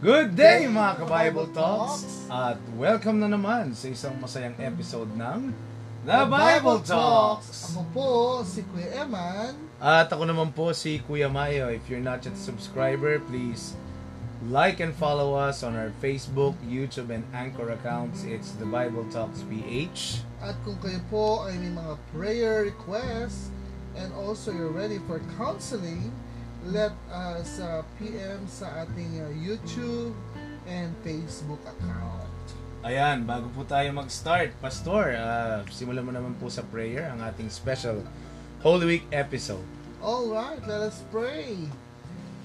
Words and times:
Good 0.00 0.32
day 0.32 0.64
mga 0.64 1.04
ka-Bible 1.04 1.52
Talks! 1.52 2.24
At 2.32 2.56
welcome 2.80 3.20
na 3.20 3.28
naman 3.28 3.76
sa 3.76 3.92
isang 3.92 4.16
masayang 4.16 4.56
episode 4.56 5.12
ng 5.12 5.52
The 6.08 6.24
Bible 6.24 6.80
Talks! 6.80 7.76
Ako 7.76 7.84
po, 7.92 8.08
si 8.40 8.64
Kuya 8.64 9.04
Eman. 9.04 9.52
At 9.76 10.08
ako 10.08 10.24
naman 10.24 10.56
po 10.56 10.72
si 10.72 11.04
Kuya 11.04 11.28
Mayo. 11.28 11.68
If 11.68 11.84
you're 11.92 12.00
not 12.00 12.24
yet 12.24 12.32
a 12.32 12.40
subscriber, 12.40 13.20
please 13.28 13.76
like 14.48 14.80
and 14.80 14.96
follow 14.96 15.36
us 15.36 15.60
on 15.60 15.76
our 15.76 15.92
Facebook, 16.00 16.56
YouTube, 16.64 17.12
and 17.12 17.28
Anchor 17.36 17.68
accounts. 17.68 18.24
It's 18.24 18.56
The 18.56 18.64
Bible 18.64 19.04
Talks 19.12 19.44
PH. 19.52 20.24
At 20.40 20.56
kung 20.64 20.80
kayo 20.80 21.04
po 21.12 21.44
ay 21.44 21.60
may 21.60 21.76
mga 21.76 22.00
prayer 22.16 22.64
requests 22.64 23.52
and 24.00 24.08
also 24.16 24.48
you're 24.48 24.72
ready 24.72 24.96
for 25.04 25.20
counseling, 25.36 26.08
let 26.68 26.92
us 27.08 27.56
uh, 27.60 27.80
PM 27.96 28.44
sa 28.44 28.84
ating 28.84 29.24
uh, 29.24 29.32
YouTube 29.32 30.12
and 30.68 30.92
Facebook 31.00 31.60
account. 31.64 32.28
Ayan, 32.84 33.28
bago 33.28 33.48
po 33.52 33.64
tayo 33.64 33.92
mag-start, 33.92 34.56
Pastor, 34.60 35.16
uh, 35.16 35.64
simulan 35.68 36.04
mo 36.04 36.12
naman 36.12 36.32
po 36.36 36.48
sa 36.48 36.64
prayer 36.64 37.12
ang 37.12 37.20
ating 37.24 37.48
special 37.52 38.00
Holy 38.64 38.96
Week 38.96 39.06
episode. 39.12 39.64
Alright, 40.00 40.64
let 40.64 40.80
us 40.88 41.04
pray. 41.12 41.68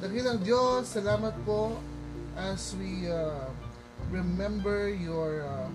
Dakilang 0.03 0.43
Diyos, 0.43 0.91
salamat 0.91 1.35
po 1.47 1.79
as 2.35 2.75
we 2.75 3.07
uh, 3.07 3.47
remember 4.11 4.91
your 4.91 5.47
uh, 5.47 5.71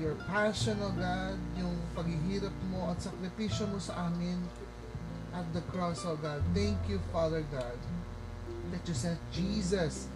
your 0.00 0.16
passion, 0.32 0.80
O 0.80 0.88
God, 0.96 1.36
yung 1.60 1.76
paghihirap 1.92 2.56
mo 2.72 2.88
at 2.88 3.04
sakripisyo 3.04 3.68
mo 3.68 3.76
sa 3.76 4.08
amin 4.08 4.40
at 5.34 5.46
the 5.54 5.60
cross, 5.72 6.04
O 6.06 6.16
God. 6.16 6.42
Thank 6.54 6.78
you, 6.88 7.00
Father 7.12 7.44
God, 7.52 7.78
that 8.72 8.82
you 8.86 8.94
sent 8.94 9.18
Jesus 9.32 10.06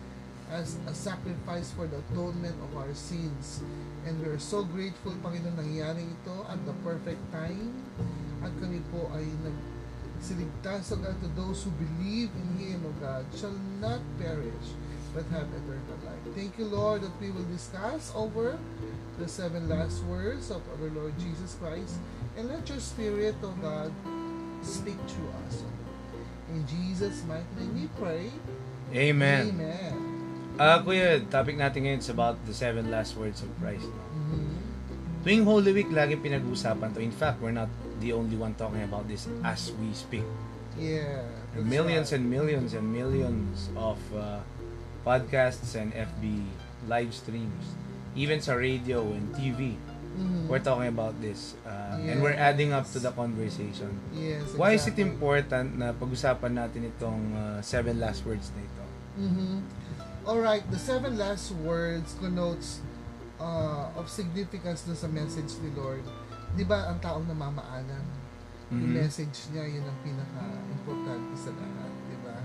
as 0.51 0.77
a 0.87 0.95
sacrifice 0.95 1.73
for 1.73 1.87
the 1.87 1.99
atonement 2.11 2.55
of 2.63 2.77
our 2.77 2.93
sins. 2.95 3.63
And 4.07 4.21
we 4.21 4.29
are 4.29 4.39
so 4.39 4.65
grateful, 4.65 5.13
Panginoon, 5.25 5.57
nangyari 5.57 6.05
ito 6.05 6.37
at 6.47 6.61
the 6.69 6.77
perfect 6.85 7.21
time. 7.33 7.73
At 8.45 8.53
kami 8.61 8.85
po 8.93 9.09
ay 9.17 9.25
nag 9.25 9.57
siligtas, 10.21 10.93
O 10.93 10.97
God, 11.01 11.17
to 11.25 11.29
those 11.33 11.65
who 11.65 11.73
believe 11.81 12.29
in 12.37 12.49
Him, 12.61 12.85
O 12.85 12.93
God, 13.01 13.25
shall 13.33 13.57
not 13.81 14.05
perish, 14.21 14.69
but 15.17 15.25
have 15.33 15.49
eternal 15.49 15.99
life. 16.05 16.25
Thank 16.37 16.61
you, 16.61 16.69
Lord, 16.69 17.03
that 17.03 17.15
we 17.21 17.33
will 17.33 17.49
discuss 17.49 18.13
over 18.13 18.61
the 19.17 19.29
seven 19.29 19.69
last 19.69 20.05
words 20.05 20.53
of 20.53 20.61
our 20.77 20.91
Lord 20.93 21.17
Jesus 21.17 21.57
Christ. 21.57 21.97
And 22.37 22.53
let 22.53 22.69
your 22.69 22.83
Spirit, 22.83 23.39
O 23.41 23.55
God, 23.63 23.95
speak 24.65 24.99
through 25.07 25.31
us. 25.47 25.63
In 26.51 26.65
Jesus' 26.67 27.23
mighty 27.29 27.45
name 27.57 27.73
we 27.75 27.87
pray. 28.01 28.33
Amen. 28.95 29.55
Amen. 29.55 29.95
Ah, 30.55 30.79
kuya, 30.81 31.19
topic 31.27 31.59
natin 31.59 31.83
ngayon 31.83 31.99
is 31.99 32.11
about 32.15 32.39
the 32.47 32.55
seven 32.55 32.87
last 32.87 33.19
words 33.19 33.43
of 33.43 33.51
Christ. 33.59 33.91
No? 33.91 34.03
Mhm. 34.39 34.55
Tuwing 35.25 35.45
Holy 35.49 35.73
Week, 35.73 35.91
lagi 35.91 36.21
pinag-uusapan 36.21 36.95
to. 36.95 37.01
In 37.01 37.11
fact, 37.11 37.41
we're 37.41 37.55
not 37.55 37.73
the 37.99 38.13
only 38.13 38.37
one 38.37 38.53
talking 38.55 38.85
about 38.85 39.09
this 39.09 39.27
as 39.43 39.73
we 39.81 39.91
speak. 39.97 40.23
Yeah. 40.77 41.25
Millions 41.57 42.13
right. 42.13 42.21
and 42.21 42.29
millions 42.29 42.75
and 42.77 42.87
millions 42.87 43.73
of 43.73 43.99
uh, 44.13 44.45
podcasts 45.07 45.75
and 45.75 45.97
FB 45.97 46.45
live 46.87 47.15
streams. 47.15 47.75
Even 48.15 48.39
sa 48.39 48.55
radio 48.55 49.03
and 49.11 49.33
TV, 49.35 49.75
Mhm. 50.15 50.47
we're 50.47 50.63
talking 50.63 50.87
about 50.87 51.15
this. 51.19 51.59
Uh, 51.63 51.99
And 52.01 52.23
we're 52.23 52.33
Yes. 52.33 52.47
adding 52.49 52.71
up 52.71 52.87
to 52.87 52.99
the 52.99 53.11
conversation. 53.11 53.91
Yes, 54.11 54.55
Why 54.55 54.73
is 54.73 54.85
it 54.85 54.95
exactly. 54.95 55.03
important 55.05 55.69
na 55.75 55.91
pag-usapan 55.91 56.55
natin 56.55 56.87
itong 56.89 57.23
uh, 57.33 57.59
seven 57.61 57.99
last 57.99 58.23
words 58.23 58.55
na 58.55 58.63
ito? 58.63 58.85
Mm-hmm. 59.17 59.55
All 60.25 60.39
right, 60.39 60.63
the 60.69 60.79
seven 60.79 61.17
last 61.17 61.51
words 61.61 62.15
connotes 62.17 62.81
uh, 63.37 63.91
of 63.93 64.07
significance 64.07 64.83
dun 64.83 64.95
sa 64.95 65.07
message 65.07 65.59
ni 65.61 65.75
Lord. 65.75 66.07
'Di 66.55 66.63
ba 66.63 66.87
ang 66.87 66.99
taong 66.99 67.27
namamaalam, 67.27 68.05
yung 68.71 68.89
Mhm. 68.89 68.95
message 68.97 69.51
niya 69.51 69.67
yun 69.69 69.83
ang 69.83 69.99
pinaka-importante 70.01 71.35
sa 71.37 71.51
lahat, 71.53 71.93
'di 72.07 72.17
ba? 72.23 72.37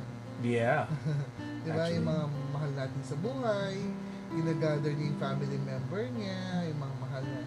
Yeah. 0.42 0.82
'Di 1.62 1.70
ba 1.70 1.84
yung 1.88 2.04
mga 2.04 2.24
mahal 2.50 2.72
natin 2.74 3.02
sa 3.06 3.16
buhay, 3.16 3.78
ginagather 4.30 4.92
niya 4.92 5.06
yung 5.08 5.20
family 5.20 5.60
member 5.60 6.04
niya, 6.12 6.40
yung 6.66 6.80
mga 6.80 6.96
mahal 7.00 7.24
na, 7.24 7.42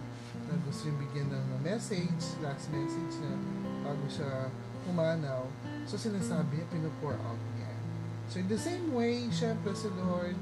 na 0.53 0.61
gusto 0.69 0.85
yung 0.85 0.99
bigyan 1.01 1.33
ng 1.33 1.65
message, 1.65 2.37
last 2.45 2.69
message 2.69 3.13
na 3.25 3.33
bago 3.81 4.05
siya 4.05 4.53
pumanaw. 4.85 5.49
So 5.89 5.97
sinasabi 5.97 6.61
niya, 6.61 6.67
pinapour 6.69 7.17
out 7.17 7.41
niya. 7.57 7.73
So 8.29 8.37
in 8.37 8.47
the 8.47 8.61
same 8.61 8.93
way, 8.93 9.25
syempre 9.33 9.73
si 9.73 9.89
Lord, 9.97 10.37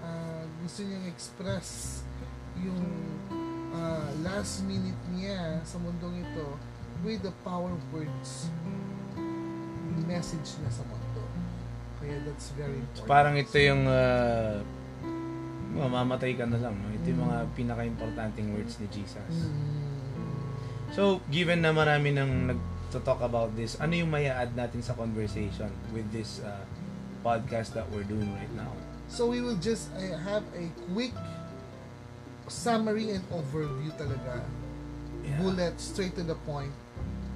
ah, 0.00 0.48
gusto 0.64 0.80
niyang 0.88 1.04
express 1.12 2.00
yung 2.56 2.80
ah, 3.76 4.08
last 4.24 4.64
minute 4.64 4.98
niya 5.12 5.60
sa 5.68 5.76
mundong 5.76 6.24
ito 6.24 6.56
with 7.04 7.20
the 7.20 7.34
power 7.44 7.68
of 7.68 7.82
words 7.92 8.48
message 10.04 10.60
niya 10.60 10.70
sa 10.70 10.82
mundo. 10.86 11.22
Kaya 11.98 12.16
that's 12.28 12.52
very 12.54 12.78
important. 12.78 13.10
parang 13.10 13.34
ito 13.34 13.56
yung 13.56 13.82
uh, 13.88 14.60
mamamatay 15.74 16.38
ka 16.38 16.46
na 16.46 16.56
lang. 16.56 16.74
No? 16.78 16.86
Ito 16.94 17.06
yung 17.10 17.22
mga 17.26 17.38
pinaka-importanting 17.52 18.54
words 18.54 18.78
ni 18.78 18.86
Jesus. 18.94 19.34
So, 20.94 21.18
given 21.28 21.60
na 21.60 21.74
marami 21.74 22.14
nang 22.14 22.54
nag-talk 22.54 23.18
about 23.20 23.58
this, 23.58 23.74
ano 23.82 23.98
yung 23.98 24.14
may 24.14 24.30
add 24.30 24.54
natin 24.54 24.78
sa 24.80 24.94
conversation 24.94 25.66
with 25.90 26.06
this 26.14 26.38
uh, 26.40 26.62
podcast 27.26 27.74
that 27.74 27.82
we're 27.90 28.06
doing 28.06 28.30
right 28.30 28.54
now? 28.54 28.70
So 29.10 29.26
we 29.28 29.42
will 29.42 29.58
just 29.58 29.90
uh, 29.94 30.16
have 30.22 30.42
a 30.56 30.70
quick 30.94 31.12
summary 32.48 33.10
and 33.10 33.22
overview 33.30 33.92
talaga. 33.96 34.42
Bullet 35.40 35.80
straight 35.80 36.14
to 36.16 36.24
the 36.24 36.36
point. 36.44 36.72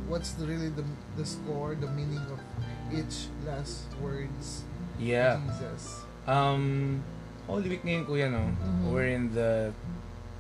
What's 0.09 0.33
the 0.37 0.45
really 0.49 0.69
the 0.73 0.85
the 1.17 1.25
score, 1.25 1.77
the 1.77 1.89
meaning 1.93 2.21
of 2.33 2.41
each 2.89 3.29
last 3.45 3.85
words 4.01 4.65
Yeah. 4.97 5.37
of 5.37 5.45
Jesus. 5.53 5.83
Um, 6.25 7.01
Holy 7.49 7.69
Week 7.73 7.81
ngayon, 7.83 8.05
kuya, 8.05 8.29
no? 8.29 8.53
Mhm. 8.53 8.93
We're 8.93 9.09
in 9.09 9.33
the 9.33 9.73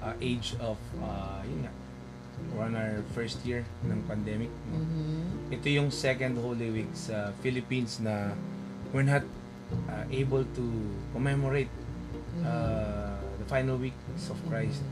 uh, 0.04 0.14
age 0.20 0.52
of, 0.60 0.76
uh, 1.00 1.40
yun 1.42 1.64
nga, 1.64 1.72
we're 2.52 2.68
on 2.68 2.76
our 2.76 3.00
first 3.16 3.40
year 3.48 3.64
ng 3.82 4.04
pandemic. 4.04 4.52
No? 4.68 4.84
Mhm. 4.84 5.56
Ito 5.56 5.66
yung 5.72 5.88
second 5.88 6.36
Holy 6.36 6.68
Week 6.68 6.92
sa 6.92 7.32
Philippines 7.40 7.96
na 7.98 8.36
we're 8.92 9.08
not 9.08 9.24
uh, 9.88 10.04
able 10.12 10.44
to 10.52 10.64
commemorate 11.16 11.72
Mhm. 12.36 12.44
uh, 12.44 13.16
the 13.40 13.46
final 13.48 13.80
weeks 13.80 14.28
of 14.28 14.36
Christ. 14.46 14.84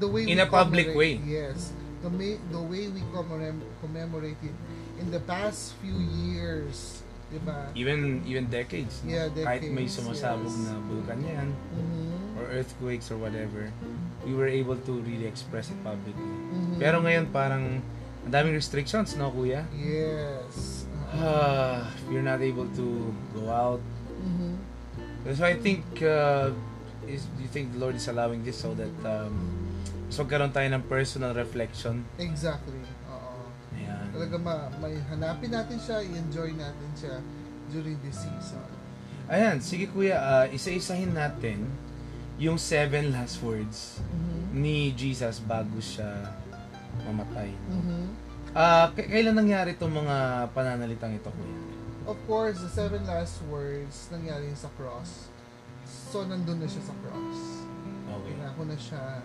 The 0.00 0.08
way 0.08 0.24
in 0.24 0.40
we 0.40 0.44
a 0.44 0.48
public 0.48 0.96
way. 0.96 1.20
Yes. 1.20 1.76
The 2.00 2.08
may, 2.08 2.40
the 2.48 2.64
way 2.64 2.88
we 2.88 3.04
commemorate 3.84 4.40
it 4.40 4.56
in 4.96 5.12
the 5.12 5.20
past 5.20 5.76
few 5.84 5.92
years, 6.00 7.04
'di 7.30 7.38
ba? 7.46 7.70
Even 7.72 8.20
even 8.26 8.50
decades. 8.50 9.00
no? 9.02 9.14
Yeah, 9.14 9.30
Kahit 9.30 9.70
may 9.70 9.86
decades, 9.86 9.94
sumasabog 9.96 10.50
yes. 10.50 10.66
na 10.66 10.74
bulkan 10.82 11.18
yan 11.22 11.48
Mhm. 11.72 12.36
or 12.36 12.44
earthquakes 12.50 13.08
or 13.08 13.18
whatever, 13.18 13.70
we 14.26 14.34
were 14.34 14.50
able 14.50 14.76
to 14.76 14.92
really 15.06 15.24
express 15.24 15.70
it 15.70 15.78
publicly. 15.80 16.26
Mhm. 16.26 16.76
Pero 16.76 16.98
ngayon 17.00 17.30
parang 17.30 17.82
ang 18.20 18.28
daming 18.28 18.52
restrictions, 18.52 19.14
no 19.14 19.30
kuya? 19.30 19.64
Yes. 19.72 20.84
Ah, 21.10 21.90
you're 22.06 22.22
not 22.22 22.38
able 22.38 22.66
to 22.70 22.86
go 23.32 23.50
out. 23.50 23.82
Mhm. 24.20 24.58
So 25.34 25.42
I 25.42 25.54
think, 25.54 25.82
uh, 26.00 26.50
is, 27.04 27.26
do 27.34 27.42
you 27.42 27.50
think 27.50 27.74
the 27.74 27.80
Lord 27.80 27.94
is 27.94 28.06
allowing 28.06 28.42
this 28.42 28.56
so 28.56 28.72
that 28.74 28.90
um, 29.02 29.34
mas 30.06 30.16
magkaroon 30.16 30.50
tayo 30.50 30.66
ng 30.68 30.84
personal 30.86 31.32
reflection? 31.32 32.06
Exactly. 32.16 32.78
Talaga 34.20 34.36
ma 34.36 34.68
may 34.84 35.00
hanapin 35.08 35.48
natin 35.48 35.80
siya, 35.80 36.04
i-enjoy 36.04 36.52
natin 36.52 36.90
siya 36.92 37.24
during 37.72 37.96
this 38.04 38.20
season. 38.20 38.60
Ayan, 39.32 39.64
sige 39.64 39.88
kuya, 39.88 40.20
ah, 40.20 40.44
isa-isahin 40.44 41.16
natin 41.16 41.64
yung 42.36 42.60
seven 42.60 43.16
last 43.16 43.40
words 43.40 43.96
Mhm. 44.12 44.60
ni 44.60 44.92
Jesus 44.92 45.40
bago 45.40 45.80
siya 45.80 46.36
mamatay. 47.08 47.48
Mhm. 47.72 48.12
Ah, 48.52 48.92
k- 48.92 49.08
kailan 49.08 49.40
nangyari 49.40 49.72
itong 49.72 50.04
mga 50.04 50.52
pananalitang 50.52 51.16
ito 51.16 51.32
kuya? 51.32 51.56
Of 52.04 52.20
course, 52.28 52.60
the 52.60 52.68
seven 52.68 53.00
last 53.08 53.40
words 53.48 54.12
nangyari 54.12 54.52
sa 54.52 54.68
cross. 54.76 55.32
So, 56.12 56.28
nandun 56.28 56.60
na 56.60 56.68
siya 56.68 56.84
sa 56.84 56.92
cross. 57.00 57.40
Okay. 58.04 58.36
Pinako 58.36 58.68
na 58.68 58.76
siya 58.76 59.24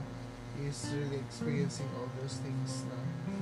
is 0.64 0.88
really 0.96 1.20
experiencing 1.20 1.92
all 2.00 2.08
those 2.16 2.40
things 2.40 2.88
na. 2.88 2.96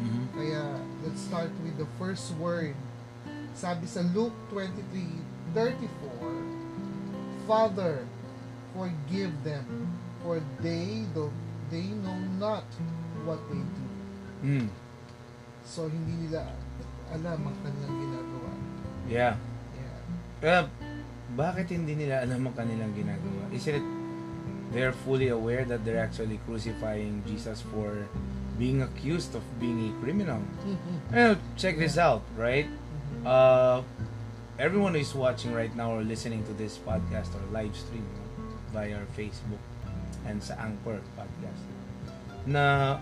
Mhm. 0.03 0.35
Kaya, 0.35 0.63
let's 1.07 1.23
start 1.23 1.51
with 1.63 1.79
the 1.79 1.87
first 1.95 2.35
word. 2.35 2.75
Sabi 3.55 3.87
sa 3.87 4.03
Luke 4.11 4.35
23:34, 4.51 6.43
Father, 7.47 8.03
forgive 8.75 9.31
them, 9.47 9.95
for 10.19 10.43
they 10.59 11.07
do 11.15 11.31
they 11.71 11.89
know 12.03 12.19
not 12.37 12.67
what 13.23 13.39
they 13.49 13.57
do. 13.57 13.85
Mm. 14.43 14.67
So, 15.63 15.87
hindi 15.87 16.27
nila 16.27 16.51
alam 17.09 17.39
ang 17.47 17.57
kanilang 17.63 17.95
ginagawa. 17.97 18.51
Yeah. 19.07 19.33
Yeah. 19.73 19.97
Kaya, 20.43 20.59
bakit 21.33 21.71
hindi 21.71 21.95
nila 21.95 22.21
alam 22.21 22.45
ang 22.45 22.53
kanilang 22.53 22.93
ginagawa? 22.93 23.47
Is 23.49 23.65
it 23.65 23.81
they're 24.73 24.93
fully 25.05 25.29
aware 25.29 25.63
that 25.65 25.85
they're 25.85 26.01
actually 26.01 26.41
crucifying 26.49 27.21
Jesus 27.29 27.61
for 27.69 28.09
being 28.57 28.81
accused 28.81 29.35
of 29.35 29.41
being 29.59 29.89
a 29.89 29.91
criminal. 30.03 30.41
Well, 31.11 31.37
check 31.57 31.77
this 31.77 31.97
out, 31.97 32.21
right? 32.37 32.67
Uh, 33.25 33.81
everyone 34.59 34.95
is 34.95 35.13
watching 35.15 35.53
right 35.53 35.73
now 35.75 35.91
or 35.95 36.03
listening 36.03 36.43
to 36.45 36.53
this 36.53 36.77
podcast 36.77 37.33
or 37.33 37.41
live 37.51 37.75
stream 37.75 38.05
no, 38.37 38.43
via 38.71 38.97
our 38.97 39.07
Facebook 39.17 39.61
and 40.27 40.41
sa 40.41 40.53
Anchor 40.59 41.01
podcast, 41.17 41.61
na 42.45 42.99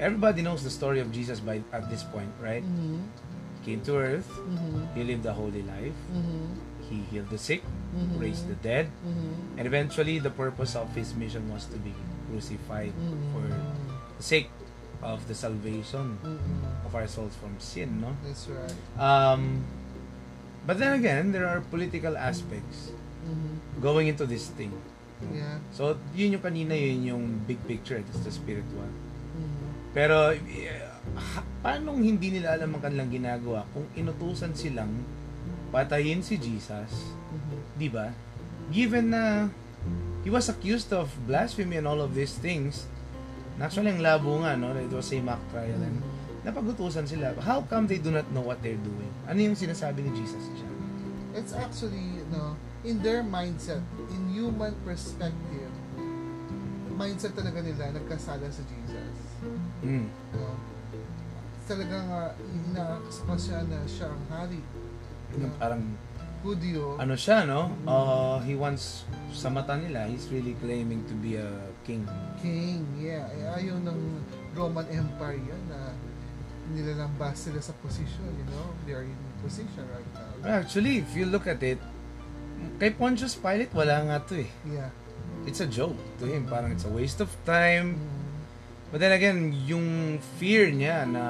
everybody 0.00 0.42
knows 0.42 0.62
the 0.64 0.70
story 0.70 1.00
of 1.00 1.10
Jesus 1.12 1.40
by 1.40 1.60
at 1.72 1.90
this 1.90 2.02
point, 2.04 2.30
right? 2.40 2.62
Mhm. 2.64 3.04
Came 3.62 3.80
to 3.86 3.94
earth, 3.98 4.28
Mhm. 4.48 4.90
he 4.94 5.02
lived 5.04 5.26
a 5.26 5.32
holy 5.34 5.62
life, 5.62 5.94
Mhm. 6.10 6.56
he 6.88 6.96
healed 7.12 7.30
the 7.30 7.38
sick, 7.38 7.62
Mhm. 7.94 8.18
raised 8.18 8.48
the 8.50 8.58
dead, 8.64 8.90
and 9.56 9.64
eventually 9.66 10.18
the 10.18 10.32
purpose 10.32 10.74
of 10.74 10.90
his 10.96 11.14
mission 11.14 11.46
was 11.52 11.66
to 11.70 11.78
be 11.78 11.94
crucified 12.30 12.92
for 13.32 13.44
sake 14.22 14.46
of 15.02 15.26
the 15.26 15.34
salvation 15.34 16.14
Mhm. 16.22 16.86
of 16.86 16.94
our 16.94 17.10
souls 17.10 17.34
from 17.34 17.58
sin, 17.58 17.98
no? 17.98 18.14
That's 18.22 18.46
right. 18.46 18.70
Um, 18.94 19.66
but 20.62 20.78
then 20.78 20.94
again, 20.94 21.34
there 21.34 21.50
are 21.50 21.58
political 21.74 22.14
aspects 22.14 22.94
Mhm. 23.26 23.82
going 23.82 24.06
into 24.06 24.22
this 24.22 24.54
thing. 24.54 24.70
Yeah. 25.26 25.58
So, 25.70 25.98
yun 26.14 26.38
yung 26.38 26.44
kanina, 26.46 26.74
yun 26.74 27.02
yung 27.02 27.24
big 27.46 27.58
picture, 27.66 27.98
it's 27.98 28.22
the 28.22 28.30
spiritual. 28.30 28.90
Mhm. 29.34 29.90
Pero, 29.90 30.34
ha- 31.14 31.46
paano 31.62 31.98
hindi 31.98 32.30
nila 32.30 32.54
alam 32.54 32.78
ang 32.78 32.82
kanilang 32.82 33.10
ginagawa 33.10 33.66
kung 33.70 33.86
inutusan 33.94 34.54
silang 34.54 35.02
patayin 35.70 36.22
si 36.22 36.38
Jesus, 36.38 37.10
Mhm. 37.30 37.58
di 37.74 37.88
ba? 37.90 38.14
Given 38.70 39.10
na 39.10 39.50
he 40.22 40.30
was 40.30 40.46
accused 40.46 40.94
of 40.94 41.10
blasphemy 41.26 41.78
and 41.78 41.86
all 41.86 41.98
of 41.98 42.14
these 42.14 42.38
things, 42.38 42.86
actually 43.60 43.92
ang 43.92 44.00
labo 44.00 44.40
nga, 44.40 44.56
no? 44.56 44.72
It 44.78 44.92
was 44.92 45.12
a 45.12 45.18
mock 45.20 45.42
trial 45.52 45.80
and 45.82 45.98
napagutusan 46.42 47.06
sila. 47.06 47.34
How 47.42 47.62
come 47.66 47.86
they 47.86 47.98
do 47.98 48.10
not 48.10 48.26
know 48.32 48.42
what 48.42 48.62
they're 48.64 48.80
doing? 48.80 49.12
Ano 49.26 49.38
yung 49.38 49.58
sinasabi 49.58 50.02
ni 50.06 50.10
Jesus 50.16 50.42
dyan? 50.54 50.74
It's 51.32 51.56
actually, 51.56 52.20
you 52.20 52.28
know, 52.28 52.58
in 52.84 53.00
their 53.00 53.24
mindset, 53.24 53.80
in 54.12 54.22
human 54.34 54.76
perspective, 54.84 55.72
mindset 56.92 57.32
talaga 57.32 57.64
nila 57.64 57.94
nagkasala 57.96 58.46
sa 58.52 58.62
Jesus. 58.68 59.16
Mm. 59.80 60.06
You 60.06 60.38
know? 60.38 60.56
Talagang 61.64 62.06
uh, 62.10 62.30
inaakaspa 62.36 63.34
siya 63.38 63.58
na 63.64 63.78
siya 63.88 64.12
ang 64.12 64.24
hari. 64.28 64.60
Yung 65.38 65.54
parang, 65.56 65.82
Hudyo. 66.42 66.98
ano 66.98 67.14
siya, 67.14 67.46
no? 67.46 67.70
Uh, 67.86 68.42
he 68.42 68.58
wants, 68.58 69.06
sa 69.30 69.46
mata 69.46 69.78
nila, 69.78 70.10
he's 70.10 70.26
really 70.34 70.58
claiming 70.58 71.06
to 71.06 71.14
be 71.22 71.38
a 71.38 71.46
king. 71.86 72.02
King, 72.42 72.82
yeah. 72.98 73.30
Eh, 73.30 73.62
ayaw 73.62 73.78
ng 73.78 73.98
Roman 74.58 74.86
Empire 74.90 75.38
yan 75.38 75.62
na 75.70 75.94
nilalambas 76.74 77.46
sila 77.46 77.62
sa 77.62 77.70
position, 77.78 78.26
you 78.34 78.46
know? 78.50 78.66
They 78.86 78.94
are 78.98 79.06
in 79.06 79.14
position 79.38 79.86
right 79.86 80.10
now. 80.14 80.58
Actually, 80.62 80.98
if 81.02 81.14
you 81.14 81.30
look 81.30 81.46
at 81.46 81.62
it, 81.62 81.78
kay 82.82 82.90
Pontius 82.90 83.38
Pilate, 83.38 83.70
wala 83.70 84.02
nga 84.06 84.16
to 84.26 84.42
eh. 84.42 84.50
Yeah. 84.66 84.90
It's 85.46 85.62
a 85.62 85.66
joke 85.66 85.98
to 86.22 86.26
him. 86.26 86.46
Parang 86.46 86.70
it's 86.74 86.86
a 86.86 86.92
waste 86.92 87.18
of 87.18 87.30
time. 87.42 87.98
Mm. 87.98 88.22
But 88.94 88.98
then 89.02 89.10
again, 89.16 89.50
yung 89.66 90.18
fear 90.38 90.70
niya 90.70 91.02
na 91.08 91.24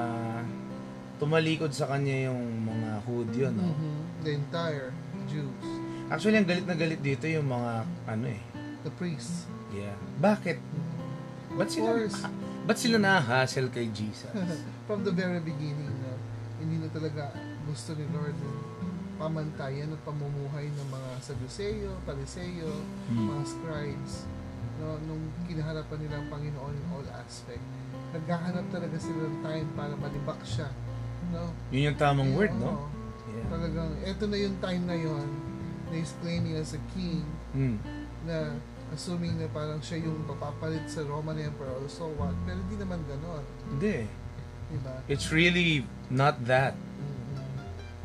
tumalikod 1.17 1.71
sa 1.71 1.87
kanya 1.87 2.29
yung 2.29 2.67
mga 2.67 2.89
Hudyo, 3.07 3.47
no? 3.55 3.63
Mhm. 3.71 3.93
The 4.27 4.31
entire 4.35 4.89
Jews. 5.25 5.63
Actually, 6.05 6.37
ang 6.37 6.45
galit 6.45 6.65
na 6.65 6.75
galit 6.75 6.99
dito 6.99 7.25
yung 7.25 7.47
mga, 7.47 7.71
ano 8.05 8.25
eh, 8.27 8.41
The 8.83 8.91
priests. 8.91 9.47
yeah. 9.69 9.95
Bakit? 10.17 10.59
Ba't 11.53 11.69
sila, 11.69 11.89
course. 11.89 12.19
ba't 12.63 12.75
sila 12.75 12.97
na-hassle 12.97 13.69
kay 13.69 13.87
Jesus? 13.89 14.27
From 14.87 15.01
the 15.01 15.11
very 15.11 15.39
beginning 15.39 15.93
na 15.99 16.11
hindi 16.57 16.77
na 16.77 16.89
talaga 16.89 17.31
gusto 17.63 17.93
ni 17.93 18.03
Lord 18.09 18.35
yung 18.35 18.59
pamantayan 19.15 19.87
at 19.87 20.01
pamumuhay 20.01 20.67
ng 20.67 20.87
mga 20.89 21.09
Sadduceo, 21.19 21.95
Pariseo, 22.03 22.71
Hmm. 23.07 23.29
mga 23.29 23.43
scribes 23.45 24.25
no, 24.75 24.97
nung 25.05 25.21
kinaharapan 25.45 25.97
nila 26.01 26.15
ang 26.17 26.27
Panginoon 26.27 26.73
in 26.73 26.85
all 26.89 27.07
aspect. 27.15 27.61
Naghahanap 28.11 28.65
talaga 28.67 28.97
sila 28.97 29.21
ng 29.23 29.39
time 29.39 29.67
para 29.73 29.93
malibak 29.93 30.41
siya. 30.43 30.67
No? 31.29 31.53
Yun 31.69 31.93
yung 31.93 31.97
tamang 31.97 32.29
Eh, 32.29 32.35
word, 32.35 32.53
oo. 32.53 32.65
no? 32.65 32.71
Yeah. 33.33 33.49
Talagang, 33.49 33.91
eto 34.03 34.23
na 34.25 34.37
yung 34.37 34.55
time 34.59 34.83
na 34.85 34.93
yon 34.93 35.27
na 35.89 35.95
he's 35.95 36.13
claiming 36.19 36.55
as 36.55 36.73
a 36.73 36.81
king 36.91 37.25
Mm. 37.51 37.77
na 38.23 38.53
assuming 38.89 39.35
na 39.35 39.45
parang 39.47 39.77
siya 39.79 40.01
yung 40.01 40.21
papapalit 40.23 40.85
sa 40.85 41.01
Roman 41.01 41.33
Emperor 41.35 41.73
or 41.73 41.85
so 41.87 42.09
what. 42.13 42.33
Pero 42.43 42.57
hindi 42.59 42.77
naman 42.77 43.01
ganon. 43.03 43.41
Hindi. 43.67 44.05
Diba? 44.69 44.95
It's 45.07 45.29
really 45.29 45.85
not 46.07 46.37
that. 46.43 46.73
Mm-mm. 46.73 47.37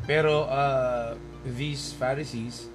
Pero 0.05 0.45
uh, 0.45 1.13
these 1.47 1.93
Pharisees, 1.93 2.69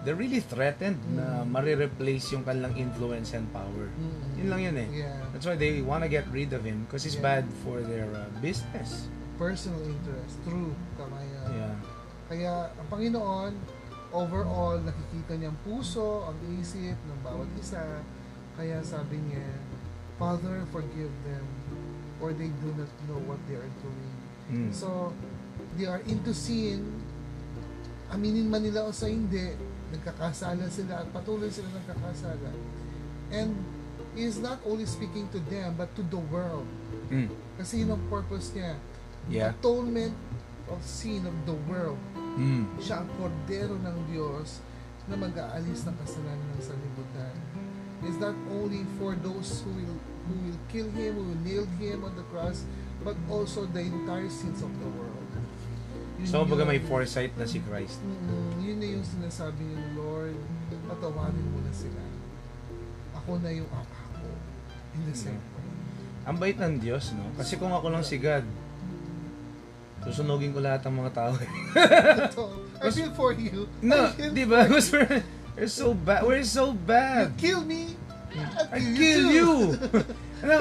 they're 0.00 0.16
really 0.16 0.40
threatened 0.40 0.96
na 1.10 1.44
Mm. 1.44 1.48
marireplace 1.50 2.28
yung 2.30 2.40
kanilang 2.42 2.72
influence 2.74 3.32
and 3.32 3.44
power. 3.52 3.88
Mm-mm. 3.90 4.36
Yun 4.36 4.48
lang 4.48 4.60
yun 4.62 4.76
eh. 4.78 4.88
Yeah. 5.04 5.16
That's 5.30 5.44
why 5.44 5.56
they 5.56 5.80
want 5.80 6.04
to 6.04 6.10
get 6.10 6.24
rid 6.28 6.52
of 6.52 6.60
him 6.60 6.84
because 6.84 7.04
he's 7.04 7.16
Yeah. 7.16 7.40
bad 7.40 7.44
for 7.62 7.80
their 7.80 8.08
uh, 8.10 8.28
business. 8.38 9.08
Personal 9.36 9.80
interest. 9.80 10.34
True. 10.42 10.72
Tama 10.96 11.20
yan. 11.20 11.46
Yeah. 11.52 11.74
Kaya 12.28 12.68
ang 12.76 12.88
Panginoon, 12.92 13.52
overall, 14.12 14.76
nakikita 14.80 15.32
niya 15.36 15.48
ang 15.52 15.60
puso, 15.64 16.28
ang 16.28 16.36
isip 16.60 16.96
ng 16.96 17.20
bawat 17.24 17.48
isa. 17.56 18.04
Kaya 18.56 18.84
sabi 18.84 19.16
niya, 19.20 19.44
Father, 20.20 20.66
forgive 20.74 21.12
them, 21.24 21.46
for 22.18 22.34
they 22.34 22.50
do 22.60 22.68
not 22.74 22.90
know 23.06 23.20
what 23.24 23.38
they 23.46 23.56
are 23.56 23.72
doing. 23.80 24.14
Mm. 24.50 24.70
So, 24.74 25.14
they 25.78 25.86
are 25.86 26.02
into 26.04 26.34
sin. 26.34 26.84
Aminin 28.10 28.48
man 28.48 28.64
nila 28.64 28.88
o 28.88 28.90
sa 28.90 29.06
hindi, 29.06 29.54
nagkakasala 29.94 30.66
sila 30.68 31.04
at 31.04 31.08
patuloy 31.14 31.48
sila 31.52 31.68
nagkakasala. 31.70 32.50
And 33.32 33.52
He 34.18 34.26
is 34.26 34.42
not 34.42 34.58
only 34.66 34.82
speaking 34.82 35.30
to 35.30 35.38
them, 35.46 35.78
but 35.78 35.94
to 35.94 36.02
the 36.02 36.18
world. 36.18 36.66
Mm. 37.06 37.30
Kasi 37.54 37.86
yun 37.86 37.94
ang 37.94 38.02
purpose 38.10 38.50
niya. 38.50 38.74
Yeah. 39.30 39.54
Atonement 39.54 40.16
of 40.66 40.82
sin 40.82 41.22
of 41.22 41.36
the 41.46 41.54
world. 41.70 42.00
Mm. 42.38 42.64
Siya 42.78 43.02
ang 43.02 43.10
kordero 43.18 43.74
ng 43.74 43.96
Diyos 44.14 44.62
na 45.10 45.18
mag-aalis 45.18 45.82
ng 45.82 45.96
kasalanan 45.98 46.48
ng 46.54 46.62
sanlibutan. 46.62 47.34
Is 48.06 48.14
not 48.22 48.38
only 48.54 48.86
for 48.94 49.18
those 49.18 49.66
who 49.66 49.74
will 49.74 49.98
who 50.30 50.34
will 50.46 50.60
kill 50.70 50.86
him, 50.94 51.18
who 51.18 51.24
will 51.34 51.42
nail 51.42 51.66
him 51.82 52.06
on 52.06 52.14
the 52.14 52.22
cross, 52.30 52.62
but 53.02 53.18
also 53.26 53.66
the 53.74 53.82
entire 53.82 54.30
sins 54.30 54.62
of 54.62 54.70
the 54.78 54.88
world. 54.94 55.26
Yun 56.22 56.30
So, 56.30 56.46
baga 56.46 56.62
may 56.62 56.78
foresight 56.78 57.34
na 57.34 57.46
si 57.46 57.58
Christ. 57.62 57.98
Mm, 58.02 58.50
yun 58.62 58.76
na 58.78 58.86
yung 58.98 59.06
sinasabi 59.06 59.66
ni 59.66 59.98
Lord, 59.98 60.38
patawarin 60.86 61.46
mo 61.50 61.58
na 61.62 61.74
sila. 61.74 62.02
Ako 63.18 63.38
na 63.42 63.50
yung 63.50 63.70
apa 63.70 63.98
ko. 64.14 64.26
In 64.98 65.02
the 65.06 65.14
same 65.14 65.38
way. 65.38 65.66
Ang 66.26 66.36
bait 66.36 66.58
ng 66.58 66.74
Diyos, 66.78 67.14
no? 67.14 67.24
Kasi 67.38 67.56
kung 67.56 67.72
ako 67.72 67.88
lang 67.88 68.02
si 68.02 68.18
God, 68.18 68.44
susunugin 70.04 70.52
ko 70.52 70.60
lahat 70.60 70.86
ng 70.86 70.94
mga 70.94 71.10
tao. 71.12 71.32
I 72.78 72.88
feel 72.90 73.10
for 73.14 73.32
you. 73.34 73.66
no, 73.82 74.10
di 74.14 74.44
ba? 74.44 74.66
We're, 74.70 75.22
we're 75.56 75.66
so 75.70 75.94
bad. 75.94 76.22
We're 76.22 76.46
so 76.46 76.70
You 76.70 76.78
bad. 76.86 77.34
kill 77.36 77.62
me, 77.62 77.98
I 78.70 78.78
kill, 78.78 78.94
kill 78.94 79.22
too. 79.26 79.34
you. 79.34 79.50
ano, 80.46 80.58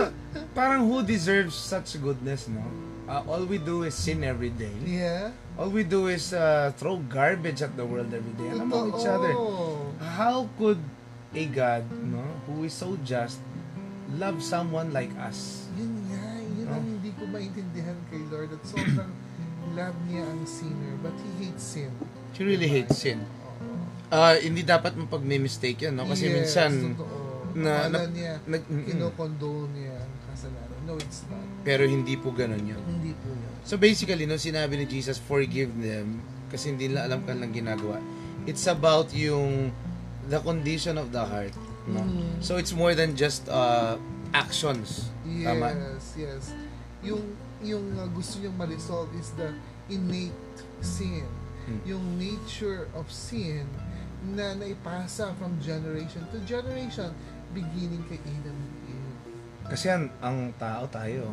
parang 0.53 0.89
who 0.89 1.05
deserves 1.05 1.53
such 1.53 1.95
goodness, 2.01 2.49
no? 2.49 2.65
Uh, 3.07 3.23
all 3.23 3.45
we 3.47 3.55
do 3.55 3.83
is 3.87 3.95
sin 3.95 4.19
every 4.25 4.49
day. 4.51 4.73
Yeah. 4.83 5.31
All 5.55 5.69
we 5.71 5.87
do 5.87 6.11
is 6.11 6.33
uh, 6.35 6.73
throw 6.75 6.97
garbage 7.07 7.61
at 7.63 7.77
the 7.77 7.85
world 7.85 8.11
every 8.11 8.35
day 8.35 8.51
and 8.51 8.61
among 8.67 8.91
each 8.91 9.07
other. 9.07 9.31
How 10.03 10.49
could 10.59 10.81
a 11.31 11.45
God, 11.47 11.87
no, 12.03 12.19
who 12.45 12.67
is 12.67 12.73
so 12.75 12.99
just, 13.07 13.39
love 14.19 14.43
someone 14.43 14.91
like 14.91 15.13
us? 15.23 15.69
Yun 15.79 15.93
nga, 16.11 16.25
yun 16.51 16.67
ang 16.67 16.83
Oh. 16.83 16.83
hindi 16.83 17.15
ko 17.15 17.23
maintindihan 17.31 17.95
kay 18.11 18.19
Lord 18.27 18.51
at 18.51 18.59
sobrang 18.67 19.11
love 19.77 19.97
niya 20.09 20.25
ang 20.25 20.41
sinner 20.43 20.97
but 20.99 21.13
He 21.15 21.45
hates 21.45 21.63
sin. 21.63 21.93
She 22.33 22.41
really 22.41 22.67
hates 22.67 22.97
sin. 22.97 23.21
Uh, 24.07 24.39
hindi 24.39 24.63
dapat 24.63 24.95
mapag-mistake 24.95 25.83
yan, 25.83 25.93
no? 25.93 26.07
Kasi 26.07 26.27
Yes, 26.27 26.33
minsan, 26.33 26.71
totoo. 26.95 27.53
na- 27.53 27.91
na- 27.91 28.07
niya, 28.07 28.39
nag, 28.43 28.63
kinokondone 28.65 29.67
niya 29.75 29.95
ang 29.99 30.13
kasalanan. 30.31 30.79
No, 30.87 30.95
it's 30.95 31.27
not. 31.27 31.43
pero 31.61 31.83
hindi 31.83 32.15
po 32.15 32.31
ganun 32.31 32.63
yun. 32.63 32.79
Hindi 32.81 33.11
po 33.13 33.27
yun. 33.27 33.51
So 33.67 33.75
basically, 33.75 34.23
nung 34.23 34.39
sinabi 34.39 34.79
ni 34.79 34.87
Jesus, 34.87 35.19
forgive 35.19 35.67
them, 35.75 36.23
kasi 36.47 36.71
hindi 36.71 36.87
nila 36.87 37.03
alam 37.03 37.27
kanilang 37.27 37.51
ginagawa, 37.51 37.99
it's 38.47 38.63
about 38.65 39.11
yung 39.11 39.75
the 40.31 40.39
condition 40.39 40.95
of 40.95 41.11
the 41.11 41.19
heart. 41.19 41.51
No? 41.83 41.99
Mm. 41.99 42.39
So 42.39 42.55
it's 42.55 42.71
more 42.71 42.95
than 42.95 43.19
just 43.19 43.43
uh, 43.51 43.99
actions. 44.31 45.11
Yes, 45.27 45.51
Tama? 45.51 45.67
yes. 46.15 46.43
Yung 47.03 47.19
yung 47.63 47.97
uh, 47.97 48.07
gusto 48.13 48.39
niyang 48.39 48.57
ma-resolve 48.57 49.09
is 49.17 49.33
the 49.37 49.53
innate 49.89 50.35
sin. 50.81 51.25
Hmm. 51.67 51.79
Yung 51.85 52.03
nature 52.17 52.87
of 52.95 53.09
sin 53.11 53.67
na 54.33 54.55
naipasa 54.55 55.31
from 55.37 55.55
generation 55.61 56.23
to 56.31 56.39
generation. 56.43 57.11
beginning 57.55 58.03
kay 58.11 58.19
Adam 58.27 58.55
and 58.55 58.75
Eve. 58.91 59.15
Kasi 59.67 59.87
ang, 59.91 60.11
ang 60.23 60.51
tao 60.55 60.87
tayo, 60.87 61.31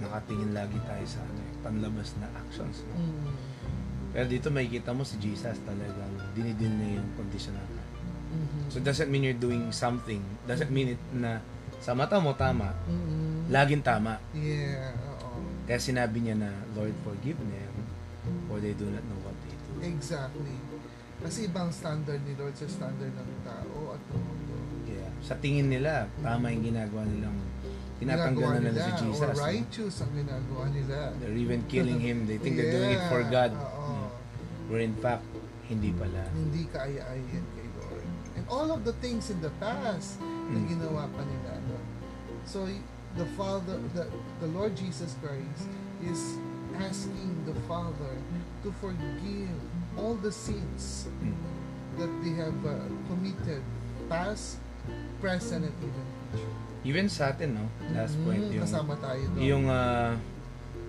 nakatingin 0.00 0.52
lagi 0.52 0.76
tayo 0.84 1.04
sa 1.04 1.20
ano, 1.24 1.40
panlabas 1.64 2.16
na 2.20 2.28
actions. 2.36 2.84
No? 2.88 2.96
Mm. 3.00 3.32
Pero 4.14 4.26
dito 4.30 4.48
makikita 4.52 4.92
mo 4.92 5.02
si 5.02 5.16
Jesus 5.20 5.56
talagang 5.64 6.12
dinidil 6.36 6.70
niya 6.70 7.00
yung 7.00 7.10
condition 7.18 7.56
natin. 7.56 7.82
Mhm. 8.34 8.62
So 8.70 8.78
doesn't 8.82 9.10
mean 9.10 9.26
you're 9.26 9.38
doing 9.38 9.70
something. 9.70 10.22
Doesn't 10.46 10.70
mean 10.70 10.94
it 10.98 11.02
na 11.14 11.42
sa 11.82 11.94
mata 11.94 12.18
mo 12.18 12.34
tama, 12.34 12.74
Mhm. 12.86 13.50
laging 13.50 13.82
tama. 13.82 14.18
Yeah. 14.34 14.94
Kaya 15.64 15.78
sinabi 15.78 16.20
niya 16.20 16.36
na, 16.36 16.50
Lord, 16.72 16.92
forgive 17.00 17.40
them, 17.40 17.72
for 18.46 18.60
they 18.60 18.76
do 18.76 18.84
not 18.86 19.00
know 19.04 19.20
what 19.24 19.36
they 19.42 19.54
do. 19.54 19.72
Exactly. 19.80 20.56
Kasi 21.18 21.48
ibang 21.48 21.72
standard 21.72 22.20
ni 22.22 22.36
Lord 22.36 22.52
sa 22.52 22.68
standard 22.68 23.08
ng 23.10 23.30
tao 23.42 23.96
at 23.96 24.02
ng 24.12 24.20
mundo. 24.20 24.54
Yeah. 24.84 25.08
Sa 25.24 25.34
tingin 25.34 25.72
nila, 25.72 26.04
tama 26.20 26.52
yung 26.52 26.68
ginagawa 26.68 27.08
nilang 27.08 27.38
tinatanggal 27.96 28.48
na 28.50 28.60
nila 28.60 28.80
si 28.82 28.92
Jesus. 29.08 29.24
Or 29.24 29.32
righteous 29.40 29.94
ang 30.04 30.12
ginagawa 30.12 30.64
nila. 30.68 31.16
They're 31.16 31.38
even 31.38 31.64
killing 31.64 31.96
him. 31.96 32.28
They 32.28 32.36
think 32.36 32.60
they're 32.60 32.74
doing 32.74 32.92
it 32.92 33.04
for 33.08 33.24
Yeah, 33.24 33.32
God. 33.32 33.52
oo. 33.56 33.88
Mm. 33.88 34.08
Where 34.68 34.82
in 34.84 34.96
fact, 35.00 35.24
hindi 35.64 35.96
pala. 35.96 36.28
Hindi 36.28 36.68
kaaya-ayan 36.68 37.44
kay 37.56 37.66
Lord. 37.80 38.04
And 38.36 38.44
all 38.52 38.68
of 38.68 38.84
the 38.84 38.92
things 39.00 39.32
in 39.32 39.40
the 39.40 39.54
past 39.56 40.20
na 40.20 40.60
Mm. 40.60 40.68
ginawa 40.68 41.08
pa 41.08 41.22
nila. 41.24 41.56
No? 41.72 41.80
So, 42.44 42.68
the 43.16 43.26
Father, 43.34 43.78
the, 43.94 44.06
the 44.40 44.48
Lord 44.48 44.74
Jesus 44.74 45.14
Christ 45.22 45.70
is 46.02 46.38
asking 46.76 47.44
the 47.46 47.54
Father 47.64 48.14
to 48.62 48.68
forgive 48.80 49.54
all 49.96 50.14
the 50.14 50.32
sins 50.32 51.06
that 51.98 52.10
they 52.24 52.34
have 52.34 52.58
uh, 52.66 52.74
committed, 53.06 53.62
past, 54.08 54.58
present, 55.20 55.64
and 55.64 55.74
even 55.78 56.04
future. 56.34 56.52
Even 56.84 57.06
sa 57.08 57.30
atin, 57.30 57.54
no? 57.54 57.64
Last 57.94 58.18
point, 58.20 58.42
Mm, 58.44 58.58
yung, 58.58 58.64
kasama 58.66 58.94
tayo 58.98 59.22
doon. 59.30 59.40
yung 59.40 59.64
ah, 59.70 60.18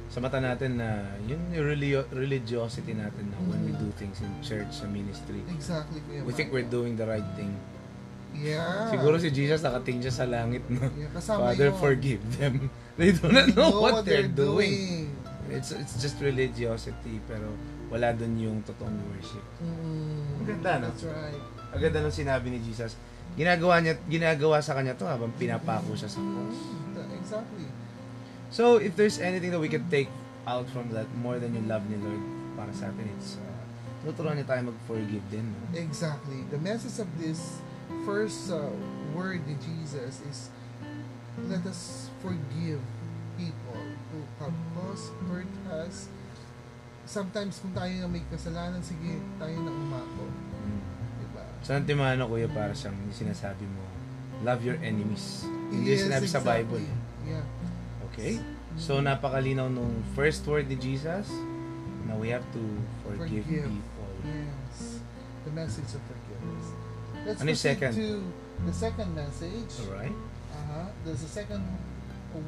sa 0.09 0.17
mata 0.19 0.41
natin 0.41 0.81
na 0.81 1.05
yung 1.23 1.39
relio- 1.53 2.09
religiosity 2.09 2.91
natin 2.91 3.29
na 3.29 3.37
when 3.45 3.61
we 3.63 3.71
do 3.77 3.87
things 3.95 4.19
in 4.19 4.33
church, 4.41 4.67
sa 4.73 4.89
ministry, 4.89 5.39
exactly 5.47 6.01
Kuya 6.09 6.25
we 6.25 6.33
think 6.33 6.49
we're 6.49 6.65
doing 6.65 6.97
the 6.97 7.05
right 7.05 7.25
thing. 7.37 7.53
Yeah. 8.37 8.89
Siguro 8.89 9.15
si 9.15 9.29
Jesus 9.29 9.59
nakating 9.59 9.99
siya 9.99 10.13
sa 10.13 10.25
langit, 10.25 10.63
no? 10.67 10.83
Yeah, 10.93 11.11
kasama 11.11 11.51
Father, 11.51 11.69
yun. 11.71 11.77
forgive 11.77 12.21
them. 12.35 12.55
They 12.99 13.11
do 13.11 13.27
not 13.27 13.51
know, 13.51 13.83
what, 13.83 14.03
they're, 14.03 14.23
doing. 14.25 15.11
doing. 15.11 15.51
It's 15.51 15.69
it's 15.69 15.99
just 15.99 16.17
religiosity, 16.19 17.19
pero 17.27 17.51
wala 17.87 18.11
dun 18.11 18.33
yung 18.35 18.63
totoong 18.63 18.97
worship. 19.11 19.43
Mm, 19.59 20.39
Ang 20.41 20.45
ganda, 20.47 20.71
no? 20.79 20.87
That's 20.89 21.05
right. 21.05 21.43
Ang 21.75 21.79
ganda 21.83 21.97
nung 22.01 22.15
sinabi 22.15 22.49
ni 22.49 22.59
Jesus. 22.59 22.95
Ginagawa 23.35 23.83
niya 23.83 23.99
ginagawa 24.07 24.63
sa 24.63 24.73
kanya 24.73 24.95
to 24.95 25.03
habang 25.03 25.29
pinapako 25.35 25.91
siya 25.93 26.07
sa 26.07 26.17
cross. 26.17 26.55
Mm, 26.55 26.95
th- 26.95 27.11
exactly. 27.19 27.67
So, 28.49 28.79
if 28.79 28.95
there's 28.95 29.19
anything 29.19 29.51
that 29.51 29.59
we 29.59 29.67
can 29.67 29.83
take 29.91 30.07
out 30.47 30.65
from 30.71 30.87
that 30.95 31.05
more 31.19 31.35
than 31.37 31.51
yung 31.51 31.67
love 31.67 31.83
ni 31.85 31.99
Lord 31.99 32.23
para 32.55 32.71
sa 32.71 32.87
atin, 32.87 33.05
it's 33.11 33.35
uh, 33.35 33.51
tuturuan 34.07 34.39
niya 34.39 34.47
tayo 34.47 34.71
mag-forgive 34.71 35.25
din. 35.27 35.51
No? 35.51 35.75
Exactly. 35.75 36.47
The 36.47 36.57
message 36.57 36.97
of 36.97 37.09
this 37.19 37.59
first 38.05 38.53
uh, 38.53 38.69
word 39.17 39.41
ni 39.49 39.57
Jesus 39.57 40.21
is 40.29 40.39
let 41.49 41.65
us 41.65 42.07
forgive 42.21 42.79
people 43.35 43.81
who 44.13 44.23
have 44.39 44.55
caused, 44.71 45.11
hurt 45.27 45.49
us. 45.83 46.07
Sometimes 47.03 47.59
kung 47.59 47.75
tayo 47.75 47.91
na 47.99 48.07
may 48.07 48.23
kasalanan, 48.31 48.79
sige, 48.79 49.19
tayo 49.35 49.57
na 49.59 49.69
umako. 49.69 50.25
Mm. 50.63 50.81
Diba? 51.19 51.43
Sa 51.61 51.75
Antimano, 51.75 52.29
kuya, 52.31 52.47
para 52.47 52.71
siyang 52.71 52.95
sinasabi 53.11 53.67
mo, 53.67 53.83
love 54.47 54.63
your 54.63 54.79
enemies. 54.79 55.43
Hindi 55.69 55.97
Yes, 55.99 56.07
sinabi 56.07 56.25
sa 56.29 56.39
exactly. 56.39 56.81
Bible. 56.81 56.85
Yeah. 57.27 57.45
Okay? 58.09 58.33
So, 58.79 59.03
napakalinaw 59.03 59.67
nung 59.67 59.91
first 60.15 60.47
word 60.47 60.71
ni 60.71 60.79
Jesus 60.79 61.27
na 62.07 62.15
we 62.15 62.31
have 62.31 62.45
to 62.55 62.61
forgive, 63.03 63.43
Forgive. 63.43 63.67
people. 63.67 64.11
Yes. 64.23 65.03
The 65.43 65.51
message 65.51 65.91
of 65.93 66.01
forgiveness. 66.07 66.74
Let's 67.25 67.41
Ano 67.41 67.51
proceed 67.51 67.81
second? 67.81 67.91
to 67.97 68.07
the 68.65 68.73
second 68.73 69.09
message. 69.17 69.73
Alright? 69.89 70.13
Uh-huh. 70.13 70.85
There's 71.03 71.23
a 71.25 71.31
second 71.31 71.65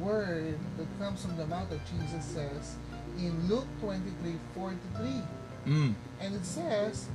word 0.00 0.54
that 0.76 0.88
comes 1.00 1.24
from 1.24 1.36
the 1.36 1.46
mouth 1.46 1.72
of 1.72 1.80
Jesus 1.88 2.24
says 2.24 2.76
in 3.16 3.32
Luke 3.48 3.66
23, 3.80 4.36
43. 4.54 5.22
Mm. 5.66 5.94
And 6.20 6.30
it 6.34 6.44
says, 6.44 7.08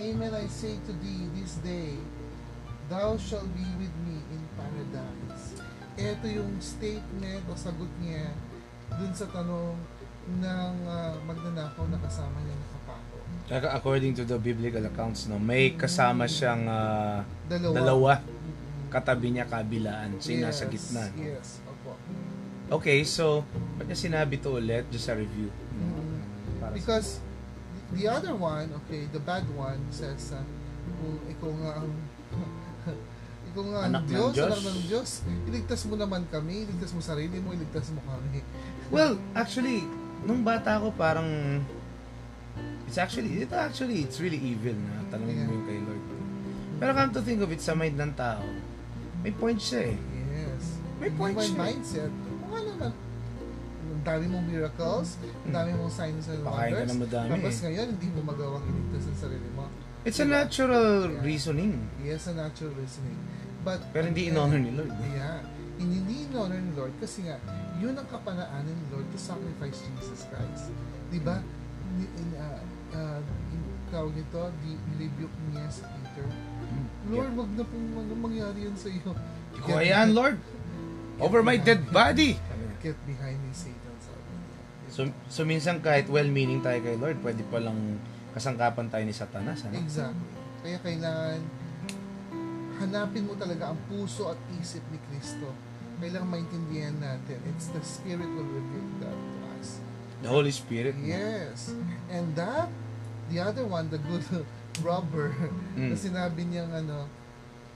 Amen 0.00 0.34
I 0.34 0.46
say 0.48 0.76
to 0.86 0.92
thee 1.04 1.28
this 1.38 1.54
day, 1.60 1.94
thou 2.88 3.16
shalt 3.16 3.48
be 3.54 3.64
with 3.78 3.92
me 4.04 4.18
in 4.32 4.40
paradise. 4.56 5.60
Ito 5.96 6.26
yung 6.28 6.60
statement 6.60 7.44
o 7.48 7.56
sagot 7.56 7.88
niya 8.04 8.28
dun 9.00 9.12
sa 9.16 9.24
tanong 9.32 9.76
ng 10.42 10.74
uh, 10.84 11.14
magnanakaw 11.24 11.86
na 11.88 11.98
kasama 12.02 12.36
niya 12.44 12.56
nakapako. 12.56 12.65
According 13.48 14.14
to 14.16 14.24
the 14.24 14.36
biblical 14.36 14.82
accounts, 14.82 15.26
no, 15.26 15.38
may 15.38 15.70
kasama 15.72 16.26
siyang 16.26 16.66
ah, 16.66 17.22
Dalawa. 17.46 17.72
dalawa. 17.72 18.12
Katabi 18.86 19.30
niya 19.32 19.46
kabilaan. 19.46 20.18
So, 20.18 20.30
yung 20.30 20.44
nasa 20.44 20.66
Yes, 20.66 20.72
gitna. 20.72 21.02
no? 21.08 21.22
Yes, 21.22 21.48
opo. 21.64 21.94
Okay, 22.72 23.06
so, 23.06 23.46
ba't 23.78 23.86
niya 23.86 23.98
sinabi 24.00 24.36
to 24.36 24.50
ulit? 24.52 24.82
Just 24.90 25.06
a 25.06 25.14
review. 25.14 25.46
Mm. 25.72 26.18
Para 26.58 26.70
sa- 26.70 26.74
Because 26.74 27.08
the 27.94 28.06
other 28.06 28.34
one, 28.34 28.66
okay, 28.82 29.06
the 29.06 29.22
bad 29.22 29.46
one 29.52 29.78
says, 29.88 30.34
uh, 30.34 30.42
kung 30.98 31.18
ikaw 31.28 31.50
nga 31.56 31.72
ang 31.78 31.90
ikaw 33.50 33.62
nga 33.64 33.78
ang 33.80 33.92
Anak 33.92 34.02
ng 34.02 34.10
Diyos, 34.10 34.32
Diyos. 34.32 34.46
anak 34.48 34.62
ng 34.64 34.80
Diyos, 34.84 35.08
iligtas 35.46 35.80
mo 35.86 35.94
naman 35.94 36.22
kami, 36.26 36.66
iligtas 36.66 36.90
mo 36.90 36.98
sarili 36.98 37.38
mo, 37.38 37.54
iligtas 37.54 37.94
mo 37.94 38.02
kami. 38.02 38.42
Well, 38.88 39.14
actually, 39.32 39.86
nung 40.22 40.42
bata 40.42 40.78
ako 40.78 40.90
parang 40.92 41.62
it's 42.86 42.96
actually, 42.96 43.42
it 43.42 43.50
actually, 43.50 44.00
it's 44.00 44.18
really 44.18 44.38
evil 44.38 44.74
na 44.74 45.04
tanongin 45.08 45.36
mo 45.36 45.42
Yeah. 45.42 45.52
yung 45.52 45.64
kay 45.64 45.78
Lord. 45.80 46.02
Pero 46.76 46.90
come 46.92 47.10
to 47.10 47.20
think 47.20 47.40
of 47.40 47.48
it, 47.48 47.58
sa 47.58 47.72
mind 47.72 47.96
ng 47.96 48.12
tao, 48.14 48.44
may 49.20 49.32
point 49.32 49.56
siya 49.56 49.90
eh. 49.90 49.98
Yes. 50.28 50.64
May 50.96 51.10
point 51.10 51.34
siya. 51.34 51.56
mindset. 51.56 52.12
O 52.12 52.44
nga 52.46 52.60
naman, 52.62 52.92
ang 53.86 54.02
dami 54.04 54.24
mong 54.28 54.44
miracles, 54.44 55.16
ang 55.42 55.54
dami 55.54 55.70
mong 55.72 55.88
signs 55.90 56.28
and 56.28 56.40
Pakain 56.40 56.52
ka 56.68 56.76
wonders. 56.76 56.86
na 56.86 56.96
madami 57.00 57.28
Tapos 57.32 57.54
eh. 57.54 57.62
ngayon, 57.64 57.86
hindi 57.90 58.08
mo 58.10 58.20
magawang 58.24 58.64
iligtas 58.64 59.04
ang 59.06 59.18
sarili 59.18 59.48
mo. 59.52 59.64
It's 60.04 60.20
a 60.20 60.28
natural 60.28 60.86
reasoning. 61.20 61.82
Yes, 61.98 62.28
a 62.28 62.34
natural 62.34 62.76
reasoning. 62.76 63.18
But, 63.60 63.82
Pero 63.90 64.06
hindi 64.06 64.30
in-honor 64.30 64.60
ni 64.60 64.70
Lord. 64.70 64.94
Yeah. 65.10 65.42
Hindi 65.76 65.98
in-honor 66.24 66.60
ni 66.60 66.70
Lord 66.72 66.94
kasi 66.96 67.26
nga, 67.26 67.40
yun 67.76 67.92
ang 67.92 68.06
kapanaanan 68.06 68.68
ni 68.68 68.84
Lord 68.88 69.08
to 69.10 69.18
sacrifice 69.18 69.82
Jesus 69.82 70.28
Christ. 70.28 70.70
Di 71.10 71.18
ba? 71.18 71.42
Ni- 71.92 72.12
In, 72.14 72.28
uh, 72.32 72.60
uh, 72.94 73.20
tawag 73.90 74.12
nito, 74.14 74.42
di, 74.62 74.76
rebuke 74.98 75.38
niya 75.54 75.66
si 75.70 75.82
Peter. 75.86 76.26
Lord, 77.06 77.32
wag 77.38 77.50
na 77.54 77.64
pong 77.64 77.88
ano 77.94 78.12
mangyari 78.18 78.66
yan 78.66 78.76
sa 78.76 78.90
iyo. 78.90 79.14
Hindi 79.54 79.58
ko 79.62 79.70
hayaan, 79.78 80.10
Lord. 80.10 80.36
Over 81.16 81.40
my 81.40 81.56
dead 81.56 81.86
body. 81.88 82.36
Get 82.82 82.98
behind 83.08 83.38
me, 83.40 83.50
Satan. 83.54 83.94
Sabi 84.02 84.20
niya. 84.20 84.60
So, 84.92 85.00
so 85.30 85.40
minsan 85.46 85.80
kahit 85.80 86.10
well-meaning 86.10 86.60
tayo 86.60 86.82
kay 86.82 86.98
Lord, 86.98 87.18
pwede 87.22 87.40
palang 87.48 87.98
kasangkapan 88.36 88.92
tayo 88.92 89.04
ni 89.06 89.14
Satanas. 89.16 89.64
Ano? 89.64 89.80
Exactly. 89.80 90.28
Kaya 90.60 90.78
kailangan 90.82 91.40
hanapin 92.76 93.24
mo 93.24 93.32
talaga 93.38 93.72
ang 93.72 93.80
puso 93.88 94.28
at 94.28 94.38
isip 94.60 94.84
ni 94.92 95.00
Kristo. 95.08 95.48
Kailangan 95.96 96.28
maintindihan 96.28 96.92
natin. 97.00 97.40
It's 97.48 97.72
the 97.72 97.80
Spirit 97.80 98.28
will 98.28 98.44
reveal 98.44 98.88
that. 99.00 99.35
The 100.16 100.28
Holy 100.28 100.50
Spirit. 100.50 100.96
Yes. 100.96 101.72
And 102.08 102.32
that, 102.34 102.68
the 103.28 103.38
other 103.38 103.64
one, 103.64 103.88
the 103.88 104.00
good 104.00 104.24
robber, 104.86 105.32
Mm. 105.76 105.92
na 105.92 105.96
sinabi 105.96 106.40
niyang 106.44 106.72
ano, 106.72 107.04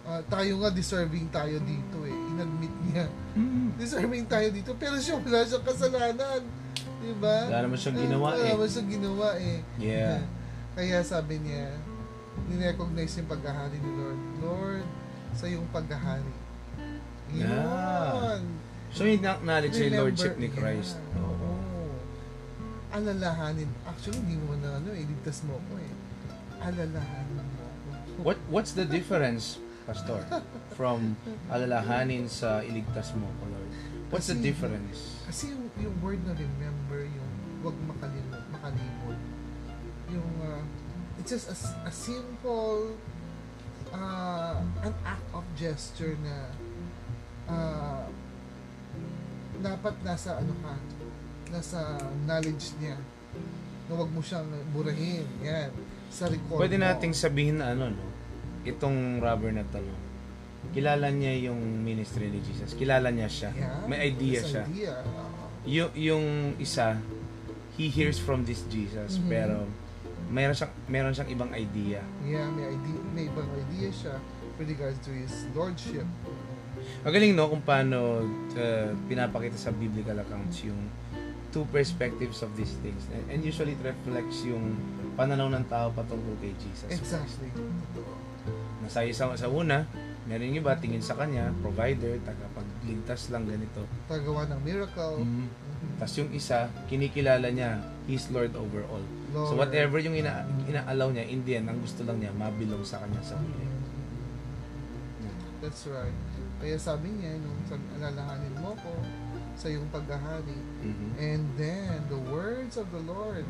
ah, 0.04 0.24
tayo 0.26 0.56
nga 0.58 0.72
deserving 0.72 1.28
tayo 1.28 1.60
dito 1.60 2.00
eh. 2.02 2.16
Inadmit 2.32 2.74
niya. 2.88 3.06
Mm. 3.36 3.76
Deserving 3.82 4.24
tayo 4.24 4.48
dito. 4.48 4.72
Pero 4.76 4.96
siya 4.96 5.16
wala 5.16 5.44
siyang 5.44 5.64
kasalanan. 5.64 6.40
Diba? 7.00 7.36
Wala 7.48 7.60
naman 7.64 7.76
siyang 7.76 7.98
ginawa 7.98 8.26
Wala 8.32 8.44
eh. 8.44 8.52
naman 8.52 8.68
siyang 8.68 8.90
ginawa 8.90 9.28
eh. 9.36 9.58
Yeah. 9.76 10.20
Kaya 10.76 11.00
sabi 11.00 11.40
niya, 11.40 11.76
nirecognize 12.48 13.20
yung 13.20 13.28
paghahari 13.28 13.76
ni 13.76 13.90
Lord. 13.90 14.20
Lord, 14.40 14.86
sa 15.32 15.44
iyong 15.44 15.68
paghahari. 15.68 16.34
Yun. 17.30 17.44
Yeah. 17.44 18.40
So, 18.90 19.06
yung 19.06 19.22
acknowledge 19.22 19.76
yung 19.76 19.94
Lordship 19.94 20.34
ni 20.34 20.50
Christ. 20.50 20.98
Yeah, 20.98 21.20
Oo. 21.22 21.49
Alalahanin. 22.90 23.70
Actually, 23.86 24.18
hindi 24.26 24.36
mo 24.42 24.58
na 24.58 24.82
ano, 24.82 24.90
iligtas 24.90 25.46
mo 25.46 25.58
ko 25.70 25.72
eh. 25.78 25.92
Alalahanin 26.58 27.38
mo 27.38 27.62
ako. 27.62 27.88
What 28.26 28.38
What's 28.50 28.72
the 28.74 28.84
difference, 28.84 29.56
Pastor, 29.86 30.20
from 30.76 31.14
alalahanin 31.48 32.26
sa 32.26 32.60
iligtas 32.66 33.14
mo, 33.14 33.30
O 33.30 33.44
Lord? 33.46 33.70
What's 34.10 34.26
the 34.26 34.34
Kasi- 34.36 34.46
difference? 34.50 34.98
Kasi 35.30 35.54
yung, 35.54 35.70
yung 35.78 35.94
word 36.02 36.18
na 36.26 36.34
remember, 36.34 37.06
yung 37.06 37.30
wag 37.62 37.76
makalimot, 37.86 38.42
makalimot. 38.50 39.18
Yung, 40.10 40.30
uh, 40.42 40.62
it's 41.22 41.30
just 41.30 41.46
a, 41.46 41.56
a 41.86 41.92
simple, 41.94 42.98
uh, 43.94 44.58
an 44.82 44.94
act 45.06 45.26
of 45.30 45.46
gesture 45.54 46.18
na 46.26 46.50
ah, 47.46 48.02
dapat 49.62 49.94
nasa 50.02 50.42
ano 50.42 50.50
ka, 50.58 50.74
nasa 51.50 51.98
knowledge 52.24 52.78
niya. 52.78 52.96
Na 53.86 53.92
wag 53.94 54.10
mo 54.10 54.22
siyang 54.22 54.46
burahin. 54.70 55.26
Yan. 55.42 55.70
Sa 56.08 56.26
record 56.26 56.58
Pwede 56.58 56.78
mo. 56.78 56.86
nating 56.86 57.12
sabihin 57.12 57.58
na 57.58 57.74
ano, 57.74 57.90
no? 57.90 58.06
Itong 58.62 59.18
rubber 59.18 59.50
na 59.50 59.66
to, 59.66 59.78
no? 59.78 59.94
Kilala 60.70 61.08
niya 61.08 61.50
yung 61.50 61.58
ministry 61.80 62.28
ni 62.28 62.38
Jesus. 62.40 62.76
Kilala 62.76 63.08
niya 63.08 63.26
siya. 63.26 63.50
Yeah, 63.50 63.80
May 63.88 63.98
idea 64.06 64.40
siya. 64.40 64.62
idea. 64.64 64.94
Y- 65.62 65.94
yung 66.04 66.26
isa, 66.56 67.00
he 67.74 67.88
hears 67.88 68.16
from 68.16 68.44
this 68.44 68.62
Jesus, 68.68 69.16
Mhm. 69.16 69.26
pero 69.26 69.56
meron 70.28 70.52
siyang, 70.52 70.72
meron 70.86 71.12
siyang 71.12 71.30
ibang 71.30 71.50
idea. 71.50 72.04
Yeah, 72.22 72.46
may 72.48 72.70
idea, 72.70 73.00
may 73.10 73.24
ibang 73.26 73.48
idea 73.50 73.88
siya 73.90 74.14
with 74.56 74.68
regards 74.68 75.00
to 75.00 75.10
his 75.10 75.32
lordship. 75.50 76.04
Magaling 77.02 77.32
no 77.32 77.48
kung 77.48 77.60
paano 77.60 78.24
uh, 78.52 78.88
pinapakita 79.04 79.56
sa 79.56 79.68
biblical 79.70 80.16
accounts 80.16 80.60
yung 80.62 80.78
two 81.50 81.66
perspectives 81.74 82.42
of 82.42 82.50
these 82.54 82.74
things. 82.82 83.06
And, 83.10 83.24
and 83.30 83.38
usually 83.42 83.74
it 83.74 83.82
reflects 83.82 84.42
yung 84.46 84.78
pananaw 85.18 85.50
ng 85.50 85.66
tao 85.66 85.90
patungkol 85.92 86.34
kay 86.38 86.54
Jesus. 86.58 86.90
Exactly. 86.90 87.50
Nasa 88.80 89.04
isa 89.04 89.28
sa 89.34 89.48
una, 89.50 89.84
meron 90.30 90.54
yung 90.54 90.62
iba 90.62 90.72
tingin 90.78 91.02
sa 91.02 91.18
kanya, 91.18 91.50
provider, 91.60 92.16
tagapagligtas 92.22 93.34
lang 93.34 93.44
ganito. 93.50 93.84
Tagawa 94.06 94.46
ng 94.48 94.60
miracle. 94.62 95.22
Mm. 95.26 95.46
Tapos 95.98 96.14
yung 96.16 96.30
isa, 96.32 96.70
kinikilala 96.86 97.50
niya, 97.50 97.82
He's 98.08 98.26
Lord 98.32 98.56
over 98.58 98.82
all. 98.90 99.04
Lord. 99.30 99.48
So 99.50 99.54
whatever 99.54 100.02
yung 100.02 100.18
ina 100.18 100.42
inaalaw 100.66 101.14
niya, 101.14 101.26
in 101.30 101.46
the 101.46 101.52
end, 101.60 101.70
ang 101.70 101.78
gusto 101.78 102.02
lang 102.02 102.18
niya, 102.18 102.34
mabilong 102.34 102.82
sa 102.82 102.98
kanya 103.02 103.22
sa 103.22 103.38
huli. 103.38 103.68
That's 105.60 105.84
right. 105.92 106.16
Kaya 106.56 106.80
sabi 106.80 107.12
niya, 107.20 107.36
nung 107.36 107.60
alalahanin 108.00 108.54
mo 108.64 108.72
ko 108.80 108.92
sa 109.60 109.68
iyong 109.68 109.92
paghahari. 109.92 110.56
Mhm. 110.80 111.08
And 111.20 111.44
then, 111.60 112.08
the 112.08 112.16
words 112.32 112.80
of 112.80 112.88
the 112.96 113.02
Lord, 113.04 113.44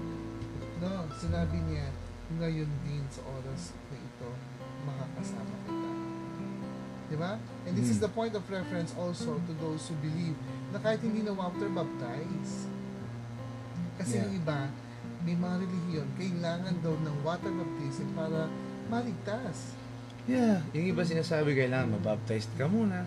no, 0.82 1.06
sinabi 1.22 1.62
niya, 1.70 1.86
ngayon 2.34 2.70
din 2.82 3.06
sa 3.14 3.22
oras 3.30 3.70
na 3.90 3.96
ito, 3.96 4.30
makakasama 4.82 5.54
kita. 5.66 5.90
Di 7.10 7.16
ba? 7.18 7.38
And 7.66 7.74
this 7.78 7.90
is 7.90 7.98
Hmm. 8.02 8.06
the 8.06 8.12
point 8.14 8.34
of 8.34 8.42
reference 8.50 8.90
also 8.98 9.38
to 9.38 9.52
those 9.62 9.86
who 9.86 9.94
believe 10.02 10.34
na 10.74 10.78
kahit 10.78 11.02
hindi 11.02 11.22
na 11.22 11.34
water 11.34 11.70
baptize. 11.70 12.66
Kasi 13.98 14.18
Yeah. 14.18 14.26
yung 14.26 14.34
iba, 14.42 14.60
may 15.22 15.36
mga 15.36 15.56
relihiyon, 15.62 16.08
kailangan 16.16 16.74
daw 16.80 16.94
ng 16.96 17.16
water 17.22 17.52
baptism 17.54 18.08
para 18.14 18.50
maligtas. 18.90 19.78
Yeah, 20.24 20.60
yung 20.70 20.86
iba 20.88 21.02
sinasabi 21.02 21.54
kailangan 21.54 21.96
mabaptized 21.96 22.52
ka 22.54 22.64
muna 22.64 23.02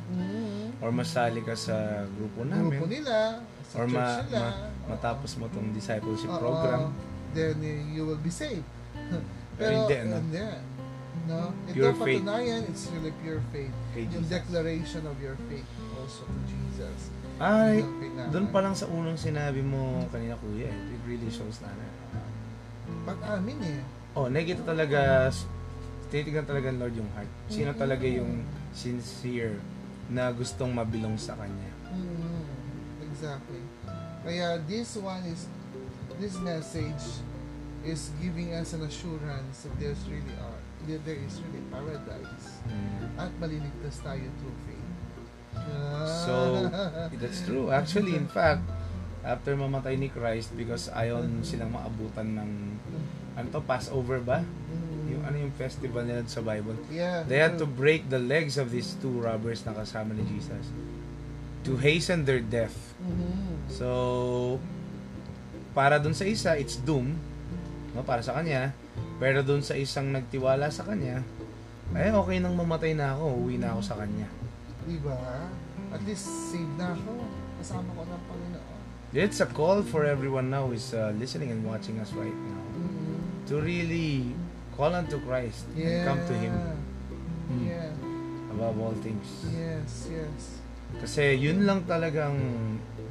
or 0.80 0.90
masali 0.90 1.40
ka 1.40 1.54
sa 1.54 2.04
grupo 2.10 2.42
namin 2.44 2.76
Grupo 2.76 2.88
nila, 2.88 3.40
sa 3.64 3.76
or 3.76 3.86
church 3.86 3.96
ma, 3.96 4.06
nila. 4.24 4.40
ma- 4.40 4.58
matapos 4.90 5.32
mo 5.38 5.46
tong 5.48 5.72
discipleship 5.72 6.28
Oo, 6.28 6.42
program. 6.42 6.92
then 7.32 7.58
you 7.90 8.04
will 8.04 8.20
be 8.20 8.30
saved. 8.30 8.66
Pero 9.56 9.86
hindi, 9.86 9.98
no? 10.04 10.18
hindi. 10.20 10.42
No? 11.24 11.40
Ito 11.64 11.72
Pure 11.72 11.96
faith. 11.96 12.20
patunayan, 12.20 12.62
it's 12.68 12.86
really 12.92 13.14
pure 13.22 13.40
faith. 13.50 13.72
Kay 13.94 14.10
Yung 14.10 14.26
Jesus. 14.26 14.34
declaration 14.34 15.02
of 15.06 15.16
your 15.18 15.38
faith 15.48 15.70
also 15.96 16.26
to 16.26 16.40
Jesus. 16.44 17.00
Ay, 17.38 17.82
doon 18.30 18.50
pa 18.50 18.60
lang 18.60 18.74
sa 18.74 18.86
unang 18.86 19.16
sinabi 19.16 19.62
mo 19.62 20.04
kanina 20.10 20.36
kuya, 20.38 20.68
it 20.68 21.02
really 21.04 21.30
shows 21.30 21.62
na 21.62 21.72
na. 21.72 21.88
Pag-amin 23.06 23.58
eh. 23.64 23.82
Oh, 24.14 24.28
nakikita 24.28 24.68
talaga, 24.68 25.32
tinitignan 26.14 26.46
talaga 26.46 26.70
ng 26.70 26.78
Lord 26.78 26.94
yung 26.94 27.10
heart. 27.18 27.32
Sino 27.50 27.74
Mm. 27.74 27.80
talaga 27.82 28.06
yung 28.06 28.46
sincere 28.70 29.58
na 30.14 30.30
gustong 30.30 30.70
mabilong 30.70 31.18
sa 31.18 31.34
Kanya. 31.34 31.74
Mm, 31.90 32.46
exactly. 33.02 33.62
Kaya 34.22 34.62
this 34.70 34.94
one 34.94 35.26
is, 35.26 35.50
this 36.22 36.38
message 36.38 37.18
is 37.82 38.14
giving 38.22 38.54
us 38.54 38.78
an 38.78 38.86
assurance 38.86 39.66
that 39.66 39.74
there's 39.82 40.06
really 40.06 40.38
are, 40.38 40.62
that 40.86 41.02
there 41.02 41.18
is 41.18 41.42
really 41.50 41.66
paradise. 41.74 42.62
Mm. 42.70 43.18
At 43.18 43.34
maliligtas 43.42 43.98
tayo 44.06 44.30
through 44.38 44.58
faith. 44.70 44.82
So, 46.26 46.34
That's 47.22 47.42
true. 47.42 47.74
Actually, 47.74 48.18
in 48.18 48.30
fact, 48.30 48.62
after 49.26 49.58
mamatay 49.58 49.98
ni 49.98 50.14
Christ, 50.14 50.54
because 50.54 50.94
ayon 50.94 51.42
silang 51.42 51.74
maabutan 51.74 52.38
ng, 52.38 52.50
ano 53.34 53.46
to, 53.50 53.62
Passover 53.66 54.22
ba? 54.22 54.46
Mm. 54.46 54.83
Yung 55.14 55.24
ano 55.24 55.36
yung 55.38 55.54
festival 55.54 56.04
nila 56.04 56.26
sa 56.26 56.42
Bible. 56.42 56.76
Yeah. 56.90 57.22
They 57.24 57.38
had 57.38 57.62
to 57.62 57.66
break 57.66 58.10
the 58.10 58.20
legs 58.20 58.58
of 58.58 58.74
these 58.74 58.98
two 58.98 59.14
robbers 59.22 59.62
na 59.64 59.74
kasama 59.74 60.18
ni 60.18 60.26
Jesus 60.26 60.68
to 61.64 61.80
hasten 61.80 62.28
their 62.28 62.44
death. 62.44 62.76
Mhm. 63.00 63.72
So, 63.72 63.88
para 65.72 65.96
dun 65.98 66.12
sa 66.12 66.28
isa, 66.28 66.60
it's 66.60 66.76
doom, 66.76 67.16
no, 67.96 68.04
para 68.04 68.20
sa 68.20 68.36
kanya. 68.36 68.76
Pero 69.18 69.40
dun 69.42 69.64
sa 69.64 69.74
isang 69.74 70.12
nagtiwala 70.12 70.68
sa 70.70 70.84
kanya, 70.84 71.24
ay 71.96 72.12
okay 72.12 72.38
nang 72.44 72.60
mamatay 72.60 72.92
na 72.92 73.16
ako, 73.16 73.48
uwi 73.48 73.56
na 73.56 73.72
ako 73.72 73.82
sa 73.82 73.96
kanya. 73.96 74.28
Diba? 74.84 75.16
At 75.94 76.04
least 76.04 76.28
saved 76.52 76.76
na 76.76 76.92
ako. 76.92 77.24
Kasama 77.64 77.90
ko 77.96 78.02
ng 78.04 78.24
Panginoon. 78.28 78.72
It's 79.14 79.40
a 79.40 79.48
call 79.48 79.86
for 79.86 80.04
everyone 80.04 80.50
now 80.50 80.66
who 80.68 80.74
is 80.74 80.90
uh, 80.92 81.14
listening 81.16 81.54
and 81.54 81.62
watching 81.64 82.02
us 82.02 82.12
right 82.12 82.34
now 82.34 82.60
Mhm. 82.76 83.46
to 83.48 83.62
really 83.62 84.34
call 84.74 84.92
unto 84.92 85.18
Christ 85.22 85.70
and 85.74 86.04
come 86.04 86.22
to 86.24 86.36
Him 86.36 86.54
Mm. 87.44 87.68
Yeah. 87.68 87.92
above 88.50 88.76
all 88.78 88.96
things. 89.00 89.46
Yes, 89.46 90.08
yes. 90.08 90.42
Kasi 90.96 91.36
yun 91.36 91.66
lang 91.66 91.84
talagang 91.84 92.34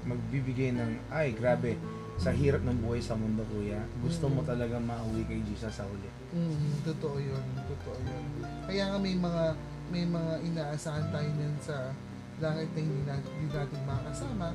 magbibigay 0.03 0.73
ng, 0.73 0.91
ay 1.11 1.31
grabe, 1.33 1.77
sa 2.17 2.31
hirap 2.31 2.63
ng 2.63 2.79
buhay 2.81 2.99
sa 2.99 3.13
mundo 3.13 3.43
kuya, 3.51 3.83
gusto 3.99 4.27
mo 4.27 4.41
Mm. 4.41 4.49
talaga 4.49 4.77
mauwi 4.79 5.23
kay 5.27 5.43
Jesus 5.43 5.75
sa 5.75 5.85
huli. 5.85 6.07
Mm, 6.31 6.87
totoo 6.87 7.19
yun. 7.19 7.45
Totoo 7.67 7.97
yun. 7.99 8.25
Kaya 8.65 8.89
nga 8.89 8.99
may 8.99 9.15
mga 9.15 9.45
may 9.93 10.05
mga 10.09 10.33
inaasahan 10.41 11.13
tayo 11.13 11.29
nun 11.37 11.53
sa 11.61 11.93
langit 12.41 12.73
na 12.73 12.81
hindi, 12.81 13.01
na, 13.05 13.15
hindi 13.21 13.53
natin 13.53 13.81
makakasama 13.85 14.49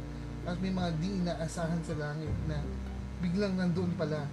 at 0.44 0.58
may 0.58 0.74
mga 0.74 0.90
di 0.98 1.08
inaasahan 1.22 1.82
sa 1.86 1.94
langit 1.94 2.34
na 2.50 2.58
biglang 3.20 3.54
nandun 3.54 3.94
pala. 3.94 4.26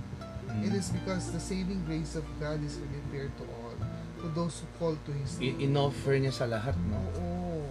Mm. 0.47 0.63
It 0.63 0.75
is 0.75 0.89
because 0.91 1.31
the 1.31 1.39
saving 1.39 1.83
grace 1.85 2.15
of 2.15 2.27
God 2.37 2.61
is 2.61 2.77
really 2.77 3.03
fair 3.09 3.27
to 3.29 3.45
all, 3.51 3.75
to 4.21 4.27
those 4.33 4.61
who 4.61 4.69
call 4.77 4.95
to 4.95 5.11
His 5.13 5.37
name. 5.39 5.57
in-offer 5.61 6.15
niya 6.15 6.31
sa 6.31 6.47
lahat, 6.47 6.77
no? 6.85 7.01
Oo. 7.17 7.65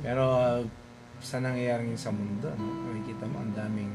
Pero 0.00 0.24
uh, 0.34 0.60
sa 1.18 1.38
nangyayari 1.38 1.92
sa 1.94 2.10
mundo, 2.10 2.48
no? 2.50 2.66
Makikita 2.88 3.24
mo, 3.24 3.40
ang 3.40 3.52
daming 3.52 3.92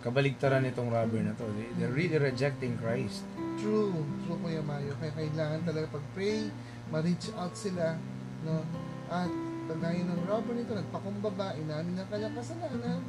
kabaligtaran 0.00 0.62
nitong 0.62 0.92
robber 0.92 1.20
na 1.20 1.32
to. 1.32 1.48
They- 1.50 1.72
They're 1.76 1.94
really 1.94 2.20
rejecting 2.20 2.76
Christ. 2.76 3.24
True, 3.56 3.96
true 4.22 4.38
Kuya 4.38 4.60
Mayo. 4.60 4.92
Kaya 4.98 5.12
kailangan 5.14 5.64
talaga 5.64 5.88
pag-pray, 5.90 6.52
ma-reach 6.88 7.32
out 7.34 7.56
sila, 7.56 7.96
no? 8.44 8.60
At 9.08 9.30
kagaya 9.64 10.04
ng 10.04 10.20
robber 10.28 10.52
nito, 10.52 10.76
nagpakumbaba, 10.76 11.56
inamin 11.56 11.96
ang 11.96 12.08
kanyang 12.12 12.36
kasalanan, 12.36 13.00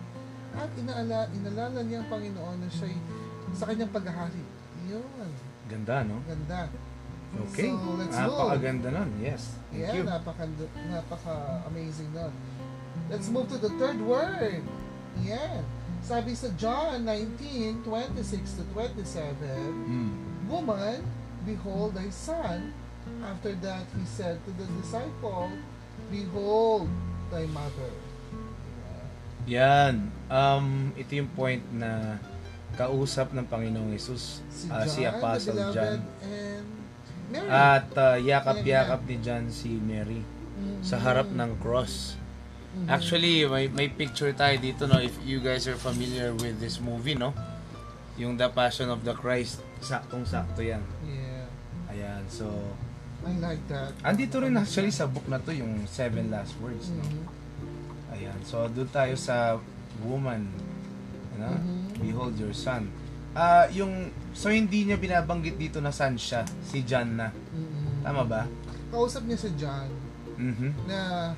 at 0.55 0.71
inaala, 0.79 1.27
inalala 1.35 1.83
niya 1.83 1.99
ang 1.99 2.07
Panginoon 2.07 2.63
na 2.63 2.69
siya'y 2.71 2.95
sa 3.55 3.65
kanyang 3.65 3.89
paghahari. 3.89 4.43
Yun, 4.85 5.29
Ganda, 5.65 6.03
no? 6.05 6.21
ganda. 6.27 6.69
Okay. 7.51 7.67
So, 7.67 7.99
let's 7.99 8.15
move. 8.15 8.31
Napakaganda 8.31 8.89
nun. 8.93 9.09
Yes. 9.19 9.57
Thank 9.67 9.81
Yeah, 9.81 9.93
you. 9.97 10.03
napaka, 10.07 10.43
napaka-amazing 10.87 12.13
nun. 12.15 12.31
Let's 13.11 13.27
move 13.27 13.51
to 13.51 13.57
the 13.59 13.71
third 13.75 13.99
word. 13.99 14.63
Yan. 15.19 15.63
Sabi 15.99 16.31
sa 16.31 16.47
John 16.55 17.03
19, 17.03 17.81
26 17.83 18.61
to 18.61 18.63
27, 18.71 19.35
Mm. 19.89 20.11
Woman, 20.47 21.01
behold 21.43 21.97
thy 21.97 22.07
son. 22.07 22.71
After 23.25 23.57
that, 23.65 23.85
he 23.97 24.05
said 24.05 24.37
to 24.45 24.51
the 24.55 24.65
disciple, 24.79 25.49
Behold 26.07 26.87
thy 27.33 27.49
mother. 27.49 27.91
Yan. 29.45 30.09
Um, 30.29 30.93
ito 30.95 31.13
yung 31.15 31.29
point 31.33 31.61
na 31.69 32.17
kausap 32.75 33.31
ng 33.31 33.47
Panginoong 33.47 33.91
Yesus 33.91 34.43
Si 34.47 34.67
ah, 34.67 34.83
John, 34.83 34.91
si 34.91 35.01
Apostle 35.03 35.59
John. 35.71 35.97
At 37.49 37.89
ah, 37.97 38.15
yakap-yakap 38.15 39.01
ni 39.03 39.17
John 39.19 39.49
si 39.49 39.75
Mary 39.75 40.21
Mhm. 40.55 40.79
sa 40.81 40.95
harap 40.95 41.27
ng 41.27 41.51
cross. 41.59 42.15
Mhm. 42.75 42.87
Actually, 42.87 43.43
may, 43.43 43.67
may 43.67 43.87
picture 43.87 44.31
tayo 44.31 44.55
dito, 44.55 44.87
no? 44.87 44.99
If 44.99 45.15
you 45.19 45.39
guys 45.39 45.67
are 45.67 45.75
familiar 45.75 46.31
with 46.31 46.59
this 46.59 46.79
movie, 46.79 47.15
no? 47.15 47.35
Yung 48.15 48.39
The 48.39 48.47
Passion 48.47 48.87
of 48.87 49.03
the 49.03 49.11
Christ. 49.11 49.59
Saktong-sakto 49.83 50.63
yan. 50.63 50.79
Yeah, 51.03 51.47
Ayan, 51.91 52.23
so... 52.27 52.47
I 53.25 53.35
like 53.41 53.63
that. 53.67 53.91
Andito 53.99 54.37
rin 54.39 54.55
actually 54.55 54.93
sa 54.93 55.09
book 55.09 55.25
na 55.25 55.41
to 55.41 55.51
yung 55.51 55.83
seven 55.89 56.31
last 56.31 56.55
words, 56.63 56.87
no? 56.91 57.03
Mhm. 57.03 57.23
Ayan, 58.15 58.39
so 58.47 58.63
doon 58.71 58.87
tayo 58.87 59.15
sa 59.19 59.59
woman. 59.99 60.47
Ano? 61.35 61.51
Mhm. 61.51 61.74
Behold 61.97 62.35
your 62.35 62.51
son. 62.51 62.91
Ah, 63.35 63.67
yung... 63.71 64.11
So, 64.31 64.47
hindi 64.47 64.87
niya 64.87 64.95
binabanggit 64.95 65.55
dito 65.55 65.83
na 65.83 65.91
son 65.91 66.15
siya. 66.15 66.43
Si 66.63 66.83
John 66.83 67.19
na. 67.19 67.31
Mhm. 67.31 68.03
Tama 68.03 68.23
ba? 68.23 68.41
Kausap 68.91 69.27
niya 69.27 69.39
si 69.39 69.49
John 69.59 69.89
Mhm. 70.35 70.87
na 70.87 71.31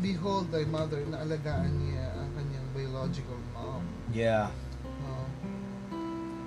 behold 0.00 0.48
thy 0.48 0.64
mother 0.64 1.00
na 1.08 1.20
alagaan 1.20 1.72
niya 1.76 2.08
ang 2.16 2.30
kanyang 2.32 2.68
biological 2.72 3.36
mom. 3.52 3.84
Yeah. 4.12 4.48
No? 5.04 5.28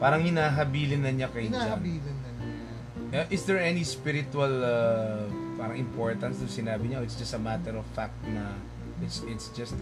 Parang 0.01 0.25
hinahabilin 0.25 1.05
na 1.05 1.13
niya 1.13 1.29
kay 1.29 1.49
John. 1.49 1.57
Hinahabilin 1.61 2.17
na 2.17 2.29
niya. 2.33 3.29
Is 3.29 3.45
there 3.45 3.61
any 3.61 3.85
spiritual 3.85 4.49
uh, 4.65 5.29
parang 5.53 5.77
importance 5.77 6.41
to 6.41 6.49
sinabi 6.49 6.89
niya? 6.89 7.01
Or 7.01 7.05
it's 7.05 7.13
just 7.13 7.37
a 7.37 7.41
matter 7.41 7.77
of 7.77 7.85
fact 7.93 8.17
na 8.25 8.57
it's 9.05 9.21
it's 9.29 9.53
just 9.53 9.77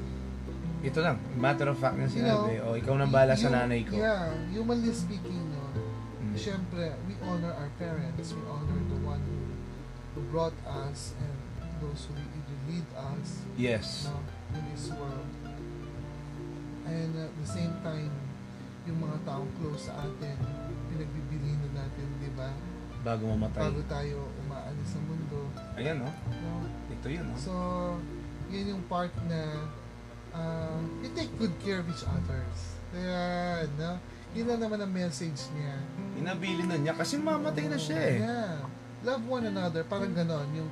ito 0.82 1.00
lang, 1.00 1.18
matter 1.38 1.70
of 1.70 1.78
fact 1.78 1.96
na 1.96 2.10
You 2.10 2.16
sinabi. 2.18 2.58
know, 2.58 2.74
o 2.74 2.78
ikaw 2.78 2.94
nang 2.98 3.14
bala 3.14 3.34
sa 3.34 3.50
nanay 3.50 3.86
ko. 3.86 3.94
Yeah, 3.96 4.34
humanly 4.50 4.92
speaking, 4.92 5.50
no, 5.50 5.60
Mm. 6.22 6.40
Siyempre, 6.40 6.96
we 7.04 7.14
honor 7.28 7.52
our 7.52 7.68
parents. 7.76 8.32
We 8.32 8.40
honor 8.48 8.80
the 8.88 9.00
one 9.04 9.20
who, 9.20 9.40
who 10.16 10.20
brought 10.32 10.56
us 10.64 11.12
and 11.20 11.36
those 11.84 12.08
who 12.08 12.16
lead 12.72 12.88
us 12.96 13.44
Yes. 13.60 14.08
no, 14.08 14.16
in 14.56 14.64
this 14.72 14.88
world. 14.96 15.28
And 16.88 17.12
at 17.20 17.36
the 17.36 17.48
same 17.48 17.76
time, 17.84 18.16
yung 18.88 19.04
mga 19.04 19.28
taong 19.28 19.52
close 19.60 19.92
sa 19.92 20.08
atin, 20.08 20.40
pinagbibilihin 20.88 21.60
na 21.68 21.84
natin, 21.84 22.06
di 22.24 22.32
ba? 22.32 22.48
Bago 23.04 23.28
mamatay. 23.36 23.62
Bago 23.68 23.82
tayo 23.92 24.18
umaalis 24.40 24.88
sa 24.88 25.00
mundo. 25.04 25.52
Ayan, 25.76 26.00
no? 26.00 26.10
No? 26.32 26.64
Ito 26.90 27.08
yun, 27.12 27.26
no? 27.28 27.36
So, 27.36 27.54
yun 28.48 28.72
yung 28.72 28.84
part 28.88 29.12
na 29.28 29.68
uh, 30.34 30.80
you 31.04 31.10
take 31.16 31.32
good 31.38 31.54
care 31.60 31.80
of 31.80 31.88
each 31.90 32.04
others. 32.08 32.58
Kaya, 32.92 33.66
no? 33.80 34.00
Yun 34.32 34.48
na 34.48 34.56
naman 34.56 34.80
ang 34.80 34.92
message 34.92 35.52
niya. 35.56 35.76
Hinabilin 36.16 36.68
na 36.72 36.78
niya 36.80 36.94
kasi 36.96 37.20
mamatay 37.20 37.68
na 37.68 37.76
siya 37.76 38.00
eh. 38.00 38.18
Yeah. 38.24 38.56
Love 39.04 39.24
one 39.28 39.44
another. 39.48 39.84
Parang 39.84 40.16
ganon. 40.16 40.48
Yung 40.56 40.70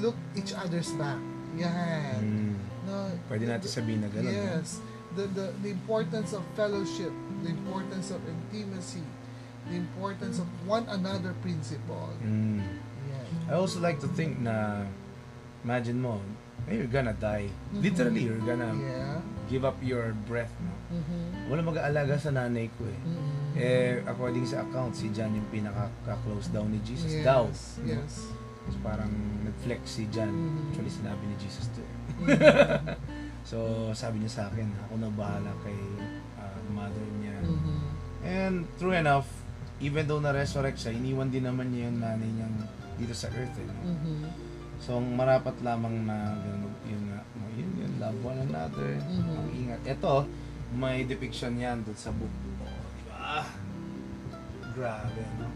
look 0.00 0.16
each 0.36 0.52
other's 0.52 0.92
back. 1.00 1.16
Yan. 1.56 2.20
Mm. 2.20 2.54
No, 2.84 3.08
Pwede 3.30 3.48
natin 3.48 3.68
sabihin 3.72 4.04
na 4.04 4.12
gano'n. 4.12 4.28
no? 4.28 4.36
Yes. 4.36 4.84
The, 5.16 5.24
the, 5.32 5.46
the 5.62 5.70
importance 5.72 6.34
of 6.36 6.42
fellowship, 6.58 7.14
the 7.46 7.50
importance 7.54 8.10
of 8.12 8.20
intimacy, 8.26 9.06
the 9.70 9.78
importance 9.80 10.36
of 10.42 10.48
one 10.68 10.84
another 10.90 11.32
principle. 11.40 12.12
Mm. 12.20 12.60
Yan. 12.60 13.28
I 13.48 13.54
also 13.56 13.80
like 13.80 13.96
to 14.04 14.10
think 14.12 14.42
na 14.44 14.84
imagine 15.64 15.96
mo, 16.02 16.20
eh, 16.68 16.74
you're 16.80 16.90
gonna 16.90 17.14
die. 17.16 17.48
Mhm. 17.72 17.80
Literally, 17.82 18.22
you're 18.24 18.44
gonna 18.44 18.72
Yeah. 18.72 19.20
give 19.48 19.64
up 19.64 19.76
your 19.84 20.16
breath, 20.24 20.52
no? 20.64 20.72
Mm-hmm. 20.94 21.52
Wala 21.52 21.60
mag-aalaga 21.60 22.16
sa 22.16 22.32
nanay 22.32 22.72
ko 22.80 22.88
eh. 22.88 23.00
Mm-hmm. 23.04 23.52
Eh, 23.54 23.94
according 24.08 24.48
sa 24.48 24.64
account, 24.64 24.96
si 24.96 25.12
John 25.12 25.36
yung 25.36 25.48
pinaka-close 25.52 26.48
daw 26.50 26.64
ni 26.64 26.80
Jesus 26.82 27.20
yes. 27.20 27.24
daw. 27.24 27.44
Yes. 27.84 28.32
So, 28.64 28.80
parang 28.80 29.12
nag-flex 29.44 29.84
si 29.84 30.08
John. 30.08 30.32
Mhm. 30.32 30.72
Actually, 30.72 30.92
sinabi 30.96 31.22
ni 31.28 31.36
Jesus 31.36 31.68
to 31.76 31.80
eh. 31.84 31.96
Mhm. 32.24 32.96
So, 33.44 33.92
sabi 33.92 34.24
niya 34.24 34.32
sa 34.32 34.42
akin, 34.48 34.64
ako 34.88 35.04
na 35.04 35.12
bahala 35.12 35.52
kay 35.60 35.76
ah, 36.40 36.56
mother 36.72 37.04
niya. 37.20 37.36
Mhm. 37.44 37.76
And 38.24 38.56
true 38.80 38.96
enough, 38.96 39.28
even 39.84 40.08
though 40.08 40.16
na-resurrect 40.16 40.80
siya, 40.80 40.96
iniwan 40.96 41.28
din 41.28 41.44
naman 41.44 41.68
niya 41.68 41.92
yung 41.92 42.00
nanay 42.00 42.24
niyang 42.24 42.56
dito 42.96 43.12
sa 43.12 43.28
earth. 43.36 43.52
Eh, 43.60 43.68
no? 43.68 43.74
Mhm. 43.84 44.43
So, 44.84 45.00
ang 45.00 45.16
marapat 45.16 45.56
lamang 45.64 46.04
na 46.04 46.36
ganun, 46.36 46.76
yun 46.84 47.02
nga, 47.08 47.20
yun, 47.56 47.70
yun, 47.80 47.92
love 47.96 48.20
one 48.20 48.36
another, 48.38 49.00
Mhm. 49.00 49.32
ang 49.32 49.48
ingat. 49.50 49.80
Ito, 49.88 50.28
may 50.76 51.08
depiction 51.08 51.56
yan 51.56 51.80
doon 51.80 51.96
sa 51.96 52.12
book. 52.12 52.28
Oh, 52.60 52.68
di 52.92 53.02
ba? 53.08 53.48
Grabe, 54.76 55.24
no? 55.40 55.48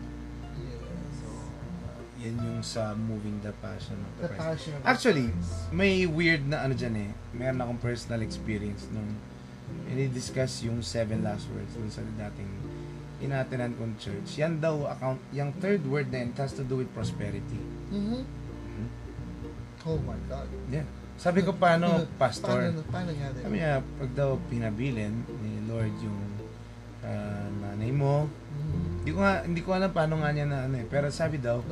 So, 1.12 1.26
uh, 1.28 2.00
yan 2.16 2.40
yung 2.40 2.64
sa 2.64 2.96
moving 2.96 3.36
the 3.44 3.52
passion 3.60 4.00
of 4.00 4.10
the, 4.16 4.22
The 4.22 4.28
Christ. 4.32 4.40
passion 4.40 4.72
of 4.74 4.82
Actually, 4.86 5.28
Christ. 5.28 5.76
may 5.76 6.08
weird 6.08 6.48
na 6.48 6.64
ano 6.64 6.72
dyan 6.72 6.96
eh. 6.96 7.10
Meron 7.36 7.60
akong 7.60 7.80
personal 7.84 8.24
experience 8.24 8.88
nung 8.88 9.12
ini-discuss 9.86 10.64
yung 10.64 10.80
seven 10.80 11.20
last 11.20 11.44
words 11.52 11.76
dun 11.76 11.92
sa 11.92 12.00
dating 12.00 12.48
inatenan 13.20 13.76
kong 13.76 13.92
church. 14.00 14.40
Yan 14.40 14.56
daw, 14.56 14.88
account, 14.88 15.20
yung 15.34 15.52
third 15.58 15.84
word 15.84 16.08
na 16.08 16.24
yun, 16.24 16.32
it 16.32 16.38
has 16.38 16.54
to 16.54 16.62
do 16.62 16.80
with 16.80 16.88
prosperity. 16.94 17.60
Mhm. 17.90 18.37
Oh 19.88 19.96
my 20.04 20.20
God. 20.28 20.44
Yeah. 20.68 20.84
Sabi 21.16 21.40
ko, 21.42 21.56
paano, 21.56 22.04
pastor? 22.20 22.60
Paano, 22.70 22.84
paano 22.86 23.10
din? 23.10 23.40
Sabi 23.40 23.54
niya, 23.58 23.80
pag 23.80 24.10
daw 24.12 24.36
pinabilin 24.46 25.24
ni 25.40 25.64
Lord 25.64 25.96
yung 25.98 26.20
ah, 27.00 27.48
nanay 27.64 27.88
mo, 27.88 28.28
Mhm. 28.28 29.00
hindi 29.00 29.10
ko 29.14 29.18
nga, 29.22 29.34
hindi 29.46 29.60
ko 29.64 29.70
alam 29.72 29.90
paano 29.90 30.20
nga 30.20 30.28
niya 30.28 30.44
na 30.44 30.66
ano 30.68 30.76
eh. 30.76 30.84
Pero 30.84 31.08
sabi 31.08 31.40
daw, 31.40 31.62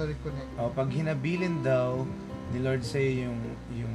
oh, 0.57 0.70
pag 0.72 0.88
hinabilin 0.88 1.61
daw 1.61 2.07
ni 2.55 2.59
Lord 2.62 2.81
sa'yo 2.81 3.29
yung, 3.29 3.38
yung, 3.74 3.94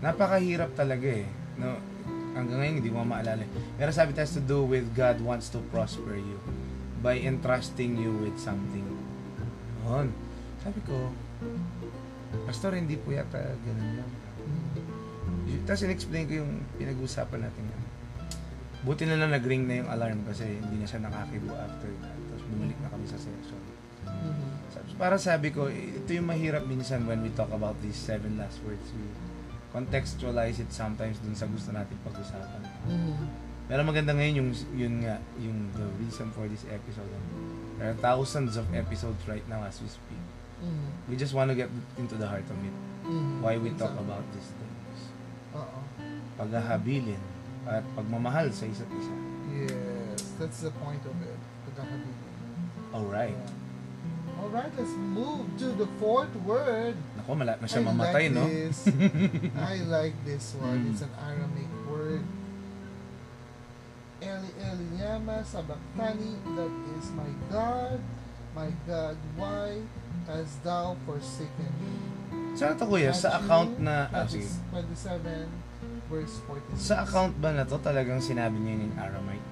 napakahirap 0.00 0.74
talaga 0.74 1.06
eh. 1.06 1.24
No, 1.56 1.78
hanggang 2.34 2.58
ngayon 2.58 2.74
hindi 2.82 2.90
ko 2.90 3.00
maalala. 3.00 3.40
eh. 3.40 3.50
Pero 3.76 3.90
sabi 3.90 4.12
it 4.12 4.20
has 4.20 4.34
to 4.34 4.42
do 4.42 4.60
with 4.60 4.92
God 4.92 5.22
wants 5.22 5.48
to 5.48 5.62
prosper 5.70 6.18
you 6.18 6.36
by 7.00 7.16
entrusting 7.16 7.96
you 7.96 8.12
with 8.20 8.36
something. 8.36 8.84
Yun. 9.86 10.10
Sabi 10.60 10.80
ko, 10.84 11.08
Pastor, 12.46 12.74
hindi 12.74 12.94
po 12.94 13.10
yata 13.10 13.38
ganun 13.38 13.90
lang. 13.98 14.10
Mhm. 14.40 15.66
Tapos 15.66 15.82
in-explain 15.82 16.24
ko 16.26 16.34
yung 16.42 16.52
pinag-usapan 16.76 17.40
natin 17.42 17.64
yan. 17.66 17.82
Buti 18.80 19.04
na 19.04 19.20
lang 19.20 19.30
nag-ring 19.30 19.68
na 19.68 19.84
yung 19.84 19.90
alarm 19.92 20.24
kasi 20.24 20.46
hindi 20.46 20.80
na 20.80 20.86
siya 20.88 21.04
nakakibo 21.04 21.52
after 21.52 21.90
that. 22.00 22.16
Tapos 22.32 22.44
bumalik 22.48 22.78
na 22.80 22.88
kami 22.88 23.04
sa 23.04 23.18
session. 23.20 23.60
Mhm. 24.06 24.48
Sabi- 24.72 24.96
Para 24.96 25.16
sabi 25.20 25.48
ko, 25.52 25.68
ito 25.68 26.10
yung 26.10 26.26
mahirap 26.26 26.64
minsan 26.64 27.04
when 27.04 27.20
we 27.20 27.30
talk 27.30 27.52
about 27.52 27.76
these 27.84 27.98
seven 27.98 28.40
last 28.40 28.56
words. 28.64 28.88
We 28.96 29.04
contextualize 29.70 30.58
it 30.58 30.72
sometimes 30.72 31.20
dun 31.22 31.36
sa 31.36 31.46
gusto 31.46 31.70
natin 31.70 31.94
pag-usapan. 32.02 32.62
Mhm. 32.88 33.26
Pero 33.70 33.86
maganda 33.86 34.10
ngayon 34.10 34.34
yung, 34.34 34.50
yun 34.74 34.94
nga, 35.06 35.22
yung 35.38 35.70
the 35.78 35.86
reason 36.02 36.26
for 36.34 36.50
this 36.50 36.66
episode. 36.66 37.06
There 37.78 37.86
are 37.86 37.98
thousands 38.02 38.58
of 38.58 38.66
episodes 38.74 39.22
right 39.30 39.46
now 39.46 39.62
as 39.62 39.78
we 39.78 39.86
speak. 39.86 40.18
Mhm. 40.60 40.88
We 41.08 41.16
just 41.16 41.34
want 41.34 41.50
to 41.50 41.56
get 41.56 41.68
into 41.96 42.14
the 42.14 42.28
heart 42.28 42.44
of 42.44 42.58
it. 42.60 42.76
Mhm. 43.04 43.40
Why 43.40 43.56
we 43.56 43.70
talk 43.74 43.96
about 43.96 44.24
these 44.32 44.52
things. 44.54 44.98
Oo. 45.56 45.80
Paghahabilin 46.38 47.20
at 47.66 47.84
pagmamahal 47.96 48.52
sa 48.52 48.64
isa't 48.68 48.88
isa. 48.92 49.14
Yes, 49.50 50.36
that's 50.38 50.60
the 50.62 50.72
point 50.80 51.02
of 51.04 51.16
it. 51.24 51.40
Pagkakabilin. 51.68 52.18
Alright. 52.94 53.36
Alright, 54.40 54.72
let's 54.72 54.96
move 54.96 55.44
to 55.60 55.68
the 55.76 55.84
fourth 56.00 56.32
word. 56.48 56.96
Nako, 57.18 57.36
malapit 57.36 57.60
na 57.60 57.68
siya 57.68 57.84
I 57.84 57.88
mamatay, 57.92 58.24
like 58.24 58.32
no? 58.32 58.42
This. 58.48 58.78
I 59.72 59.76
like 59.84 60.16
this 60.24 60.56
one. 60.56 60.80
Mm. 60.80 60.90
It's 60.96 61.04
an 61.04 61.12
Aramaic 61.20 61.72
word. 61.84 62.24
Eli 64.20 64.52
Eli 64.60 64.88
Yama 65.00 65.40
Sabachthani, 65.44 66.40
that 66.56 66.72
is 66.96 67.08
my 67.16 67.28
God, 67.52 68.00
my 68.54 68.68
God, 68.86 69.16
why 69.36 69.78
hast 70.26 70.62
thou 70.66 70.96
forsaken 71.06 71.70
me? 71.78 71.94
Saan 72.58 72.74
ito 72.74 72.84
kuya? 72.86 73.14
Sa 73.14 73.38
account 73.38 73.78
na... 73.78 74.10
Ah, 74.10 74.26
sige. 74.26 74.50
27, 74.74 75.46
verse 76.10 76.34
46. 76.46 76.74
Sa 76.76 77.06
account 77.06 77.32
ba 77.38 77.54
na 77.54 77.62
to 77.62 77.78
talagang 77.78 78.18
sinabi 78.18 78.58
niya 78.58 78.90
in 78.90 78.92
Aramaic? 78.98 79.44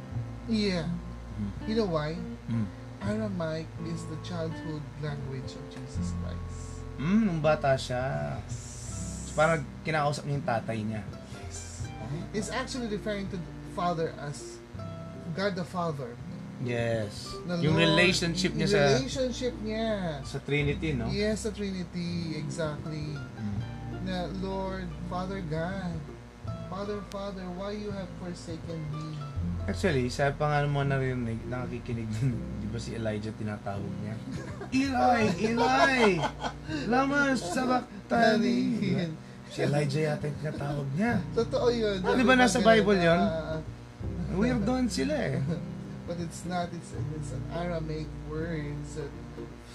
Yeah. 0.50 0.90
Mm. 1.38 1.50
You 1.70 1.74
know 1.78 1.88
why? 1.90 2.18
Mm. 2.50 2.66
Aramaic 2.98 3.70
is 3.86 4.02
the 4.10 4.18
childhood 4.26 4.82
language 4.98 5.54
of 5.54 5.64
Jesus 5.70 6.10
Christ. 6.18 6.82
Mm, 6.98 7.30
nung 7.30 7.40
bata 7.40 7.78
siya. 7.78 8.34
So, 8.50 9.38
parang 9.38 9.62
kinakausap 9.86 10.26
niya 10.26 10.34
yung 10.34 10.46
tatay 10.46 10.78
niya. 10.82 11.02
Yes. 11.46 11.86
It's 12.34 12.50
actually 12.50 12.90
referring 12.90 13.30
to 13.30 13.38
the 13.38 13.52
Father 13.78 14.10
as 14.18 14.58
God 15.38 15.54
the 15.54 15.62
Father. 15.62 16.18
Yes. 16.58 17.38
The 17.46 17.62
yung 17.62 17.78
Lord- 17.78 17.86
relationship 17.86 18.52
niya 18.52 18.66
yung 18.66 18.74
sa 18.74 18.82
relationship 18.92 19.54
niya. 19.62 19.88
sa 20.26 20.38
Trinity, 20.42 20.88
no? 20.92 21.06
Yes, 21.08 21.46
sa 21.46 21.50
Trinity, 21.50 22.34
exactly. 22.34 23.14
Mm. 23.14 23.58
Na 24.02 24.16
Lord, 24.42 24.90
Father 25.06 25.38
God, 25.44 25.94
Father, 26.68 26.98
Father, 27.08 27.46
why 27.54 27.72
you 27.72 27.88
have 27.90 28.10
forsaken 28.18 28.80
me? 28.90 29.16
Actually, 29.64 30.08
sa 30.08 30.32
pa 30.32 30.48
nga 30.48 30.58
naman 30.60 30.88
narinig, 30.88 31.40
nakakikinig 31.46 32.08
din, 32.10 32.32
di 32.58 32.66
ba 32.66 32.76
si 32.76 32.92
Elijah 32.92 33.32
tinatawag 33.32 33.92
niya? 34.00 34.14
Eli! 34.84 35.22
Eli! 35.46 36.04
Lama 36.88 37.32
sabaktani! 37.36 38.58
Si 39.48 39.62
Elijah 39.62 40.12
yata 40.12 40.24
yung 40.26 40.38
tinatawag 40.42 40.88
niya. 40.92 41.12
Totoo 41.32 41.68
yun. 41.70 41.98
Ah, 42.02 42.12
di 42.12 42.24
ba 42.24 42.34
nasa 42.34 42.58
Bible 42.58 42.98
yun? 42.98 43.16
Ah, 43.16 43.60
Weird 44.34 44.60
doon 44.62 44.86
sila 44.88 45.14
eh. 45.14 45.40
but 46.08 46.16
it's 46.18 46.48
not. 46.48 46.72
It's, 46.72 46.96
it's 47.14 47.36
an 47.36 47.44
Aramaic 47.52 48.08
word 48.32 48.80
that 48.96 49.12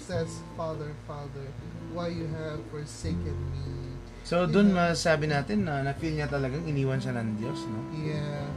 says, 0.02 0.42
Father, 0.58 0.90
Father, 1.06 1.46
why 1.94 2.10
you 2.10 2.26
have 2.34 2.58
forsaken 2.74 3.38
me? 3.54 3.94
So, 4.26 4.50
doon 4.50 4.74
masabi 4.74 5.30
natin 5.30 5.62
na 5.62 5.86
na-feel 5.86 6.18
niya 6.18 6.26
talagang 6.26 6.66
iniwan 6.66 6.98
siya 6.98 7.14
ng 7.22 7.38
Diyos, 7.38 7.60
no? 7.70 7.78
Yeah. 7.94 8.50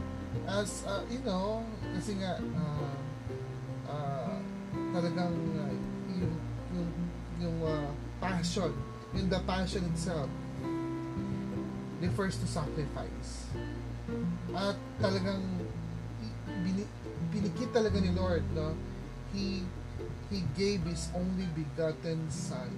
As, 0.50 0.82
uh, 0.88 1.06
you 1.06 1.22
know, 1.22 1.62
kasi 1.94 2.18
nga, 2.18 2.42
uh, 2.42 2.96
uh, 3.86 4.36
talagang 4.90 5.32
uh, 5.54 5.74
yung, 6.18 6.34
yung, 6.74 6.90
yung 7.38 7.56
uh, 7.62 7.92
passion, 8.18 8.74
yung 9.14 9.28
the 9.30 9.38
passion 9.46 9.86
itself, 9.94 10.26
refers 12.00 12.40
to 12.42 12.46
sacrifice. 12.48 13.52
At 14.56 14.76
talagang 15.04 15.44
bini, 16.64 16.88
pinikit 17.38 17.70
talaga 17.70 17.96
ni 17.96 18.10
Lord, 18.10 18.42
no? 18.52 18.74
He 19.30 19.62
He 20.28 20.44
gave 20.52 20.84
His 20.84 21.08
only 21.10 21.48
begotten 21.54 22.28
Son. 22.28 22.68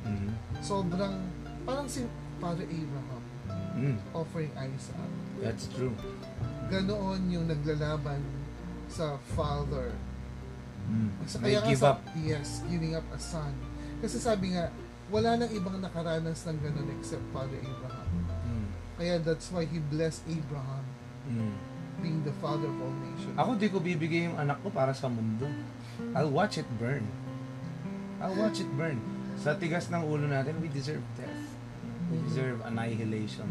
Mhm. 0.00 0.32
Sobrang, 0.58 1.20
parang 1.62 1.84
si 1.84 2.06
Father 2.38 2.64
Abraham 2.64 3.22
Mm, 3.74 3.98
offering 4.14 4.48
Isaac. 4.54 5.10
that's 5.36 5.66
true. 5.68 5.92
Ganoon 6.70 7.26
yung 7.28 7.44
naglalaban 7.44 8.22
sa 8.86 9.18
Father. 9.34 9.90
Mm. 10.86 11.10
May 11.42 11.58
kaya 11.58 11.60
give 11.66 11.82
sa- 11.82 11.92
up. 11.92 12.00
Yes, 12.16 12.62
giving 12.64 12.94
up 12.94 13.04
a 13.10 13.18
son. 13.18 13.52
Kasi 13.98 14.16
sabi 14.16 14.54
nga, 14.54 14.70
wala 15.10 15.34
nang 15.36 15.50
ibang 15.50 15.76
nakaranas 15.76 16.46
ng 16.46 16.56
ganun 16.56 16.88
except 16.94 17.24
Father 17.28 17.58
Abraham. 17.58 18.08
Mm. 18.46 18.66
Kaya 18.94 19.14
that's 19.18 19.50
why 19.50 19.66
he 19.66 19.76
blessed 19.82 20.24
Abraham 20.24 20.86
Mm. 21.26 21.56
Being 22.04 22.20
the 22.20 22.34
father 22.38 22.68
of 22.68 22.76
all 22.78 22.92
nations. 23.00 23.32
Ako 23.34 23.56
di 23.56 23.72
ko 23.72 23.80
bibigay 23.80 24.28
yung 24.28 24.36
anak 24.36 24.60
ko 24.60 24.68
para 24.68 24.92
sa 24.92 25.08
mundo. 25.08 25.48
I'll 26.12 26.28
watch 26.28 26.60
it 26.60 26.68
burn. 26.76 27.08
I'll 28.20 28.36
watch 28.36 28.60
it 28.60 28.68
burn. 28.76 29.00
Sa 29.40 29.56
tigas 29.56 29.88
ng 29.88 30.04
ulo 30.04 30.28
natin, 30.28 30.60
we 30.60 30.68
deserve 30.68 31.00
death. 31.16 31.44
We 32.12 32.20
deserve 32.22 32.60
annihilation. 32.62 33.48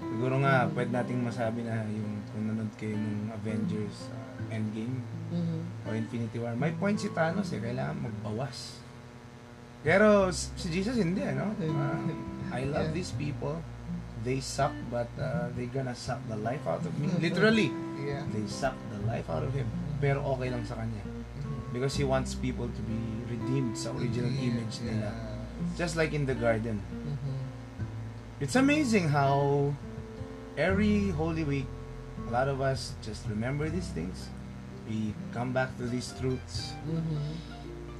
Siguro 0.00 0.40
nga, 0.40 0.64
pwede 0.72 0.90
nating 0.90 1.20
masabi 1.20 1.60
na 1.62 1.84
yung 1.84 2.24
kung 2.32 2.44
nanood 2.46 2.72
kayo 2.74 2.96
ng 2.96 3.28
Avengers 3.30 4.08
uh, 4.08 4.48
Endgame 4.48 5.00
Mhm. 5.28 5.60
o 5.84 5.92
Infinity 5.92 6.38
War, 6.38 6.54
may 6.54 6.72
point 6.72 6.96
si 6.96 7.08
Thanos 7.10 7.50
eh, 7.50 7.58
kailangan 7.58 7.96
magbawas. 8.00 8.80
Pero 9.80 10.28
si 10.32 10.68
Jesus 10.70 10.96
hindi, 10.96 11.20
no? 11.26 11.52
Uh, 11.56 12.08
I 12.56 12.64
love 12.64 12.92
Yeah. 12.92 12.96
these 12.96 13.12
people. 13.12 13.58
They 14.24 14.40
suck, 14.40 14.72
but 14.90 15.08
uh, 15.20 15.52
they 15.52 15.66
gonna 15.68 15.94
suck 15.94 16.18
the 16.28 16.36
life 16.40 16.64
out 16.66 16.80
of 16.80 16.92
me. 16.98 17.12
Literally, 17.20 17.68
Yeah. 18.00 18.24
they 18.32 18.44
suck 18.48 18.72
the 18.90 19.00
life 19.04 19.28
out 19.28 19.44
of 19.44 19.52
him. 19.52 19.68
Pero 20.00 20.24
okay 20.36 20.48
lang 20.48 20.64
sa 20.64 20.80
kanya. 20.80 21.04
Because 21.72 21.92
he 21.96 22.04
wants 22.08 22.32
people 22.32 22.68
to 22.68 22.82
be 22.88 22.96
redeemed 23.28 23.76
sa 23.76 23.92
original 23.92 24.32
Yeah, 24.32 24.48
image 24.48 24.80
nila. 24.80 25.12
yes. 25.12 25.76
Just 25.76 25.94
like 26.00 26.16
in 26.16 26.24
the 26.24 26.34
garden. 26.36 26.80
Mhm. 26.88 27.36
It's 28.40 28.56
amazing 28.56 29.12
how 29.12 29.72
every 30.56 31.12
Holy 31.12 31.44
Week, 31.44 31.68
a 32.26 32.30
lot 32.32 32.48
of 32.48 32.60
us 32.64 32.96
just 33.04 33.28
remember 33.28 33.68
these 33.68 33.88
things. 33.92 34.28
We 34.88 35.12
come 35.32 35.52
back 35.52 35.72
to 35.80 35.84
these 35.88 36.12
truths. 36.16 36.72
Mhm. 36.88 37.20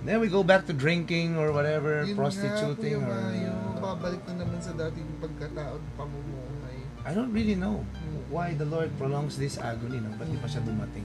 Then 0.05 0.21
we 0.21 0.29
go 0.29 0.45
back 0.45 0.69
to 0.69 0.75
drinking 0.77 1.37
or 1.41 1.49
whatever, 1.53 2.05
Yun 2.05 2.13
prostituting 2.17 3.01
nga, 3.01 3.09
or... 3.09 3.21
Uh, 3.25 3.64
babalik 3.85 4.23
na 4.25 4.35
naman 4.41 4.59
sa 4.65 4.73
dating 4.73 5.09
pagkataon 5.21 5.83
pamumuhay. 6.01 6.79
I 7.05 7.13
don't 7.13 7.37
really 7.37 7.53
know 7.55 7.85
why 8.33 8.57
the 8.57 8.65
Lord 8.65 8.89
prolongs 8.97 9.37
this 9.37 9.61
agony. 9.61 10.01
No? 10.01 10.09
Ba't 10.17 10.25
di 10.25 10.41
pa 10.41 10.49
siya 10.49 10.65
dumating? 10.65 11.05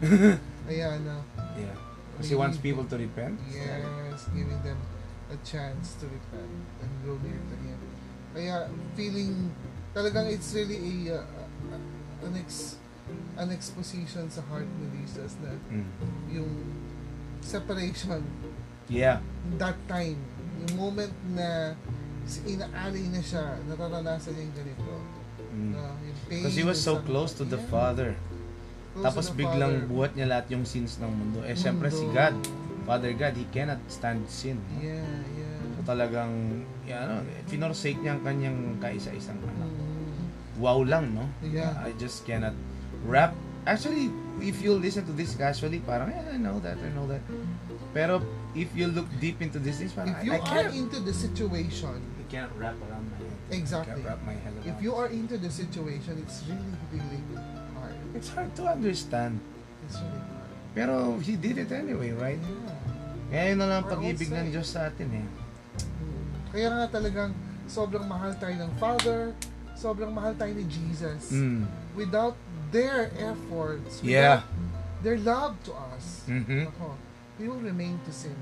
Ayan 0.70 1.04
na. 1.04 1.20
Yeah. 1.60 1.76
Because 2.16 2.32
He 2.32 2.36
wants 2.40 2.56
people 2.56 2.88
to 2.88 2.96
repent. 2.96 3.36
Yes, 3.52 4.24
giving 4.32 4.56
them 4.64 4.80
a 5.28 5.36
chance 5.44 6.00
to 6.00 6.08
repent 6.08 6.52
and 6.80 6.90
go 7.04 7.20
near 7.20 7.36
to 7.36 7.56
Him. 7.60 7.80
Kaya 8.32 8.56
feeling, 8.96 9.52
talagang 9.92 10.32
it's 10.32 10.56
really 10.56 11.12
a, 11.12 11.20
uh, 11.20 11.24
uh, 11.76 12.24
an, 12.24 12.32
ex, 12.40 12.80
an 13.36 13.52
exposition 13.52 14.24
sa 14.32 14.40
heart 14.48 14.68
ni 14.80 14.88
Jesus 15.04 15.36
na 15.44 15.52
Mm. 15.68 15.84
yung 16.32 16.50
separation, 17.44 18.24
Yeah. 18.88 19.20
that 19.60 19.76
time, 19.84 20.16
yung 20.60 20.74
moment 20.76 21.14
na 21.30 21.74
si- 22.22 22.44
inaali 22.48 23.08
na 23.08 23.20
siya, 23.20 23.42
nararanasan 23.64 24.32
niya 24.32 24.42
yung 24.44 24.56
ganito. 24.56 24.92
Mm. 25.50 25.72
na 25.72 25.82
yung 25.98 26.18
pain, 26.24 26.40
Because 26.40 26.54
he 26.54 26.62
was 26.62 26.78
so 26.78 27.02
close 27.02 27.32
to 27.32 27.42
the 27.42 27.58
Yeah, 27.58 27.68
Father. 27.68 28.10
close 28.92 29.02
Tapos 29.02 29.24
the 29.26 29.36
biglang 29.36 29.74
Father. 29.76 29.90
buhat 29.90 30.10
niya 30.14 30.26
lahat 30.28 30.46
yung 30.48 30.62
sins 30.62 30.96
ng 30.96 31.10
mundo. 31.10 31.42
Eh, 31.42 31.54
syempre 31.54 31.90
si 31.90 32.04
Mundo. 32.04 32.14
God, 32.14 32.34
Father 32.82 33.12
God, 33.12 33.34
He 33.34 33.46
cannot 33.50 33.80
stand 33.86 34.22
sin. 34.26 34.58
no? 34.58 34.78
Yeah, 34.78 35.02
yeah. 35.32 35.58
So 35.74 35.86
talagang, 35.86 36.32
yeah, 36.84 37.02
ano, 37.02 37.14
finorsake 37.46 37.98
niya 37.98 38.14
ang 38.14 38.22
kanyang 38.22 38.58
kaisa-isang 38.78 39.38
anak. 39.38 39.66
Mm, 39.66 40.58
Wow 40.58 40.84
lang, 40.84 41.14
no? 41.14 41.24
Yeah. 41.40 41.72
I 41.80 41.96
just 41.96 42.22
cannot 42.22 42.52
wrap. 43.02 43.32
Actually, 43.62 44.08
if 44.40 44.60
you 44.60 44.72
listen 44.74 45.02
to 45.02 45.12
this 45.12 45.32
casually, 45.32 45.80
parang, 45.80 46.08
yeah, 46.08 46.30
I 46.30 46.36
know 46.36 46.60
that, 46.60 46.76
I 46.76 46.90
know 46.92 47.04
that. 47.06 47.20
Pero 47.90 48.20
if 48.54 48.74
you 48.74 48.86
look 48.88 49.06
deep 49.20 49.40
into 49.40 49.58
this 49.58 49.78
things, 49.78 49.94
If 49.94 50.24
you 50.24 50.32
I, 50.32 50.36
I 50.36 50.40
are 50.40 50.46
can't. 50.68 50.74
into 50.74 50.98
the 51.00 51.14
situation, 51.14 51.98
I 52.18 52.24
can't 52.30 52.50
wrap 52.58 52.74
around 52.82 53.06
my 53.10 53.18
head. 53.18 53.36
Exactly. 53.50 54.02
Wrap 54.02 54.18
my 54.26 54.34
head 54.34 54.54
around 54.54 54.66
if 54.66 54.76
you 54.82 54.94
are 54.94 55.06
into 55.08 55.38
the 55.38 55.50
situation, 55.50 56.18
it's 56.22 56.42
really, 56.46 56.74
really 56.90 57.20
hard. 57.74 57.94
It's 58.14 58.30
hard 58.30 58.50
to 58.58 58.66
understand. 58.66 59.38
It's 59.86 59.98
really 59.98 60.22
hard. 60.30 60.50
Pero 60.74 60.94
He 61.18 61.34
did 61.34 61.58
it 61.58 61.70
anyway, 61.70 62.14
right? 62.14 62.38
Yeah. 62.38 62.78
Kaya 63.30 63.44
yun 63.54 63.58
na 63.62 63.66
lang 63.70 63.82
pag-ibig 63.86 64.26
ng. 64.26 64.50
Diyos 64.50 64.66
sa 64.74 64.90
atin 64.90 65.06
eh. 65.14 65.26
Mm. 65.26 66.26
Kaya 66.50 66.68
nga 66.74 66.86
talagang 66.90 67.30
sobrang 67.70 68.02
mahal 68.02 68.34
tayo 68.34 68.54
ng 68.58 68.70
Father, 68.82 69.30
sobrang 69.78 70.10
mahal 70.10 70.34
tayo 70.34 70.50
ni 70.50 70.66
Jesus. 70.66 71.30
Mm. 71.30 71.62
Without 71.94 72.34
their 72.74 73.14
efforts, 73.18 74.02
Yeah. 74.02 74.42
without 74.42 74.46
their 75.06 75.18
love 75.22 75.54
to 75.62 75.72
us, 75.94 76.26
Mhm. 76.26 76.70
ako, 76.70 76.98
we 77.40 77.48
will 77.48 77.64
remain 77.64 77.96
to 78.04 78.12
sin. 78.12 78.36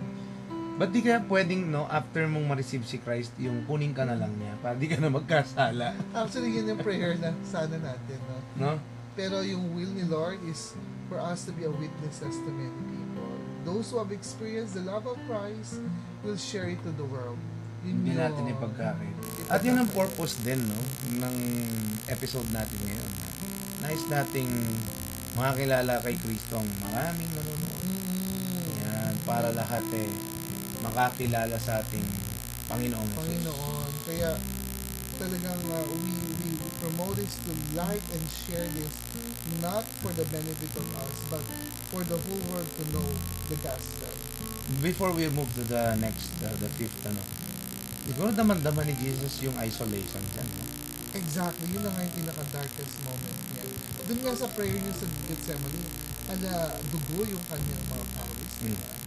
Ba't 0.79 0.91
di 0.91 1.03
kaya 1.03 1.23
pwedeng, 1.27 1.71
no, 1.71 1.87
after 1.87 2.27
mong 2.27 2.47
ma-receive 2.47 2.87
si 2.87 2.99
Christ, 2.99 3.35
yung 3.39 3.67
kunin 3.67 3.91
ka 3.91 4.07
na 4.07 4.15
lang 4.15 4.31
niya 4.39 4.55
para 4.59 4.79
di 4.79 4.87
ka 4.87 4.99
na 4.99 5.11
magkasala, 5.11 5.95
Actually, 6.15 6.55
yun 6.55 6.71
yung 6.71 6.83
prayer 6.83 7.19
na 7.19 7.35
sana 7.43 7.79
natin. 7.79 8.19
No? 8.27 8.39
no? 8.59 8.71
Pero 9.19 9.43
yung 9.43 9.75
will 9.75 9.91
ni 9.91 10.07
Lord 10.07 10.39
is 10.47 10.79
for 11.11 11.19
us 11.19 11.43
to 11.47 11.55
be 11.55 11.67
a 11.67 11.73
witnesses 11.73 12.31
to 12.31 12.51
many 12.55 12.71
people. 12.87 13.27
Those 13.67 13.91
who 13.91 13.99
have 13.99 14.15
experienced 14.15 14.79
the 14.79 14.87
love 14.87 15.03
of 15.11 15.19
Christ 15.27 15.83
will 16.23 16.39
share 16.39 16.71
it 16.71 16.79
to 16.87 16.95
the 16.95 17.07
world. 17.07 17.39
Yun 17.83 18.03
Hindi 18.03 18.15
yung- 18.15 18.23
natin 18.23 18.43
ipagkakit. 18.47 19.15
At 19.51 19.61
yun 19.67 19.83
ang 19.83 19.91
purpose 19.91 20.39
din, 20.47 20.63
no, 20.63 20.79
ng 21.19 21.37
episode 22.07 22.47
natin 22.55 22.79
ngayon. 22.87 23.11
Nice 23.83 24.05
nating 24.07 24.51
makakilala 25.35 25.99
kay 26.03 26.15
Kristo 26.19 26.59
ang 26.59 26.71
maraming 26.87 27.31
nanonood. 27.35 27.68
Para 29.29 29.53
lahat 29.53 29.85
eh, 29.93 30.09
makakilala 30.81 31.61
sa 31.61 31.85
ating 31.85 32.09
Panginoong 32.73 33.05
Jesus. 33.13 33.21
Panginoon. 33.21 33.91
Kaya 34.09 34.31
talagang 35.19 35.63
uh, 35.69 35.85
we, 36.01 36.15
we 36.47 36.49
promote 36.79 37.19
this 37.19 37.37
to 37.43 37.53
like 37.75 38.05
and 38.15 38.25
share 38.31 38.65
this 38.73 38.93
not 39.59 39.83
for 39.99 40.15
the 40.15 40.23
benefit 40.31 40.71
of 40.79 40.87
us 40.95 41.17
but 41.27 41.43
for 41.91 42.07
the 42.07 42.15
whole 42.15 42.43
world 42.55 42.71
to 42.79 42.83
know 42.95 43.09
the 43.51 43.59
gospel. 43.61 44.13
Before 44.79 45.11
we 45.11 45.27
move 45.33 45.51
to 45.59 45.65
the 45.67 45.97
next, 45.99 46.31
uh, 46.45 46.53
the 46.61 46.71
fifth, 46.77 47.03
ano, 47.09 47.25
siguro 48.05 48.31
daman-daman 48.31 48.85
ni 48.85 48.95
Jesus 49.01 49.41
yung 49.43 49.57
isolation 49.59 50.23
dyan, 50.37 50.49
no? 50.55 50.65
Exactly, 51.17 51.65
yun 51.73 51.81
na 51.81 51.91
nga 51.97 52.05
yung 52.05 52.17
pinaka-darkest 52.21 52.95
moment 53.09 53.39
niya. 53.57 53.65
Doon 54.05 54.21
nga 54.29 54.33
sa 54.37 54.47
prayer 54.53 54.77
niya 54.77 54.93
sa 54.93 55.09
Gethsemane, 55.25 55.83
ala, 56.29 56.77
dugo 56.93 57.25
yung 57.25 57.45
kanyang 57.49 57.85
mga 57.89 58.07
pawis. 58.13 58.53
Mm. 58.61 58.98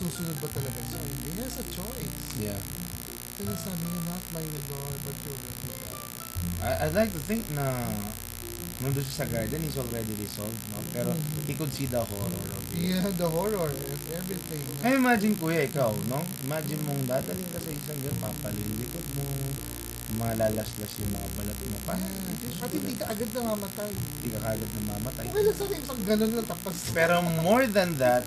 Susunod 0.00 0.36
ba 0.40 0.48
talaga 0.48 0.80
siya? 0.80 0.98
He 1.28 1.36
has 1.36 1.60
a 1.60 1.66
choice. 1.68 2.16
Yeah. 2.40 2.56
Kaya 3.36 3.52
sabi 3.52 3.84
niya, 3.84 4.00
not 4.08 4.24
my 4.32 4.44
Lord, 4.72 4.98
but 5.04 5.16
your 5.22 5.36
will. 5.36 5.76
I, 6.64 6.88
I'd 6.88 6.96
like 6.96 7.12
to 7.12 7.20
think 7.20 7.44
na 7.52 7.84
nandun 8.80 9.04
siya 9.04 9.16
sa 9.18 9.26
garden, 9.28 9.60
he's 9.60 9.76
already 9.76 10.16
resolved, 10.16 10.56
no? 10.72 10.80
Pero 10.96 11.12
Mhm. 11.12 11.44
he 11.44 11.52
could 11.52 11.68
see 11.68 11.84
the 11.84 12.00
horror 12.00 12.32
of 12.48 12.64
it. 12.64 12.80
Yeah, 12.80 13.04
the 13.12 13.28
horror 13.28 13.68
of 13.68 14.00
everything. 14.08 14.64
Ay, 14.80 14.96
imagine 14.96 15.36
kuya, 15.36 15.68
ikaw, 15.68 15.92
no? 16.08 16.24
Imagine 16.48 16.80
mong 16.80 17.04
dadaling 17.04 17.48
ka 17.52 17.60
sa 17.60 17.68
isang 17.70 18.00
ganyan, 18.00 18.16
papalilikod 18.16 19.04
mo, 19.12 19.24
malalaslas 20.10 20.92
yung 20.98 21.12
mga 21.12 21.28
balat 21.36 21.58
mo. 21.62 21.76
Parang, 21.84 22.08
Yeah. 22.10 22.64
At 22.64 22.70
hindi 22.72 22.94
ka 22.96 23.04
agad 23.06 23.28
namamatay. 23.30 23.90
hindi 23.92 24.28
ka 24.32 24.40
kagad 24.42 24.70
na 24.70 24.80
mamatay. 24.90 25.24
Okay 25.28 25.42
lang 25.44 25.56
sana 25.56 25.74
isang 25.76 26.00
ganun 26.02 26.30
lang 26.34 26.46
tapos. 26.48 26.74
Pero 26.90 27.14
more 27.40 27.64
than 27.68 27.96
that, 27.96 28.24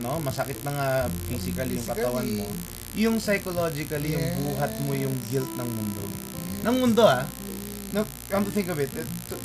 no, 0.00 0.18
masakit 0.18 0.58
na 0.64 0.72
nga 0.74 0.88
physically 1.28 1.78
yung 1.78 1.88
katawan 1.88 2.26
mo. 2.26 2.46
Yung 2.94 3.16
psychologically, 3.18 4.14
yung 4.14 4.22
Yes. 4.22 4.38
buhat 4.38 4.72
mo 4.86 4.94
yung 4.94 5.14
guilt 5.28 5.50
ng 5.54 5.66
mundo. 5.68 6.02
Ng 6.62 6.76
mundo 6.78 7.02
ah. 7.04 7.26
No, 7.94 8.02
come 8.26 8.42
to 8.42 8.50
think 8.50 8.66
of 8.70 8.78
it, 8.78 8.90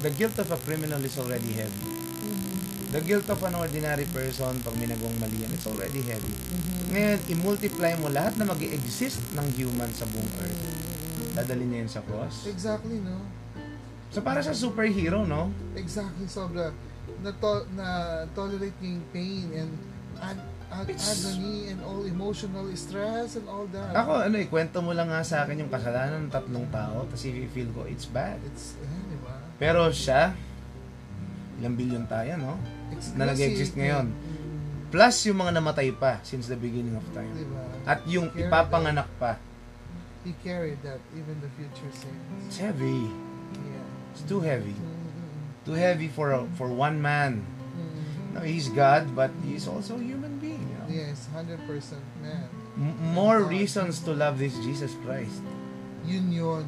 the 0.02 0.12
guilt 0.18 0.34
of 0.42 0.50
a 0.50 0.58
criminal 0.66 0.98
is 1.06 1.14
already 1.22 1.54
heavy. 1.54 1.86
Mhm. 1.86 2.90
The 2.90 3.02
guilt 3.06 3.30
of 3.30 3.38
an 3.46 3.54
ordinary 3.54 4.10
person 4.10 4.58
pag 4.66 4.74
may 4.82 4.90
nagawang 4.90 5.18
mali 5.22 5.46
yan, 5.46 5.54
it's 5.54 5.70
already 5.70 6.02
heavy. 6.02 6.34
Mhm. 6.34 6.78
Ngayon, 6.90 7.18
i-multiply 7.30 7.94
mo 8.02 8.10
lahat 8.10 8.34
na 8.42 8.50
mag 8.50 8.58
exist 8.58 9.22
ng 9.38 9.46
human 9.54 9.94
sa 9.94 10.10
buong 10.10 10.30
earth. 10.42 10.62
Dadalhin 11.38 11.70
niya 11.70 11.80
yun 11.86 11.92
sa 11.94 12.02
cross. 12.02 12.50
Exactly, 12.50 12.98
no? 13.06 13.22
So 14.10 14.26
para 14.26 14.42
sa 14.42 14.58
superhero, 14.58 15.22
no? 15.30 15.54
Exactly, 15.78 16.26
sobra. 16.26 16.74
Na, 17.22 17.30
to, 17.30 17.70
na 17.78 17.88
tolerate 18.34 18.74
niya 18.82 18.98
yung 18.98 19.08
pain 19.14 19.46
and, 19.54 19.72
and 20.22 20.40
ag- 20.70 20.90
It's- 20.90 21.06
agony 21.26 21.68
and 21.68 21.80
all 21.82 22.04
emotional 22.04 22.66
stress 22.74 23.36
and 23.36 23.46
all 23.46 23.66
that. 23.70 23.92
Ako, 23.92 24.24
ano 24.24 24.36
eh, 24.36 24.46
kwento 24.46 24.80
mo 24.80 24.92
lang 24.92 25.08
nga 25.08 25.22
sa 25.22 25.44
akin 25.44 25.64
yung 25.64 25.72
kasalanan 25.72 26.26
ng 26.26 26.32
tatlong 26.32 26.68
tao, 26.70 27.04
tapos 27.06 27.24
i-feel 27.24 27.70
ko, 27.72 27.84
it's 27.84 28.06
bad. 28.06 28.38
It's, 28.46 28.78
eh, 28.78 28.86
di 28.86 29.18
ba? 29.20 29.34
Pero 29.56 29.90
siya, 29.90 30.34
ilang 31.58 31.76
bilyon 31.76 32.06
tayo, 32.06 32.38
no? 32.38 32.54
Exclusive. 32.90 33.18
Na 33.18 33.26
nag-exist 33.28 33.74
ngayon. 33.76 34.08
Plus 34.90 35.16
yung 35.26 35.38
mga 35.38 35.52
namatay 35.54 35.94
pa 35.94 36.18
since 36.24 36.50
the 36.50 36.58
beginning 36.58 36.94
of 36.94 37.06
time. 37.14 37.30
ba? 37.46 37.62
At 37.86 38.00
yung 38.06 38.34
ipapanganak 38.34 39.06
pa. 39.18 39.38
He 40.22 40.34
carried 40.40 40.82
that, 40.82 41.00
even 41.14 41.38
the 41.40 41.52
future 41.54 41.88
It's 41.88 42.04
sins. 42.04 42.58
heavy. 42.58 43.08
Yeah. 43.56 43.86
It's 44.12 44.24
too 44.24 44.42
heavy. 44.42 44.74
Mm, 44.74 44.98
Too 45.64 45.78
heavy 45.78 46.08
for 46.08 46.34
a, 46.34 46.42
for 46.56 46.68
one 46.68 46.98
man. 46.98 47.46
No, 48.30 48.46
he's 48.46 48.70
God, 48.70 49.10
but 49.18 49.34
he's 49.42 49.66
also 49.66 49.98
a 49.98 50.04
human 50.04 50.38
being. 50.38 50.62
You 50.62 50.78
know? 50.78 50.88
Yes, 51.10 51.26
100% 51.34 51.66
man. 52.22 52.46
M- 52.78 52.98
more 53.18 53.42
reasons 53.42 54.00
to 54.06 54.14
love 54.14 54.38
this 54.38 54.54
Jesus 54.62 54.94
Christ. 55.02 55.42
Yun 56.06 56.30
yun. 56.32 56.66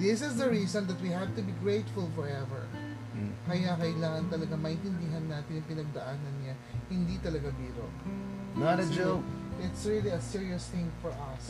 This 0.00 0.24
is 0.24 0.40
the 0.40 0.48
reason 0.50 0.88
that 0.88 0.98
we 0.98 1.12
have 1.12 1.30
to 1.36 1.42
be 1.44 1.52
grateful 1.62 2.08
forever. 2.16 2.66
Mm. 3.14 3.30
Kaya 3.46 3.78
kailangan 3.78 4.26
talaga 4.26 4.58
maintindihan 4.58 5.22
natin 5.30 5.62
yung 5.62 5.68
pinagdaanan 5.70 6.34
niya. 6.42 6.54
Hindi 6.90 7.14
talaga 7.22 7.52
biro. 7.54 7.86
Not 8.58 8.82
a 8.82 8.86
joke. 8.90 9.22
really- 9.22 9.42
It's 9.62 9.86
really 9.86 10.10
a 10.10 10.18
serious 10.18 10.66
thing 10.74 10.90
for 10.98 11.14
us. 11.14 11.46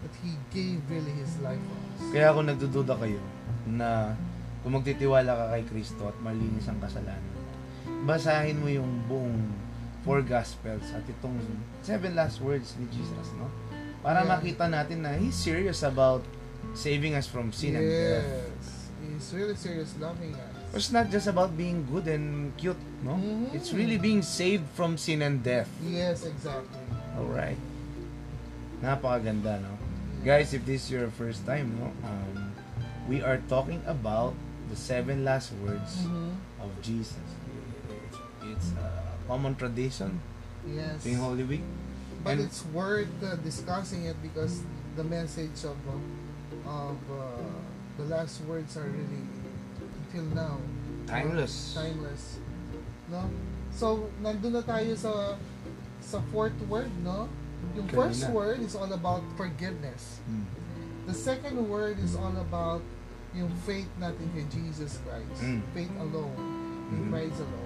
That 0.00 0.14
He 0.24 0.32
gave 0.48 0.80
really 0.88 1.12
His 1.12 1.36
life 1.44 1.60
for 1.60 1.76
us. 1.76 2.08
Kaya 2.08 2.32
kung 2.32 2.48
nagdududa 2.48 2.96
kayo 2.96 3.20
na 3.68 4.16
kung 4.64 4.72
magtitiwala 4.80 5.28
ka 5.28 5.44
kay 5.52 5.62
Kristo 5.68 6.08
at 6.08 6.16
malinis 6.24 6.64
ang 6.72 6.80
kasalanan, 6.80 7.20
basahin 8.02 8.58
mo 8.58 8.66
yung 8.66 9.02
buong 9.06 9.38
four 10.02 10.18
gospels 10.20 10.82
at 10.90 11.06
itong 11.06 11.38
seven 11.80 12.18
last 12.18 12.42
words 12.42 12.74
ni 12.76 12.86
Jesus, 12.90 13.30
no? 13.38 13.46
Para 14.02 14.26
Yeah. 14.26 14.34
makita 14.34 14.66
natin 14.66 15.06
na 15.06 15.14
He's 15.14 15.38
serious 15.38 15.86
about 15.86 16.26
saving 16.74 17.14
us 17.14 17.30
from 17.30 17.54
sin 17.54 17.78
and 17.78 17.86
death. 17.86 18.26
yes. 18.26 18.66
He's 19.02 19.28
really 19.30 19.54
serious 19.54 19.94
loving 19.98 20.34
us. 20.34 20.50
It's 20.74 20.90
not 20.90 21.12
just 21.12 21.28
about 21.28 21.54
being 21.54 21.84
good 21.86 22.08
and 22.08 22.50
cute, 22.56 22.78
no? 23.04 23.14
Mhm. 23.14 23.54
It's 23.54 23.70
really 23.70 23.98
being 24.00 24.24
saved 24.24 24.66
from 24.74 24.96
sin 24.96 25.22
and 25.22 25.44
death. 25.44 25.68
Yes, 25.78 26.24
exactly. 26.24 26.82
Alright. 27.14 27.60
Napakaganda, 28.80 29.62
no? 29.62 29.78
Guys, 30.24 30.54
if 30.54 30.64
this 30.66 30.86
is 30.86 30.90
your 30.90 31.10
first 31.14 31.46
time, 31.46 31.78
no? 31.78 31.90
Um, 32.02 32.54
we 33.06 33.22
are 33.22 33.38
talking 33.46 33.82
about 33.86 34.34
the 34.66 34.78
seven 34.78 35.22
last 35.22 35.52
words 35.62 36.02
Mhm. 36.02 36.34
of 36.62 36.70
Jesus. 36.80 37.22
It's, 38.62 38.78
a 38.78 39.18
common 39.26 39.54
tradition 39.56 40.20
Yes. 40.62 41.02
during 41.02 41.18
Holy 41.18 41.42
Week. 41.44 41.64
But 42.22 42.38
And- 42.38 42.46
it's 42.46 42.62
worth 42.70 43.10
uh, 43.18 43.34
discussing 43.42 44.06
it 44.06 44.14
because 44.22 44.62
the 44.94 45.02
message 45.02 45.66
of 45.66 45.74
uh, 45.88 45.98
of 46.70 46.98
uh, 47.10 47.42
the 47.98 48.06
last 48.06 48.38
words 48.46 48.76
are 48.78 48.86
really 48.86 49.26
until 50.06 50.26
now 50.36 50.56
Timeless. 51.10 51.74
timeless. 51.74 52.38
No? 53.10 53.26
So 53.74 54.06
nandun 54.22 54.54
na 54.54 54.62
tayo 54.62 54.94
sa 54.94 55.34
sa 55.98 56.22
fourth 56.30 56.54
word, 56.70 56.90
no? 57.02 57.26
Yung 57.74 57.88
first 57.90 58.28
word 58.30 58.62
is 58.62 58.78
all 58.78 58.90
about 58.92 59.22
forgiveness. 59.34 60.22
Mm. 60.30 60.46
The 61.10 61.14
second 61.16 61.58
word 61.66 61.98
is 61.98 62.14
all 62.14 62.34
about 62.38 62.82
yung 63.34 63.50
faith 63.66 63.88
natin 63.98 64.28
kay 64.36 64.46
Jesus 64.46 65.02
Christ. 65.02 65.40
Mm. 65.42 65.58
Faith 65.74 65.94
alone. 65.98 66.36
In 66.92 67.08
Mhm. 67.08 67.10
Christ 67.10 67.40
alone. 67.42 67.61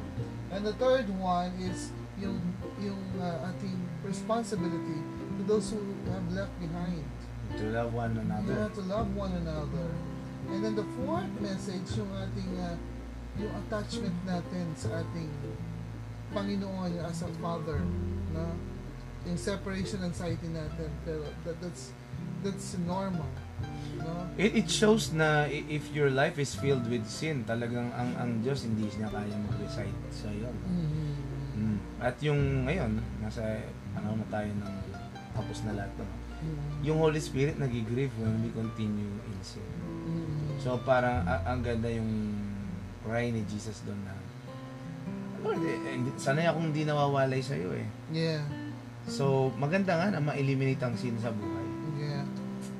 And 0.56 0.64
the 0.64 0.72
third 0.80 1.04
one 1.20 1.52
is 1.60 1.92
yung 2.16 2.40
yung 2.80 2.96
uh, 3.20 3.52
ating 3.52 3.76
responsibility 4.00 5.04
to 5.36 5.42
those 5.44 5.68
who 5.68 5.84
have 6.08 6.24
left 6.32 6.56
behind. 6.56 7.04
To 7.60 7.64
love 7.76 7.92
one 7.92 8.16
another. 8.16 8.56
have 8.64 8.72
to 8.80 8.86
love 8.88 9.12
one 9.12 9.36
another. 9.36 9.92
And 10.48 10.64
then 10.64 10.72
the 10.72 10.88
fourth 10.96 11.28
message, 11.44 12.00
yung 12.00 12.08
ating 12.08 12.56
uh, 12.56 12.72
yung 13.36 13.52
attachment 13.68 14.16
natin 14.24 14.72
sa 14.80 15.04
ating 15.04 15.28
Panginoon 16.32 17.04
as 17.04 17.20
a 17.20 17.28
Father, 17.36 17.84
no? 18.32 18.48
Yung 19.28 19.36
separation 19.36 20.00
anxiety 20.08 20.48
natin, 20.48 20.88
pero 21.04 21.20
that, 21.44 21.60
that's 21.60 21.92
that's 22.42 22.76
normal, 22.84 23.28
no? 24.00 24.28
It, 24.36 24.66
it 24.66 24.68
shows 24.68 25.12
na 25.12 25.48
if 25.48 25.88
your 25.96 26.12
life 26.12 26.36
is 26.36 26.52
filled 26.52 26.84
with 26.88 27.04
sin, 27.08 27.44
talagang 27.48 27.88
ang 27.96 28.10
ang 28.16 28.30
Diyos 28.44 28.64
hindi 28.64 28.88
niya 28.92 29.08
kaya 29.08 29.32
mag-reside 29.32 29.96
sa 30.12 30.28
iyo. 30.28 30.50
Mhm. 30.68 31.12
Mm. 31.56 31.78
At 32.04 32.16
yung 32.20 32.68
ngayon, 32.68 33.00
nasa 33.24 33.40
ano 33.96 34.20
na 34.20 34.26
tayo 34.28 34.52
ng 34.52 34.74
tapos 35.32 35.64
na 35.64 35.72
lahat. 35.72 35.92
No? 35.96 36.04
Mhm. 36.04 36.58
Yung 36.84 36.98
Holy 37.00 37.20
Spirit 37.20 37.56
nagigrieve 37.56 38.12
when 38.20 38.44
we 38.44 38.52
continue 38.52 39.08
in 39.24 39.38
sin. 39.40 39.64
Mhm. 40.04 40.60
So 40.60 40.76
parang 40.84 41.24
a- 41.24 41.44
ang 41.48 41.64
ganda 41.64 41.88
yung 41.88 42.36
cry 43.06 43.32
ni 43.32 43.40
Jesus 43.48 43.80
doon 43.86 44.00
na 44.04 44.12
Lord, 45.46 45.62
eh, 45.62 45.78
eh, 45.94 45.96
sanay 46.18 46.48
akong 46.50 46.74
hindi 46.74 46.82
nawawalay 46.82 47.38
sa 47.38 47.54
iyo 47.54 47.70
eh. 47.76 47.86
yeah, 48.10 48.42
So 49.06 49.54
maganda 49.54 49.94
nga 49.94 50.10
na 50.10 50.18
ma-eliminate 50.18 50.82
ang 50.82 50.98
sin 50.98 51.14
sa 51.22 51.30
buhay 51.30 51.55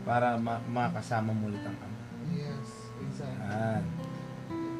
para 0.07 0.39
ma- 0.39 0.63
makasama 0.65 1.31
mo 1.31 1.51
ulit 1.51 1.61
ang 1.61 1.75
Ama. 1.77 1.99
yes, 2.31 2.69
exactly. 2.97 3.51
Yan. 3.51 3.83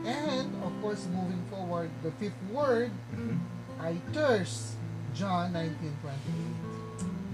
And 0.07 0.49
of 0.63 0.71
course, 0.79 1.11
moving 1.11 1.43
forward, 1.47 1.91
the 2.01 2.15
fifth 2.15 2.39
word, 2.49 2.95
Mhm. 3.11 3.43
I 3.77 3.99
thirst, 4.09 4.79
John 5.13 5.51
19:28. 5.51 6.55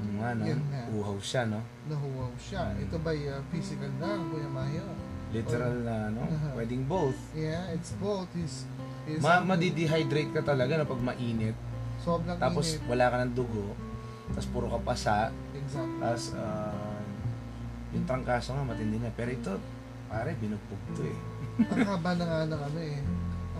Yung 0.02 0.16
nga, 0.16 0.30
no? 0.32 0.42
Yan 0.42 0.60
na. 0.66 0.80
Uhaw 0.90 1.18
siya, 1.20 1.44
no? 1.44 1.60
Nahuwaw 1.86 2.32
siya. 2.34 2.72
Mm. 2.72 2.82
Ito 2.82 2.96
ba 2.98 3.12
uh, 3.12 3.40
physical 3.48 3.92
lang, 4.00 4.20
Kuya 4.26 4.48
Mayo? 4.48 4.86
Literal 5.30 5.76
na, 5.82 5.96
no? 6.08 6.24
Uh-huh. 6.26 6.52
Pwedeng 6.56 6.84
both. 6.84 7.18
Yeah, 7.32 7.70
it's 7.70 7.92
both. 7.94 8.28
Is 8.34 8.64
is 9.04 9.20
Ma 9.20 9.38
madidehydrate 9.38 10.32
ka 10.32 10.42
talaga 10.42 10.74
no, 10.74 10.86
pag 10.86 11.02
mainit. 11.04 11.54
sobrang 12.00 12.34
Tapos 12.36 12.66
init. 12.72 12.88
wala 12.88 13.04
ka 13.06 13.16
ng 13.20 13.32
dugo. 13.32 13.76
Tapos 14.32 14.48
puro 14.48 14.66
ka 14.68 14.80
pasa. 14.80 15.28
Exactly. 15.52 16.00
Tapos 16.00 16.24
ah, 16.34 16.81
yung 17.92 18.04
trangkaso 18.04 18.52
nga 18.52 18.64
matindi 18.64 18.96
na. 18.98 19.12
Pero 19.12 19.30
ito, 19.30 19.52
pare, 20.08 20.32
binugbog 20.36 20.82
to 20.96 21.04
eh. 21.04 21.18
Ang 21.68 21.84
haba 21.84 22.10
na 22.16 22.24
nga 22.24 22.38
ng 22.48 22.62
ano 22.72 22.80
eh. 22.80 22.98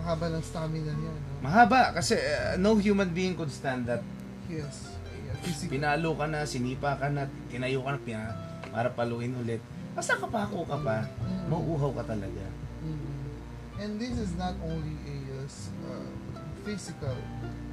Ang 0.01 0.05
haba 0.05 0.25
ng 0.33 0.43
stamina 0.43 0.91
niya, 0.91 1.13
no? 1.13 1.31
Mahaba 1.43 1.93
kasi 1.93 2.17
ah, 2.17 2.57
no 2.57 2.75
human 2.77 3.11
being 3.11 3.37
could 3.37 3.51
stand 3.51 3.85
that. 3.85 4.01
Yes. 4.49 4.89
Physical. 5.43 5.75
Pinalo 5.75 6.15
ka 6.15 6.25
na, 6.25 6.47
sinipa 6.47 6.95
ka 6.95 7.11
na, 7.11 7.27
tinayo 7.51 7.83
ka 7.83 7.93
na, 7.93 7.99
pina, 7.99 8.31
para 8.71 8.87
paluin 8.87 9.35
ulit. 9.35 9.59
Basta 9.93 10.15
kapako 10.15 10.63
ka 10.63 10.77
pa, 10.79 11.03
Mm. 11.19 11.51
mauuhaw 11.51 11.91
ka 11.99 12.15
talaga. 12.15 12.45
Mhm. 12.81 13.11
And 13.77 13.91
this 13.99 14.15
is 14.15 14.33
not 14.39 14.55
only 14.63 14.95
a 15.03 15.15
uh, 15.35 15.45
uh, 15.89 16.07
physical 16.63 17.17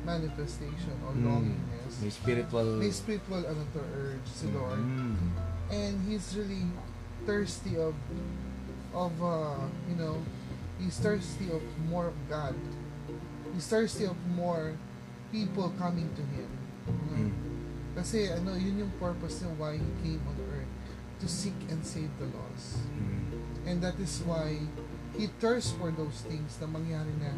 manifestation 0.03 0.97
or 1.07 1.15
Mm. 1.15 1.25
longingness. 1.25 1.95
May 2.03 2.11
spiritual... 2.11 2.67
May 2.83 2.91
spiritual 2.91 3.43
ano 3.45 3.63
to 3.71 3.81
urge 3.95 4.27
si 4.27 4.47
Lord. 4.51 4.81
Mm. 4.83 5.17
And 5.71 5.95
he's 6.07 6.35
really 6.37 6.67
thirsty 7.27 7.79
of 7.79 7.95
of 8.95 9.13
uh, 9.23 9.55
you 9.89 9.95
know 9.97 10.19
he's 10.79 10.99
thirsty 10.99 11.47
of 11.51 11.63
more 11.89 12.11
of 12.11 12.19
God 12.29 12.55
he's 13.55 13.67
thirsty 13.67 14.05
of 14.05 14.17
more 14.35 14.75
people 15.31 15.71
coming 15.79 16.11
to 16.17 16.23
him 16.35 16.51
Mm. 16.91 17.31
kasi 17.95 18.33
ano 18.35 18.57
yun 18.59 18.83
yung 18.83 18.95
purpose 18.99 19.45
niya 19.45 19.53
why 19.61 19.77
he 19.79 19.91
came 20.03 20.19
on 20.27 20.35
earth 20.51 20.67
to 21.23 21.27
seek 21.31 21.55
and 21.71 21.85
save 21.87 22.11
the 22.19 22.27
lost 22.35 22.83
Mm. 22.99 23.31
and 23.69 23.77
that 23.85 23.95
is 24.03 24.25
why 24.27 24.59
he 25.15 25.29
thirsts 25.39 25.71
for 25.79 25.93
those 25.95 26.25
things 26.27 26.57
na 26.59 26.67
mangyari 26.67 27.13
na 27.21 27.31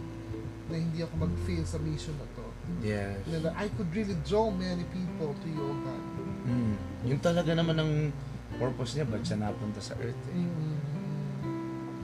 na 0.72 0.76
hindi 0.78 1.02
ako 1.04 1.26
mag-fail 1.26 1.66
sa 1.68 1.76
mission 1.82 2.16
na 2.16 2.24
to 2.32 2.46
Yes. 2.80 3.18
na, 3.28 3.44
na 3.44 3.50
I 3.58 3.68
could 3.76 3.90
really 3.92 4.16
draw 4.24 4.48
many 4.48 4.86
people 4.88 5.34
to 5.36 5.46
you 5.50 5.60
O 5.60 5.74
God 5.84 6.04
Mm. 6.42 6.74
Yung 7.06 7.20
talaga 7.22 7.50
naman 7.54 7.76
ang 7.78 7.92
purpose 8.58 8.98
niya, 8.98 9.06
ba't 9.06 9.22
siya 9.22 9.38
napunta 9.38 9.80
sa 9.80 9.94
earth 9.98 10.24
eh. 10.32 10.36
mm 10.38 10.74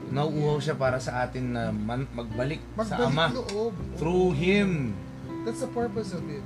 Nauuhaw 0.09 0.57
siya 0.57 0.73
para 0.73 0.97
sa 0.97 1.21
atin 1.21 1.53
na 1.53 1.69
man, 1.69 2.09
magbalik, 2.17 2.65
sa 2.81 2.97
Magbalik 2.97 3.13
Ama. 3.13 3.27
loob. 3.29 3.75
Through. 4.01 4.33
Him. 4.41 4.97
That's 5.45 5.61
the 5.61 5.69
purpose 5.69 6.17
of 6.17 6.25
it. 6.33 6.41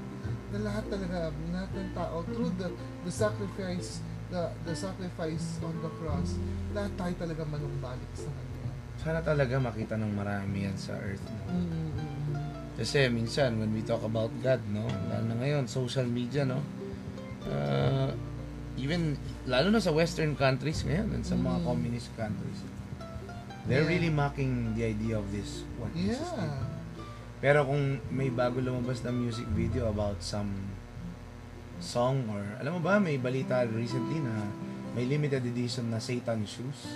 Na 0.51 0.67
lahat 0.67 0.91
talaga, 0.91 1.31
lahat 1.31 1.71
ng 1.71 1.91
tao, 1.95 2.27
through 2.27 2.51
the, 2.59 2.75
the 3.07 3.13
sacrifice, 3.15 4.03
the, 4.35 4.51
the 4.67 4.75
sacrifice 4.75 5.63
on 5.63 5.79
the 5.79 5.91
cross, 6.03 6.35
lahat 6.75 6.91
tayo 6.99 7.15
talaga 7.23 7.43
manumbalik 7.47 8.11
sa 8.19 8.35
Kanya. 8.35 8.67
Sana 8.99 9.21
talaga 9.23 9.55
makita 9.63 9.95
ng 9.95 10.11
marami 10.11 10.67
yan 10.67 10.75
sa 10.75 10.99
earth. 10.99 11.23
No? 11.23 11.55
Mm-mm. 11.55 11.91
Kasi 12.75 13.07
minsan, 13.15 13.63
when 13.63 13.71
we 13.71 13.87
talk 13.87 14.03
about 14.03 14.35
God, 14.43 14.59
no? 14.75 14.91
Lalo 15.07 15.25
na 15.31 15.37
ngayon, 15.39 15.71
social 15.71 16.09
media, 16.09 16.43
no? 16.43 16.59
Uh, 17.45 18.11
even, 18.77 19.17
lalo 19.45 19.69
na 19.69 19.79
sa 19.79 19.91
western 19.91 20.35
countries 20.35 20.83
ngayon, 20.83 21.11
and 21.13 21.23
sa 21.23 21.35
mga 21.35 21.59
Mm. 21.61 21.67
communist 21.67 22.09
countries, 22.15 22.61
they're 23.67 23.83
Yeah. 23.83 23.93
really 23.93 24.11
mocking 24.11 24.75
the 24.75 24.85
idea 24.85 25.15
of 25.15 25.27
this, 25.31 25.63
did. 25.93 26.15
Yeah. 26.15 26.63
Pero 27.39 27.67
kung 27.67 27.99
may 28.09 28.31
bago 28.31 28.63
lumabas 28.63 29.03
na 29.03 29.11
music 29.11 29.47
video 29.51 29.91
about 29.91 30.23
some 30.23 30.51
song 31.83 32.31
or 32.31 32.39
alam 32.63 32.79
mo 32.79 32.81
ba 32.81 33.03
may 33.03 33.19
balita 33.19 33.67
recently 33.67 34.23
na 34.23 34.47
may 34.95 35.03
limited 35.03 35.43
edition 35.43 35.91
na 35.91 35.99
Satan 35.99 36.47
shoes 36.47 36.87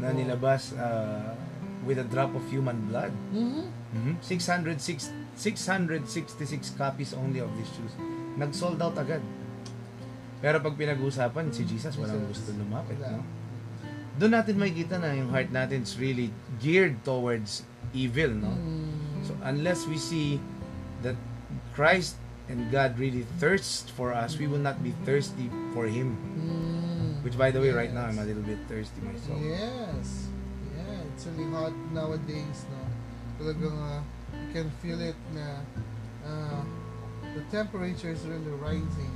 na 0.00 0.08
Oh. 0.08 0.16
nilabas 0.16 0.72
uh, 0.72 1.36
with 1.84 2.00
a 2.00 2.06
drop 2.08 2.32
of 2.32 2.40
human 2.48 2.88
blood. 2.88 3.12
Mhm. 3.30 3.68
Mhm. 3.92 4.12
606 4.24 5.12
666 5.36 6.72
copies 6.72 7.12
only 7.12 7.38
of 7.38 7.52
these 7.54 7.68
shoes. 7.68 7.92
Nag-sold 8.36 8.80
out 8.80 8.96
agad. 8.96 9.20
Pero 10.44 10.60
pag 10.60 10.74
pinag-uusapan 10.76 11.48
si 11.48 11.64
Jesus, 11.64 11.96
walang 11.96 12.28
gusto 12.28 12.52
lumapit, 12.52 13.00
no? 13.00 13.24
Doon 14.16 14.32
natin 14.32 14.56
makikita 14.56 14.96
na 15.00 15.12
yung 15.12 15.28
heart 15.32 15.52
natin 15.52 15.84
is 15.84 15.96
really 16.00 16.32
geared 16.60 16.96
towards 17.04 17.64
evil, 17.92 18.32
no? 18.32 18.52
So 19.24 19.32
unless 19.44 19.84
we 19.88 19.96
see 19.96 20.40
that 21.00 21.16
Christ 21.72 22.16
and 22.48 22.68
God 22.72 22.96
really 22.96 23.24
thirst 23.40 23.92
for 23.92 24.12
us, 24.12 24.36
we 24.40 24.46
will 24.46 24.62
not 24.62 24.80
be 24.80 24.94
thirsty 25.04 25.52
for 25.76 25.88
Him. 25.88 26.16
Mm. 26.36 27.24
Which 27.24 27.36
by 27.36 27.50
the 27.50 27.60
way, 27.60 27.74
right 27.74 27.92
now 27.92 28.06
Yes. 28.06 28.16
I'm 28.16 28.20
a 28.22 28.26
little 28.28 28.46
bit 28.46 28.60
thirsty 28.68 29.00
myself. 29.02 29.40
Yes. 29.42 30.30
Yeah, 30.72 31.10
it's 31.10 31.26
really 31.26 31.50
hot 31.50 31.74
nowadays, 31.90 32.58
no? 32.70 32.80
Talagang 33.36 33.76
uh, 33.76 34.00
you 34.32 34.48
can 34.52 34.68
feel 34.80 35.00
it 35.00 35.18
na 35.34 35.60
uh, 36.24 36.62
the 37.36 37.42
temperature 37.52 38.14
is 38.14 38.22
really 38.24 38.54
rising 38.62 39.12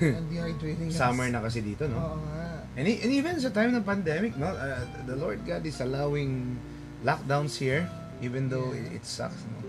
and 0.00 0.26
dehydrating. 0.28 0.88
Summer 0.94 1.28
na 1.28 1.40
kasi 1.40 1.60
dito, 1.60 1.86
no? 1.86 1.96
Oo 1.96 2.16
nga. 2.22 2.64
And, 2.72 2.84
e- 2.86 3.00
and 3.00 3.12
even 3.12 3.36
sa 3.36 3.48
time 3.48 3.70
ng 3.70 3.82
pandemic, 3.82 4.32
no, 4.34 4.48
uh, 4.48 4.80
the 5.04 5.14
Lord 5.14 5.44
God 5.44 5.60
is 5.62 5.76
allowing 5.78 6.56
lockdowns 7.00 7.56
here, 7.56 7.84
even 8.20 8.48
though 8.48 8.72
Yeah. 8.72 8.96
it, 8.96 9.00
it 9.00 9.04
sucks. 9.04 9.36
No? 9.44 9.60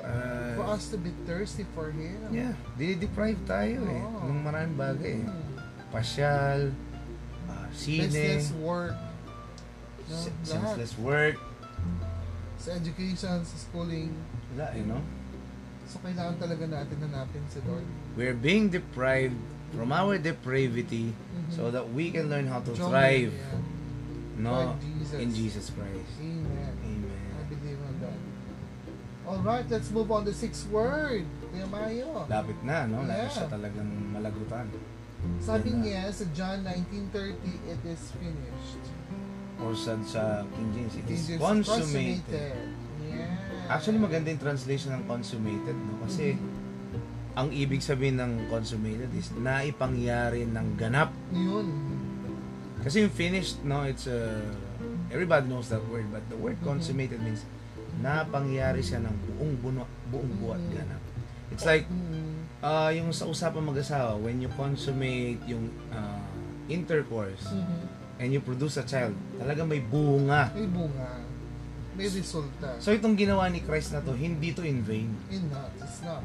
Uh, 0.00 0.54
For 0.54 0.66
us 0.70 0.86
to 0.90 0.96
be 0.96 1.10
thirsty 1.26 1.66
for 1.74 1.90
Him. 1.90 2.14
yeah, 2.30 2.54
dinideprive 2.74 3.42
tayo 3.44 3.82
eh. 3.82 4.00
Oo. 4.00 4.30
Ng 4.30 4.38
maraming 4.40 4.76
bagay 4.76 5.18
eh. 5.18 5.26
Mm. 5.26 5.44
Pasyal, 5.90 6.60
uh, 7.46 7.66
sine, 7.74 8.06
Business, 8.06 8.54
work, 8.56 8.94
no? 10.06 10.14
se- 10.14 10.30
lahat. 10.46 10.78
senseless 10.78 10.94
work, 10.96 11.36
Sa 12.56 12.72
education, 12.72 13.42
sa 13.42 13.56
schooling. 13.58 14.14
wala 14.54 14.66
eh, 14.72 14.82
no? 14.82 14.98
So, 15.86 15.98
kailangan 16.00 16.38
talaga 16.38 16.64
natin 16.64 16.96
hanapin 16.98 17.42
si 17.46 17.58
Lord. 17.62 17.84
We're 18.16 18.34
being 18.34 18.72
deprived 18.72 19.36
from 19.76 19.92
our 19.92 20.16
depravity 20.16 21.12
Mhm. 21.12 21.52
so 21.52 21.68
that 21.70 21.92
we 21.92 22.08
can 22.10 22.32
learn 22.32 22.48
how 22.48 22.64
to 22.64 22.72
Join, 22.72 22.88
thrive, 22.88 23.32
yeah. 23.36 24.40
no, 24.40 24.72
Jesus. 24.80 25.20
in 25.20 25.28
Jesus 25.34 25.66
Christ. 25.68 26.12
Amen. 26.16 26.48
I 26.48 26.86
Amen. 26.96 27.44
believe 27.52 27.80
on 27.84 27.94
that. 28.00 28.18
Alright, 29.26 29.66
let's 29.68 29.90
move 29.90 30.08
on 30.08 30.24
to 30.24 30.30
the 30.30 30.36
sixth 30.36 30.64
word. 30.70 31.26
Kuya 31.52 31.66
Mayo. 31.68 32.24
Lapit 32.24 32.56
na, 32.64 32.86
no? 32.86 33.04
Lapit 33.04 33.28
Yeah. 33.28 33.36
siya 33.36 33.46
talagang 33.52 33.90
malagutan. 34.14 34.66
Sabi 35.42 35.74
Yan 35.74 35.82
niya 35.82 36.02
sa 36.08 36.24
John 36.32 36.62
19.30, 36.62 37.58
it 37.66 37.82
is 37.84 38.14
finished. 38.16 38.84
Or 39.58 39.74
sa, 39.74 39.96
sa 40.06 40.44
King 40.54 40.70
James, 40.72 40.94
it 40.94 41.08
is 41.10 41.26
It 41.28 41.36
is 41.36 41.40
consummated. 41.42 42.54
Yeah. 43.02 43.66
Actually, 43.66 43.98
maganda 43.98 44.30
yung 44.30 44.38
translation 44.38 44.94
ng 44.94 45.04
consummated, 45.10 45.74
no? 45.74 45.98
Kasi, 46.06 46.36
ang 47.36 47.52
ibig 47.52 47.84
sabihin 47.84 48.16
ng 48.16 48.48
consummated 48.48 49.12
is 49.12 49.28
naipangyari 49.36 50.48
ng 50.48 50.66
ganap. 50.74 51.12
Yun. 51.30 51.68
Kasi 52.80 53.04
yung 53.04 53.12
finished, 53.12 53.60
no, 53.60 53.84
it's 53.84 54.08
a... 54.08 54.40
everybody 55.12 55.44
knows 55.46 55.68
that 55.68 55.84
word, 55.86 56.08
but 56.08 56.24
the 56.32 56.38
word 56.38 56.56
consummated 56.64 57.20
means 57.20 57.44
napangyari 58.00 58.80
siya 58.80 59.04
ng 59.04 59.14
buong 59.28 59.54
buno, 59.60 59.84
buong 60.08 60.32
buwat 60.40 60.60
Mhm. 60.60 60.72
ganap. 60.74 61.02
It's 61.52 61.64
like, 61.64 61.84
Mm. 61.86 62.42
uh, 62.60 62.90
yung 62.90 63.12
sa 63.12 63.28
usapang 63.28 63.64
mag-asawa, 63.64 64.16
when 64.16 64.40
you 64.40 64.48
consummate 64.56 65.40
yung 65.44 65.68
uh, 65.92 66.20
intercourse 66.66 67.46
Mhm. 67.52 67.80
and 68.18 68.28
you 68.32 68.40
produce 68.40 68.80
a 68.80 68.84
child, 68.84 69.12
talaga 69.36 69.60
may 69.62 69.78
bunga. 69.80 70.50
May 70.56 70.68
bunga. 70.68 71.10
May 71.96 72.08
resulta. 72.08 72.76
So 72.76 72.92
itong 72.92 73.16
ginawa 73.16 73.48
ni 73.48 73.60
Christ 73.60 73.92
na 73.92 74.00
to, 74.00 74.12
hindi 74.12 74.52
to 74.52 74.60
in 74.60 74.80
vain. 74.80 75.08
in 75.28 75.48
not, 75.48 75.72
it's 75.80 76.00
not. 76.00 76.20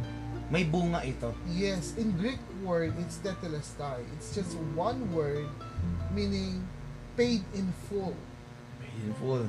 May 0.51 0.67
bunga 0.67 0.99
ito. 0.99 1.31
Yes, 1.47 1.95
in 1.95 2.11
Greek 2.19 2.35
word, 2.59 2.91
it's 2.99 3.23
tetelestai. 3.23 4.03
It's 4.19 4.35
just 4.35 4.59
one 4.75 4.99
word 5.15 5.47
meaning 6.11 6.67
paid 7.15 7.39
in 7.55 7.71
full. 7.87 8.11
Painful. 8.83 9.47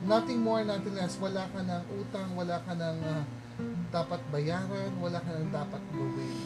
Nothing 0.00 0.40
more, 0.40 0.64
nothing 0.64 0.96
less. 0.96 1.20
Wala 1.20 1.44
ka 1.52 1.60
ng 1.60 1.84
utang, 1.92 2.32
wala 2.32 2.56
ka 2.64 2.72
ng 2.72 2.96
ah, 3.04 3.24
dapat 3.92 4.20
bayaran, 4.32 4.88
wala 4.96 5.20
ka 5.20 5.28
ng 5.36 5.52
dapat 5.52 5.82
gawin. 5.92 6.36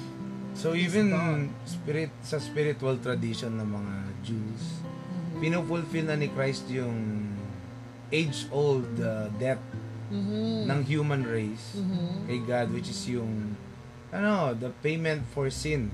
So 0.58 0.74
It's 0.74 0.90
even 0.90 1.14
done. 1.14 1.54
spirit 1.62 2.10
sa 2.18 2.42
spiritual 2.42 2.98
tradition 2.98 3.54
ng 3.54 3.68
mga 3.68 3.94
Jews, 4.26 4.62
Mhm. 4.82 5.38
pinufulfill 5.38 6.06
na 6.06 6.18
ni 6.18 6.26
Christ 6.26 6.66
yung 6.66 7.30
age-old 8.10 8.90
uh, 8.98 9.30
debt 9.38 9.62
Mhm. 10.10 10.66
ng 10.66 10.80
human 10.82 11.22
race 11.22 11.74
Mhm. 11.74 12.26
kay 12.26 12.38
God 12.40 12.70
which 12.70 12.86
is 12.86 13.02
yung 13.06 13.54
ano, 14.14 14.54
the 14.54 14.70
payment 14.78 15.26
for 15.34 15.50
sin, 15.50 15.90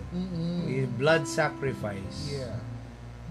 yung 0.68 0.92
blood 0.94 1.24
sacrifice. 1.24 2.28
Yeah. 2.30 2.60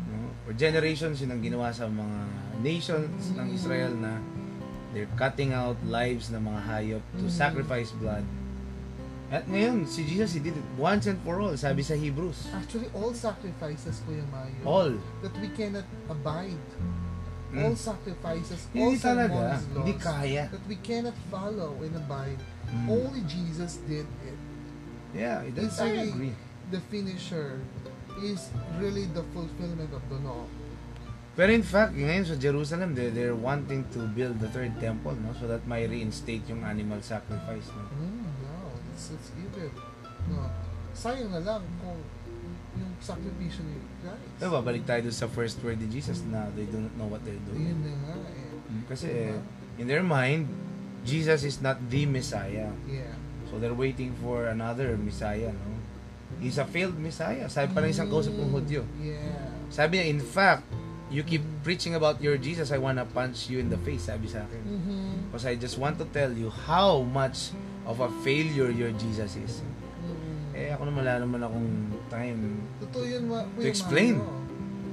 No? 0.09 0.33
For 0.43 0.57
generations 0.57 1.21
yun 1.21 1.29
ang 1.29 1.45
ginawa 1.45 1.69
sa 1.69 1.85
mga 1.85 2.19
nations 2.59 3.29
ng. 3.37 3.53
Israel 3.53 3.93
na 3.93 4.17
they're 4.89 5.09
cutting 5.13 5.53
out 5.53 5.77
lives 5.85 6.33
ng 6.33 6.41
mga 6.41 6.61
hayop 6.65 7.03
to 7.15 7.29
Mhm. 7.29 7.31
sacrifice 7.31 7.93
blood. 7.93 8.25
At 9.29 9.45
ngayon, 9.45 9.85
si 9.85 10.01
Jesus, 10.09 10.33
he 10.33 10.41
did 10.41 10.57
it 10.57 10.65
once 10.73 11.05
and 11.05 11.21
for 11.21 11.37
all, 11.37 11.53
sabi 11.53 11.85
sa 11.85 11.93
Hebrews. 11.93 12.49
Actually, 12.49 12.89
all 12.97 13.13
sacrifices, 13.13 14.01
Kuya 14.01 14.25
Mayo, 14.33 14.57
All. 14.65 14.97
that 15.21 15.33
we 15.37 15.53
cannot 15.53 15.85
abide. 16.09 16.57
Mm. 17.53 17.61
All 17.61 17.77
sacrifices, 17.77 18.65
all 18.73 18.89
Hindi 18.89 18.97
talaga, 18.97 19.37
ceremonies, 19.37 19.65
hindi 19.69 19.93
laws, 19.93 20.01
kaya. 20.01 20.43
that 20.49 20.65
we 20.65 20.77
cannot 20.81 21.17
follow 21.29 21.77
and 21.77 21.93
abide. 21.93 22.41
Mm. 22.73 22.85
Only 22.89 23.21
Jesus 23.29 23.77
did 23.85 24.09
it. 24.25 24.37
Yeah, 25.11 25.41
that's, 25.53 25.77
It's 25.77 25.81
I 25.81 25.89
really- 25.91 26.09
agree. 26.09 26.35
The 26.69 26.81
finisher 26.93 27.57
is 28.21 28.53
really 28.77 29.09
the 29.09 29.25
fulfillment 29.33 29.89
of 29.89 30.03
the 30.05 30.19
law. 30.21 30.45
Pero 31.33 31.49
in 31.55 31.63
fact, 31.63 31.95
ngayon 31.95 32.27
sa 32.27 32.35
Jerusalem, 32.35 32.93
they, 32.93 33.09
they're 33.09 33.33
wanting 33.37 33.87
to 33.95 34.05
build 34.11 34.37
the 34.37 34.51
third 34.51 34.75
temple, 34.77 35.15
no? 35.17 35.31
So 35.39 35.47
that 35.47 35.63
may 35.65 35.87
reinstate 35.87 36.43
yung 36.45 36.61
animal 36.67 36.99
sacrifice, 37.01 37.63
no? 37.73 37.83
Mm, 37.95 38.27
no, 38.43 38.53
let's, 38.91 39.07
let's 39.09 39.29
give 39.33 39.55
it. 39.55 39.71
No. 40.27 40.45
Sayang 40.91 41.31
na 41.31 41.39
lang 41.41 41.63
kung 41.79 41.97
yung 42.75 42.91
sakripisyo 42.99 43.63
ni 43.65 43.79
Christ. 44.03 44.35
Diba, 44.37 44.59
babalik 44.61 44.83
tayo 44.85 45.09
dun 45.09 45.15
sa 45.15 45.25
first 45.31 45.57
word 45.63 45.79
ni 45.79 45.87
Jesus 45.89 46.21
na 46.27 46.51
they 46.53 46.67
do 46.67 46.77
not 46.77 46.93
know 46.99 47.07
what 47.07 47.23
they're 47.23 47.39
doing. 47.49 47.71
Yun 47.71 47.81
na 47.87 47.93
nga 48.03 48.15
eh. 48.29 48.69
Mm, 48.69 48.83
Kasi 48.85 49.07
in 49.79 49.85
their 49.87 50.03
mind, 50.03 50.45
Jesus 51.01 51.47
is 51.47 51.63
not 51.63 51.79
the 51.87 52.03
Messiah. 52.05 52.67
Yeah. 52.85 53.15
So 53.49 53.57
they're 53.57 53.73
waiting 53.73 54.13
for 54.21 54.45
another 54.47 54.93
Messiah, 54.95 55.49
no? 55.49 55.71
He's 56.37 56.61
a 56.61 56.65
failed 56.65 56.95
Messiah. 56.95 57.49
Sabi 57.49 57.73
pa 57.73 57.81
ng 57.81 57.89
isang 57.89 58.07
kausap 58.07 58.37
kong 58.37 58.53
Hudyo. 58.53 58.85
Yeah. 59.01 59.49
Sabi 59.73 59.97
niya, 59.99 60.05
in 60.13 60.21
fact, 60.21 60.63
you 61.09 61.25
keep 61.25 61.41
preaching 61.65 61.97
about 61.97 62.21
your 62.21 62.37
Jesus, 62.37 62.69
I 62.69 62.77
wanna 62.77 63.03
punch 63.03 63.49
you 63.49 63.57
in 63.57 63.67
the 63.73 63.81
face, 63.81 64.05
sabi 64.07 64.29
sa 64.29 64.45
akin. 64.45 64.61
Mm-hmm. 64.61 65.09
Because 65.33 65.49
I 65.49 65.57
just 65.57 65.81
want 65.81 65.97
to 65.97 66.05
tell 66.13 66.29
you 66.29 66.53
how 66.53 67.01
much 67.01 67.49
of 67.89 67.99
a 67.99 68.09
failure 68.21 68.69
your 68.69 68.93
Jesus 68.93 69.33
is. 69.35 69.65
Mm-hmm. 69.65 70.53
Eh, 70.53 70.69
ako 70.69 70.85
naman 70.85 71.01
wala 71.01 71.13
naman 71.17 71.39
akong 71.41 71.69
time. 72.13 72.61
Totoo 72.77 73.03
yun, 73.09 73.25
ma- 73.25 73.49
To 73.57 73.65
explain. 73.65 74.21
Mario. 74.21 74.37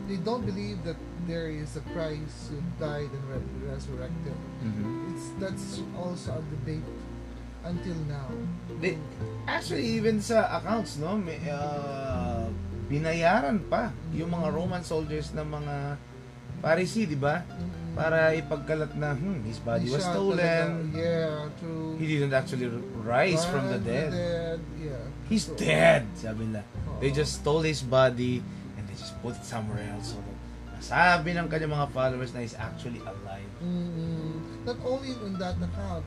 They 0.06 0.18
don't 0.22 0.46
believe 0.46 0.86
that 0.86 0.96
there 1.26 1.50
is 1.50 1.74
a 1.74 1.82
Christ 1.90 2.54
who 2.54 2.62
died 2.78 3.10
and 3.10 3.24
re- 3.26 3.66
resurrected. 3.66 4.38
Mhm. 4.62 5.10
It's 5.10 5.34
that's 5.42 5.82
also 5.98 6.38
a 6.38 6.42
debate 6.46 6.86
until 7.66 7.98
now. 8.06 8.28
They- 8.78 8.98
Actually, 9.46 9.86
even 9.94 10.18
sa 10.18 10.58
accounts, 10.58 10.98
no, 10.98 11.14
may, 11.14 11.38
uh, 11.46 12.50
binayaran 12.86 13.62
pa 13.62 13.94
yung 14.10 14.30
mga 14.30 14.50
Roman 14.50 14.82
soldiers 14.82 15.30
ng 15.30 15.46
mga 15.46 15.74
Pharisee, 16.58 17.06
di 17.06 17.14
ba? 17.14 17.46
Mm-mm. 17.46 17.94
Para 17.94 18.34
ipagkalat 18.34 18.92
na, 18.92 19.14
hmm, 19.14 19.46
his 19.46 19.58
body 19.58 19.86
was 19.86 20.02
stolen. 20.02 20.90
talaga- 20.90 20.98
yeah, 20.98 21.46
true. 21.56 21.94
He 21.94 22.04
didn't 22.06 22.34
actually 22.34 22.66
rise 23.00 23.46
from 23.46 23.70
the 23.70 23.78
dead. 23.78 24.10
Yeah. 24.76 25.04
He's 25.26 25.46
So, 25.46 25.54
dead, 25.54 26.06
sabi 26.14 26.46
nila. 26.46 26.62
Oo. 26.86 26.98
They 26.98 27.10
just 27.10 27.38
stole 27.38 27.62
his 27.62 27.82
body 27.82 28.42
and 28.74 28.82
they 28.82 28.94
just 28.94 29.14
put 29.20 29.34
it 29.34 29.42
somewhere 29.42 29.82
else. 29.90 30.14
So 30.14 30.22
masabi 30.76 31.34
ng 31.34 31.48
kanyang 31.48 31.72
mga 31.72 31.88
followers 31.90 32.30
na 32.30 32.42
he's 32.42 32.54
actually 32.54 33.00
alive. 33.02 33.48
Mm, 33.58 34.38
not 34.62 34.78
only 34.82 35.16
on 35.18 35.34
that 35.36 35.56
account, 35.56 36.04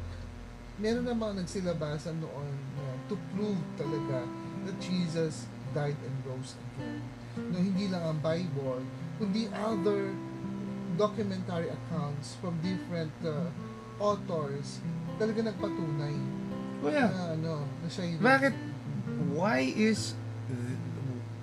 meron 0.79 1.03
namang 1.03 1.35
nagsilabasan 1.35 2.17
noon 2.17 2.49
na 2.75 2.83
to 3.11 3.15
prove 3.35 3.59
talaga 3.75 4.23
that 4.63 4.75
Jesus 4.79 5.45
died 5.71 5.95
and 6.01 6.15
rose 6.25 6.55
again. 6.57 6.99
No, 7.37 7.59
hindi 7.59 7.87
lang 7.87 8.03
ang 8.03 8.19
Bible, 8.19 8.83
kundi 9.21 9.47
other 9.53 10.11
documentary 10.95 11.71
accounts 11.71 12.35
from 12.43 12.59
different 12.59 13.13
uh, 13.23 13.47
authors 13.99 14.83
talaga 15.15 15.47
nagpatunay 15.47 16.15
Oh 16.79 16.87
yeah. 16.87 17.11
na 17.11 17.35
ano, 17.35 17.67
na 17.83 17.87
siya 17.87 18.03
yung 18.07 18.19
Bakit? 18.23 18.53
Why 19.35 19.59
is 19.67 20.15
th- 20.47 20.79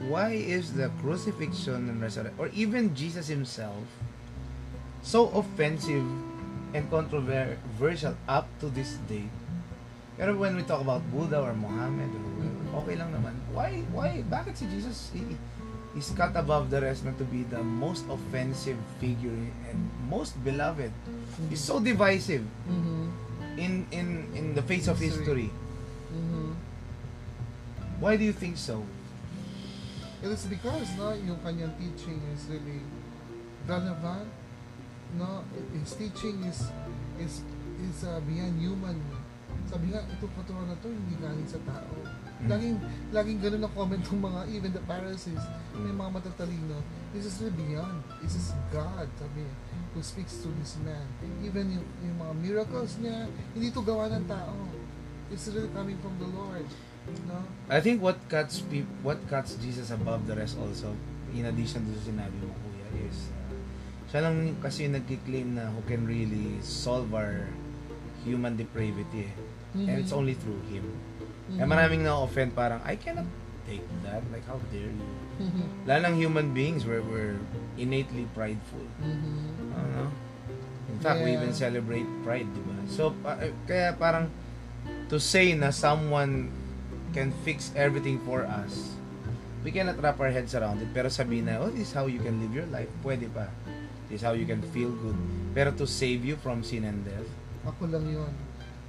why 0.09 0.32
is 0.37 0.76
the 0.76 0.89
crucifixion 1.01 1.89
and 1.89 2.01
resurrection 2.01 2.37
or 2.41 2.49
even 2.53 2.93
Jesus 2.93 3.28
himself 3.28 3.84
so 5.01 5.28
offensive 5.32 6.05
and 6.74 6.88
controversial 6.90 8.14
up 8.26 8.46
to 8.58 8.66
this 8.70 8.98
day? 9.06 9.26
Pero 10.16 10.32
when 10.34 10.56
we 10.56 10.64
talk 10.64 10.80
about 10.80 11.04
Buddha 11.12 11.38
or 11.38 11.52
Muhammad 11.52 12.08
or 12.08 12.22
whoever, 12.40 12.80
okay 12.82 12.94
lang 12.96 13.12
naman. 13.12 13.36
Why 13.52 13.84
why 13.92 14.24
bakit 14.24 14.56
si 14.56 14.64
Jesus 14.72 15.12
he, 15.12 15.36
is 15.92 16.08
cut 16.16 16.32
above 16.36 16.72
the 16.72 16.80
rest 16.80 17.04
na 17.04 17.12
to 17.20 17.24
be 17.28 17.44
the 17.48 17.60
most 17.60 18.08
offensive 18.08 18.80
figure 18.96 19.36
and 19.68 19.78
most 20.08 20.36
beloved? 20.40 20.92
He's 21.52 21.60
so 21.60 21.80
divisive 21.80 22.44
Mhm. 22.64 23.04
in 23.60 23.72
in 23.92 24.06
in 24.32 24.46
the 24.56 24.64
face 24.64 24.88
of 24.88 24.96
History. 24.96 25.52
Mhm. 26.12 26.56
Why 28.00 28.16
do 28.16 28.24
you 28.24 28.32
think 28.32 28.56
so? 28.56 28.84
It 30.20 30.32
is 30.32 30.48
because 30.48 30.88
no, 30.96 31.12
yung 31.12 31.40
kanyang 31.44 31.76
teaching 31.76 32.20
is 32.32 32.48
really 32.48 32.80
relevant. 33.68 34.28
No, 35.16 35.42
his 35.72 35.96
teaching 35.96 36.44
is 36.44 36.68
is 37.16 37.40
is 37.80 38.04
uh, 38.04 38.20
beyond 38.28 38.60
human. 38.60 38.96
Sabi 39.66 39.90
nga, 39.90 39.98
ito 40.06 40.30
paturo 40.30 40.62
na 40.62 40.78
to, 40.78 40.86
hindi 40.86 41.18
galing 41.18 41.48
sa 41.48 41.58
tao. 41.66 41.90
Mm. 42.38 42.46
Laging, 42.46 42.76
laging 43.10 43.38
ganun 43.42 43.66
ang 43.66 43.74
comment 43.74 43.98
ng 43.98 44.22
mga, 44.22 44.40
even 44.54 44.70
the 44.70 44.84
Pharisees, 44.86 45.42
may 45.74 45.90
mga 45.90 46.10
matatalino, 46.22 46.78
this 47.10 47.26
is 47.26 47.42
beyond. 47.50 47.98
This 48.22 48.38
is 48.38 48.54
God, 48.70 49.10
sabi 49.18 49.42
niya, 49.42 49.56
who 49.90 50.00
speaks 50.06 50.38
to 50.44 50.52
this 50.62 50.78
man. 50.86 51.02
Even 51.42 51.72
yung, 51.72 51.86
yung 52.04 52.16
mga 52.20 52.34
miracles 52.38 52.94
niya, 53.02 53.26
hindi 53.58 53.74
to 53.74 53.82
gawa 53.82 54.06
ng 54.12 54.28
tao. 54.30 54.54
It's 55.34 55.50
really 55.50 55.72
coming 55.74 55.98
from 55.98 56.14
the 56.22 56.30
Lord. 56.30 56.68
No? 57.26 57.42
I 57.66 57.82
think 57.82 58.02
what 58.02 58.18
cuts 58.30 58.62
what 59.02 59.18
cuts 59.30 59.54
Jesus 59.62 59.94
above 59.94 60.26
the 60.26 60.34
rest 60.34 60.58
also, 60.58 60.94
in 61.34 61.46
addition 61.46 61.86
to 61.86 61.94
sinabi 62.02 62.34
mo 62.42 62.54
kuya, 62.66 62.86
is 63.06 63.30
siya 64.16 64.32
lang 64.32 64.56
kasi 64.64 64.88
yung 64.88 64.96
nagkiklaim 64.96 65.60
na 65.60 65.68
who 65.68 65.84
can 65.84 66.08
really 66.08 66.56
solve 66.64 67.12
our 67.12 67.44
human 68.24 68.56
depravity. 68.56 69.28
eh. 69.28 69.34
And 69.76 70.00
it's 70.00 70.08
only 70.16 70.32
through 70.32 70.56
Him. 70.72 70.88
Mhm. 71.52 71.60
Eh 71.60 71.66
maraming 71.68 72.00
na-offend 72.00 72.56
parang, 72.56 72.80
I 72.80 72.96
cannot 72.96 73.28
take 73.68 73.84
that. 74.08 74.24
Like, 74.32 74.48
how 74.48 74.56
dare 74.72 74.88
you? 74.88 75.08
Mhm. 75.36 75.84
Lalo 75.84 76.04
ng 76.08 76.16
human 76.16 76.56
beings, 76.56 76.88
we're, 76.88 77.04
we're 77.04 77.36
innately 77.76 78.24
prideful. 78.32 78.88
Mhm. 79.04 79.76
Ano? 79.76 80.08
In 80.88 80.98
fact, 81.04 81.20
we 81.20 81.36
Yeah. 81.36 81.44
even 81.44 81.52
celebrate 81.52 82.08
pride, 82.24 82.48
di 82.48 82.62
ba? 82.64 82.72
So, 82.88 83.12
pa- 83.20 83.36
eh, 83.44 83.52
kaya 83.68 83.92
parang 84.00 84.32
to 85.12 85.20
say 85.20 85.52
na 85.52 85.68
someone 85.68 86.48
can 87.12 87.36
fix 87.44 87.68
everything 87.76 88.16
for 88.24 88.48
us, 88.48 88.96
we 89.60 89.68
cannot 89.76 90.00
wrap 90.00 90.16
our 90.16 90.32
heads 90.32 90.56
around 90.56 90.80
it. 90.80 90.88
Pero 90.96 91.12
sabihin 91.12 91.52
na, 91.52 91.60
oh, 91.60 91.68
this 91.68 91.92
is 91.92 91.92
how 91.92 92.08
you 92.08 92.24
can 92.24 92.40
live 92.40 92.56
your 92.56 92.68
life. 92.72 92.88
Pwede 93.04 93.28
pa. 93.28 93.52
This 94.09 94.20
is 94.20 94.22
how 94.22 94.32
you 94.32 94.46
can 94.46 94.62
feel 94.70 94.90
good. 95.02 95.18
Pero 95.52 95.72
to 95.74 95.86
save 95.86 96.22
you 96.22 96.36
from 96.38 96.62
sin 96.62 96.84
and 96.84 97.02
death, 97.02 97.26
Ako 97.66 97.90
lang 97.90 98.07
yun. 98.07 98.30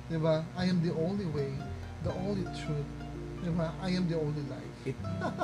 Di 0.08 0.18
ba? 0.22 0.46
I 0.54 0.70
am 0.70 0.80
the 0.86 0.94
only 0.94 1.26
way, 1.26 1.50
the 2.06 2.14
only 2.14 2.46
truth. 2.54 2.86
Di 3.42 3.50
ba? 3.50 3.74
I 3.82 3.90
am 3.98 4.06
the 4.06 4.18
only 4.22 4.46
life. 4.46 4.74
it, 4.86 4.96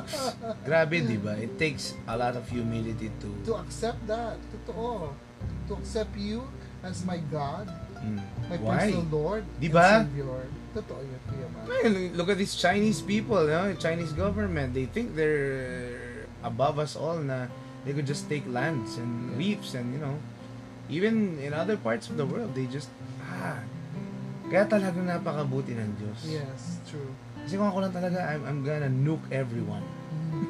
grabe, 0.67 1.01
di 1.03 1.17
ba? 1.17 1.33
It 1.35 1.57
takes 1.57 1.97
a 2.05 2.15
lot 2.15 2.37
of 2.37 2.45
humility 2.47 3.09
to, 3.19 3.27
To 3.49 3.57
accept 3.59 4.05
that, 4.07 4.37
totoo. 4.53 5.09
To 5.67 5.73
accept 5.75 6.13
you 6.15 6.45
as 6.85 7.01
my 7.03 7.17
God, 7.33 7.65
Mm. 8.03 8.19
my 8.51 8.57
Why? 8.59 8.91
personal 8.91 9.07
Lord, 9.09 9.43
Di 9.63 9.71
and 9.71 9.75
ba? 9.79 9.87
Savior. 10.03 10.43
Totoo 10.75 10.99
yun, 11.01 11.21
Kuya 11.23 11.47
Man. 11.47 12.11
Look 12.19 12.27
at 12.29 12.37
these 12.37 12.53
Chinese 12.53 12.99
people, 12.99 13.39
you 13.47 13.55
know, 13.55 13.71
Chinese 13.79 14.11
government. 14.11 14.75
They 14.75 14.91
think 14.91 15.15
they're 15.15 16.27
above 16.43 16.83
us 16.83 16.99
all 16.99 17.23
na 17.23 17.47
they 17.83 17.91
could 17.91 18.05
just 18.05 18.27
take 18.27 18.43
lands 18.45 18.95
and 18.95 19.11
Yeah. 19.29 19.37
reefs 19.37 19.73
and, 19.73 19.91
you 19.91 19.99
know, 19.99 20.15
even 20.87 21.39
in 21.39 21.51
other 21.51 21.75
parts 21.75 22.07
of 22.07 22.15
the 22.15 22.23
world, 22.23 22.51
they 22.51 22.65
just, 22.65 22.87
ah, 23.21 23.59
kaya 24.45 24.63
talagang 24.65 25.03
napakabuti 25.03 25.73
ng 25.73 25.91
Diyos. 25.97 26.19
Yes, 26.23 26.79
true. 26.85 27.11
Kasi 27.39 27.55
kung 27.55 27.67
ako 27.67 27.79
lang 27.81 27.91
talaga, 27.91 28.23
I'm, 28.25 28.43
I'm 28.43 28.59
gonna 28.61 28.87
nuke 28.87 29.27
everyone. 29.29 29.83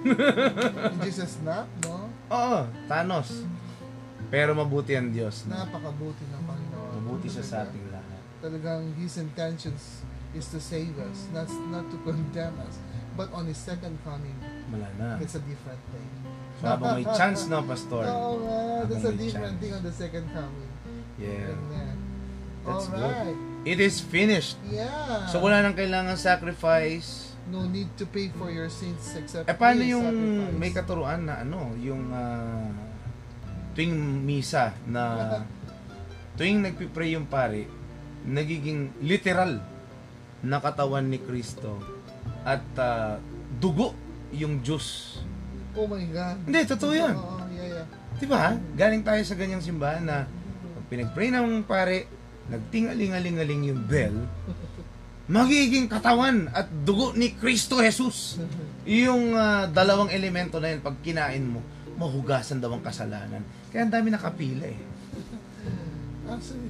In 0.03 0.99
Jesus 1.05 1.41
na, 1.41 1.65
no? 1.81 2.09
Oo, 2.29 2.59
Thanos. 2.85 3.43
Pero 4.29 4.53
mabuti 4.53 4.93
ang 4.93 5.09
Diyos. 5.09 5.45
Na, 5.45 5.65
Napakabuti 5.65 6.25
ng 6.25 6.41
Panginoon. 6.43 6.91
mabuti 6.97 7.27
siya 7.29 7.41
sa 7.41 7.55
Talaga. 7.61 7.69
ating 7.69 7.85
lahat. 7.89 8.21
Talagang 8.41 8.83
His 8.97 9.13
intentions 9.17 10.01
is 10.33 10.49
to 10.49 10.57
save 10.57 10.97
us, 10.99 11.29
not, 11.29 11.45
not 11.69 11.85
to 11.89 11.97
condemn 12.01 12.57
us. 12.59 12.77
But 13.13 13.29
on 13.29 13.45
His 13.45 13.57
second 13.57 14.01
coming, 14.01 14.33
Wala 14.69 14.89
na. 14.97 15.21
it's 15.21 15.33
a 15.33 15.43
different 15.45 15.81
thing. 15.89 16.09
Habang 16.63 16.95
may 16.95 17.07
chance, 17.11 17.51
no, 17.51 17.59
Pastor? 17.67 18.07
Oo 18.07 18.39
nga, 18.47 18.87
that's 18.87 19.03
a 19.03 19.11
different 19.11 19.59
chance. 19.59 19.59
thing 19.59 19.73
on 19.75 19.83
the 19.83 19.91
second 19.91 20.25
coming. 20.31 20.71
Yeah. 21.19 21.51
Amen. 21.51 21.95
That's 22.63 22.87
Alright. 22.87 23.37
It 23.63 23.79
is 23.79 23.99
finished. 23.99 24.59
Yeah. 24.67 25.27
So 25.31 25.39
wala 25.39 25.63
nang 25.63 25.75
kailangan 25.75 26.15
sacrifice. 26.15 27.35
No 27.51 27.67
need 27.67 27.91
to 27.99 28.07
pay 28.07 28.31
for 28.31 28.47
your 28.47 28.71
sins 28.71 29.03
except 29.19 29.47
Eh 29.47 29.55
paano 29.55 29.83
yung 29.83 30.07
sacrifice. 30.07 30.55
may 30.59 30.71
katuruan 30.71 31.21
na 31.27 31.43
ano, 31.43 31.75
yung 31.79 32.11
ah, 32.11 32.71
tuwing 33.75 33.95
misa 34.23 34.75
na 34.87 35.03
tuwing 36.39 36.63
nagpipray 36.63 37.15
yung 37.15 37.27
pare, 37.27 37.67
nagiging 38.23 38.95
literal 39.03 39.59
na 40.43 40.59
katawan 40.59 41.07
ni 41.07 41.19
Kristo 41.19 41.79
at 42.43 42.63
ah, 42.79 43.19
dugo 43.59 43.95
yung 44.35 44.59
Diyos. 44.59 45.22
Oh 45.73 45.89
my 45.89 46.05
God. 46.13 46.37
Hindi, 46.45 46.61
totoo 46.69 46.93
yan. 46.93 47.15
Oo, 47.17 47.49
yeah, 47.49 47.67
yeah. 47.81 47.85
Di 48.21 48.25
ba? 48.29 48.53
Galing 48.77 49.01
tayo 49.01 49.21
sa 49.25 49.33
ganyang 49.33 49.63
simbahan 49.63 50.05
na 50.05 50.29
pag 50.77 50.85
pinag-pray 50.89 51.33
ng 51.33 51.65
pare, 51.65 52.05
nagtingaling-aling-aling 52.53 53.73
yung 53.73 53.81
bell, 53.89 54.13
magiging 55.37 55.89
katawan 55.89 56.51
at 56.53 56.69
dugo 56.69 57.17
ni 57.17 57.33
Kristo 57.33 57.81
Jesus. 57.81 58.37
Yung 58.85 59.33
ah, 59.33 59.65
dalawang 59.65 60.13
elemento 60.13 60.61
na 60.61 60.77
yun, 60.77 60.81
pag 60.85 60.93
kinain 61.01 61.41
mo, 61.41 61.63
mahugasan 61.97 62.61
daw 62.61 62.69
ang 62.73 62.83
kasalanan. 62.85 63.41
Kaya 63.73 63.89
ang 63.89 63.93
dami 63.93 64.13
nakapila 64.13 64.69
eh. 64.69 64.77
Actually, 66.33 66.69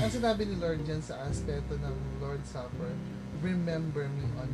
ang 0.00 0.12
sinabi 0.12 0.42
ni 0.46 0.54
Lord 0.60 0.84
dyan 0.84 1.00
sa 1.00 1.18
aspeto 1.24 1.80
ng 1.80 1.96
Lord's 2.20 2.48
Supper, 2.52 2.92
remember 3.40 4.08
me 4.08 4.24
on 4.38 4.48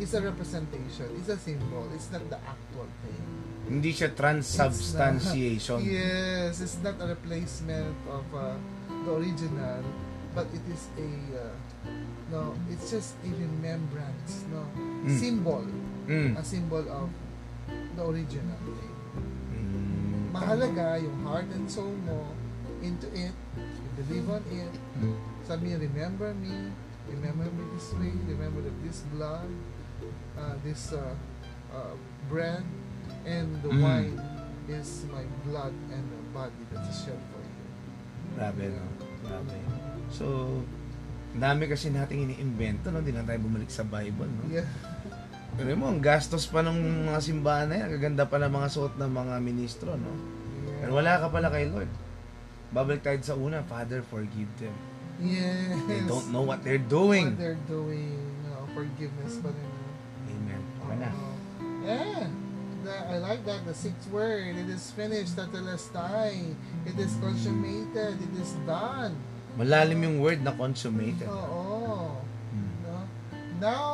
It's 0.00 0.14
a 0.16 0.22
representation. 0.24 1.12
It's 1.20 1.28
a 1.28 1.36
symbol. 1.36 1.84
It's 1.92 2.08
not 2.08 2.24
the 2.26 2.40
actual 2.40 2.88
thing. 3.04 3.20
Hindi 3.68 3.92
siya 3.92 4.08
It's 4.08 4.16
transubstantiation. 4.16 5.78
not- 5.78 5.86
yes, 5.86 6.58
it's 6.58 6.80
not 6.80 6.96
a 6.98 7.06
replacement 7.06 7.94
of 8.08 8.24
uh, 8.32 8.56
the 9.04 9.12
original, 9.12 9.84
but 10.34 10.48
it 10.50 10.64
is 10.66 10.88
a 10.96 11.08
uh, 11.36 11.54
no. 12.32 12.56
It's 12.72 12.90
just 12.90 13.14
a 13.22 13.30
remembrance, 13.30 14.42
no 14.50 14.64
Mm. 14.74 15.14
symbol, 15.14 15.62
Mm. 16.08 16.34
a 16.34 16.42
symbol 16.42 16.82
of 16.88 17.08
the 17.94 18.02
original 18.02 18.58
thing. 18.58 18.96
Mm. 19.54 20.32
Mahalaga 20.34 20.98
yung 20.98 21.18
heart 21.22 21.46
and 21.54 21.68
soul 21.70 21.92
mo 22.08 22.24
into 22.80 23.06
it, 23.12 23.36
you 23.60 23.90
believe 24.00 24.26
on 24.32 24.42
it. 24.50 24.74
Mm. 24.98 25.14
Sabi 25.44 25.76
remember 25.76 26.32
me, 26.34 26.72
remember 27.06 27.46
me 27.46 27.62
this 27.76 27.92
way, 27.94 28.10
remember 28.26 28.64
that 28.64 28.76
this 28.82 29.04
blood, 29.14 29.46
uh, 30.40 30.56
this 30.64 30.90
uh, 30.90 31.12
uh, 31.70 31.94
bread, 32.26 32.64
and 33.22 33.48
the 33.60 33.68
Mm. 33.68 33.82
wine 33.84 34.16
is 34.66 35.04
my 35.12 35.22
blood 35.44 35.74
and 35.92 36.04
the 36.08 36.22
body 36.32 36.62
that 36.72 36.82
is 36.88 36.96
shed 37.04 37.20
for 37.28 37.42
you. 37.42 37.64
Grabe, 38.34 38.64
no? 38.70 38.84
Grabe. 39.26 39.56
So, 40.08 40.26
dami 41.34 41.66
kasi 41.66 41.90
nating 41.90 42.26
iniimbento, 42.26 42.88
no? 42.88 43.04
Hindi 43.04 43.12
lang 43.12 43.26
tayo 43.28 43.42
bumalik 43.44 43.68
sa 43.68 43.84
Bible, 43.84 44.30
no? 44.30 44.48
Yeah. 44.48 44.66
Pero 45.50 45.74
mo, 45.74 45.90
ang 45.90 45.98
gastos 45.98 46.46
pa 46.46 46.62
ng 46.62 47.10
mga 47.10 47.20
simbahan 47.20 47.66
na 47.68 47.74
yan. 47.76 47.84
Ang 47.90 47.94
gaganda 47.98 48.24
pa 48.24 48.38
ng 48.38 48.52
mga 48.54 48.68
suot 48.70 48.94
ng 48.96 49.10
mga 49.10 49.34
ministro, 49.42 49.98
no? 49.98 50.14
yeah. 50.64 50.86
Pero 50.86 50.90
wala 50.96 51.18
ka 51.18 51.26
pala 51.28 51.50
kay 51.50 51.66
Lord. 51.66 51.90
Babalik 52.70 53.02
tayo 53.02 53.18
sa 53.20 53.34
una, 53.34 53.66
Father, 53.66 53.98
forgive 54.06 54.48
them. 54.62 54.72
Yes. 55.18 55.74
They 55.90 56.00
don't 56.06 56.30
know 56.30 56.46
what 56.46 56.62
they're 56.62 56.80
doing. 56.80 57.34
What 57.34 57.42
they're 57.42 57.64
doing. 57.66 58.14
No, 58.46 58.64
forgiveness 58.72 59.42
pa 59.42 59.50
rin. 59.50 59.69
Okay 60.90 60.98
na. 60.98 61.10
Yeah. 61.86 62.26
The- 62.82 63.04
I 63.06 63.16
like 63.22 63.46
that. 63.46 63.62
The 63.62 63.74
sixth 63.74 64.10
word. 64.10 64.58
It 64.58 64.66
is 64.66 64.90
finished. 64.90 65.38
Tatalestai. 65.38 66.58
It 66.82 66.98
is 66.98 67.14
consummated. 67.22 68.18
It 68.18 68.34
is 68.34 68.58
done. 68.66 69.14
Malalim 69.54 70.02
yung 70.02 70.16
word 70.18 70.42
na 70.42 70.50
consummated. 70.50 71.30
Oo. 71.30 72.18
Hmm. 72.50 72.70
No? 72.82 72.96
Now, 73.62 73.86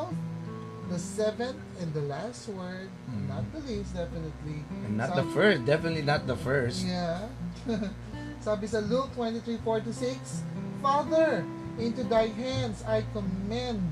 the 0.88 0.96
seventh 0.96 1.58
and 1.82 1.90
the 1.92 2.04
last 2.06 2.46
word, 2.48 2.88
Mm. 3.10 3.26
not 3.28 3.44
the 3.52 3.60
least, 3.66 3.92
definitely. 3.92 4.62
And 4.86 4.96
not 4.96 5.12
the 5.18 5.26
Sabi- 5.26 5.34
first. 5.34 5.58
Definitely 5.66 6.04
not 6.06 6.24
the 6.30 6.38
first. 6.38 6.86
Yeah. 6.86 7.26
Sabi 8.46 8.70
sa 8.70 8.78
Luke 8.80 9.10
23:46, 9.18 10.46
Father, 10.80 11.42
into 11.76 12.06
thy 12.06 12.30
hands 12.30 12.80
I 12.86 13.02
commend 13.12 13.90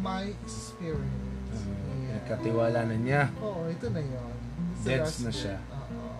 my 0.00 0.32
spirit. 0.48 1.21
Uh, 2.22 2.30
Nagkatiwala 2.30 2.86
na 2.86 2.96
niya. 2.96 3.22
Oo, 3.42 3.66
ito 3.66 3.90
na 3.90 3.98
the 3.98 4.86
Deads 4.86 5.26
na 5.26 5.32
siya. 5.34 5.56
Oo. 5.74 6.14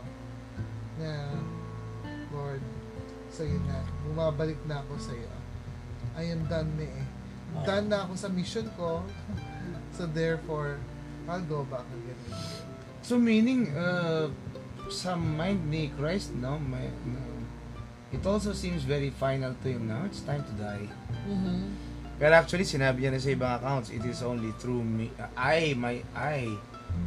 Na, 0.99 1.11
Lord, 2.35 2.63
sa'yo 3.31 3.59
na. 3.63 3.87
Bumabalik 4.03 4.59
na 4.67 4.83
ako 4.83 4.99
sa'yo. 4.99 5.31
I 6.19 6.25
am 6.35 6.43
done 6.51 6.75
na 6.75 6.87
eh. 6.91 7.07
Done 7.63 7.87
na 7.87 8.03
ako 8.03 8.13
sa 8.19 8.29
mission 8.29 8.67
ko. 8.75 9.07
so 9.97 10.11
therefore, 10.11 10.83
I'll 11.31 11.47
go 11.47 11.63
back 11.71 11.87
again. 11.87 12.19
So 13.07 13.15
meaning, 13.19 13.71
uh, 13.75 14.31
sa 14.91 15.15
mind 15.15 15.71
ni 15.71 15.95
Christ, 15.95 16.35
no, 16.35 16.59
may, 16.59 16.91
no, 17.07 17.23
it 18.11 18.27
also 18.27 18.53
seems 18.53 18.83
very 18.83 19.11
final 19.11 19.55
to 19.63 19.67
him 19.71 19.87
now. 19.87 20.03
It's 20.05 20.21
time 20.21 20.43
to 20.45 20.55
die. 20.59 20.87
Mm-hmm. 21.27 21.82
Pero 22.23 22.39
actually, 22.39 22.63
sinabi 22.63 23.03
niya 23.03 23.11
na 23.11 23.19
sa 23.19 23.35
ibang 23.35 23.53
accounts, 23.53 23.91
it 23.91 24.07
is 24.07 24.23
only 24.23 24.55
through 24.57 24.79
me, 24.79 25.11
uh, 25.19 25.27
I, 25.35 25.75
my, 25.75 25.99
I. 26.15 26.47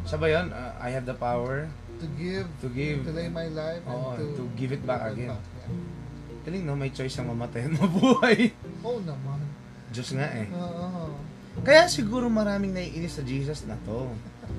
Siya 0.04 0.20
ba 0.20 0.28
yun? 0.28 0.52
Uh, 0.52 0.76
I 0.76 0.92
have 0.92 1.08
the 1.08 1.16
power 1.16 1.72
To 1.96 2.08
give, 2.20 2.44
to 2.60 2.68
give, 2.68 3.08
to 3.08 3.16
lay 3.16 3.32
my 3.32 3.48
life, 3.48 3.80
Oo, 3.88 4.20
and 4.20 4.36
to, 4.36 4.44
to 4.44 4.44
give 4.60 4.76
it 4.76 4.84
back 4.84 5.00
give 5.08 5.16
it 5.16 5.16
again. 5.16 5.32
back. 5.32 5.44
Yeah. 5.64 6.44
Galing, 6.44 6.64
no? 6.68 6.76
May 6.76 6.92
choice 6.92 7.16
ang 7.16 7.32
mamatay 7.32 7.64
at 7.64 7.74
mabuhay. 7.80 8.52
Oo 8.84 9.00
naman. 9.00 9.40
Diyos 9.88 10.12
nga 10.12 10.28
eh. 10.36 10.52
Oo. 10.52 11.16
Kaya 11.64 11.88
siguro 11.88 12.28
maraming 12.28 12.76
naiinis 12.76 13.16
sa 13.16 13.24
Jesus 13.24 13.64
na 13.64 13.80
to. 13.88 14.12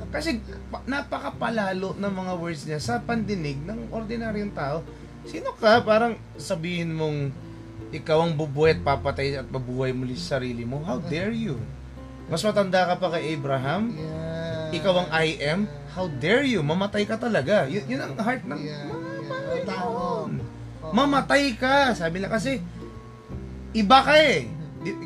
Kasi 0.08 0.40
pa- 0.72 0.80
napakapalalo 0.88 1.92
ng 1.92 2.12
mga 2.16 2.32
words 2.40 2.64
niya 2.64 2.80
sa 2.80 2.96
pandinig 2.98 3.60
ng 3.60 3.92
ordinaryong 3.92 4.56
tao. 4.56 4.80
Sino 5.28 5.52
ka? 5.52 5.84
Parang 5.84 6.16
sabihin 6.40 6.96
mong 6.96 7.36
ikaw 7.94 8.26
ang 8.26 8.34
bubuhay 8.34 8.74
at 8.74 8.82
papatay 8.82 9.38
at 9.38 9.46
mabuhay 9.46 9.94
muli 9.94 10.18
sa 10.18 10.38
sarili 10.38 10.66
mo. 10.66 10.82
How 10.82 10.98
dare 10.98 11.30
you? 11.30 11.58
Mas 12.26 12.42
matanda 12.42 12.90
ka 12.90 12.94
pa 12.98 13.14
kay 13.14 13.38
Abraham? 13.38 13.94
Yeah. 13.94 14.74
Ikaw 14.82 14.94
ang 15.06 15.08
I 15.14 15.26
am? 15.46 15.60
How 15.94 16.10
dare 16.10 16.42
you? 16.42 16.58
Mamatay 16.66 17.06
ka 17.06 17.14
talaga. 17.14 17.70
Yun, 17.70 17.86
yun 17.86 18.00
ang 18.02 18.14
heart 18.18 18.42
ng 18.42 18.58
Yeah, 18.58 18.82
mga 18.90 19.08
yeah. 19.22 19.62
yun. 19.62 19.66
Oo. 19.86 20.10
Mamatay 20.90 21.54
ka. 21.54 21.94
Sabi 21.94 22.18
na 22.18 22.26
kasi, 22.26 22.58
iba 23.70 23.98
ka 24.02 24.14
eh. 24.18 24.50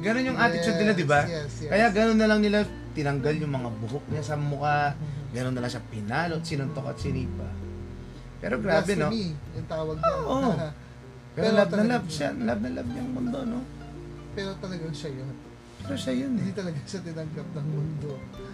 Ganun 0.00 0.32
yung 0.32 0.40
attitude 0.40 0.76
nila, 0.80 0.92
di 0.96 1.06
ba? 1.08 1.24
Yes, 1.28 1.60
yes. 1.60 1.70
Kaya 1.72 1.86
ganun 1.92 2.16
na 2.20 2.28
lang 2.28 2.40
nila 2.40 2.64
tinanggal 2.96 3.36
yung 3.36 3.52
mga 3.52 3.70
buhok 3.84 4.04
niya 4.08 4.24
sa 4.24 4.34
mukha. 4.40 4.96
Ganun 5.30 5.52
na 5.52 5.60
lang 5.62 5.72
siya 5.72 5.84
pinalot, 5.92 6.42
sinuntok 6.42 6.90
at 6.90 6.98
sinipa. 6.98 7.48
Pero 8.40 8.56
grabe, 8.58 8.96
no? 8.96 9.12
Blasphemy, 9.12 9.36
yung 9.56 9.68
tawag 9.68 9.96
niya. 10.00 10.12
Oo. 10.24 10.52
Pero, 11.34 11.46
Pero 11.46 11.56
love 11.56 11.72
na 11.78 11.84
love 11.96 12.06
siya. 12.10 12.28
Love 12.34 12.60
na 12.62 12.70
love 12.80 12.90
niya 12.90 13.02
ang 13.02 13.12
mundo, 13.14 13.38
no? 13.46 13.60
Pero 14.34 14.50
talagang 14.58 14.94
siya 14.94 15.10
yun. 15.14 15.30
Pero 15.80 15.96
siya 15.96 16.12
yun 16.12 16.36
Hindi 16.36 16.52
eh. 16.52 16.58
talaga 16.60 16.78
siya 16.84 17.00
tinanggap 17.00 17.48
ng 17.56 17.66
mundo. 17.72 18.10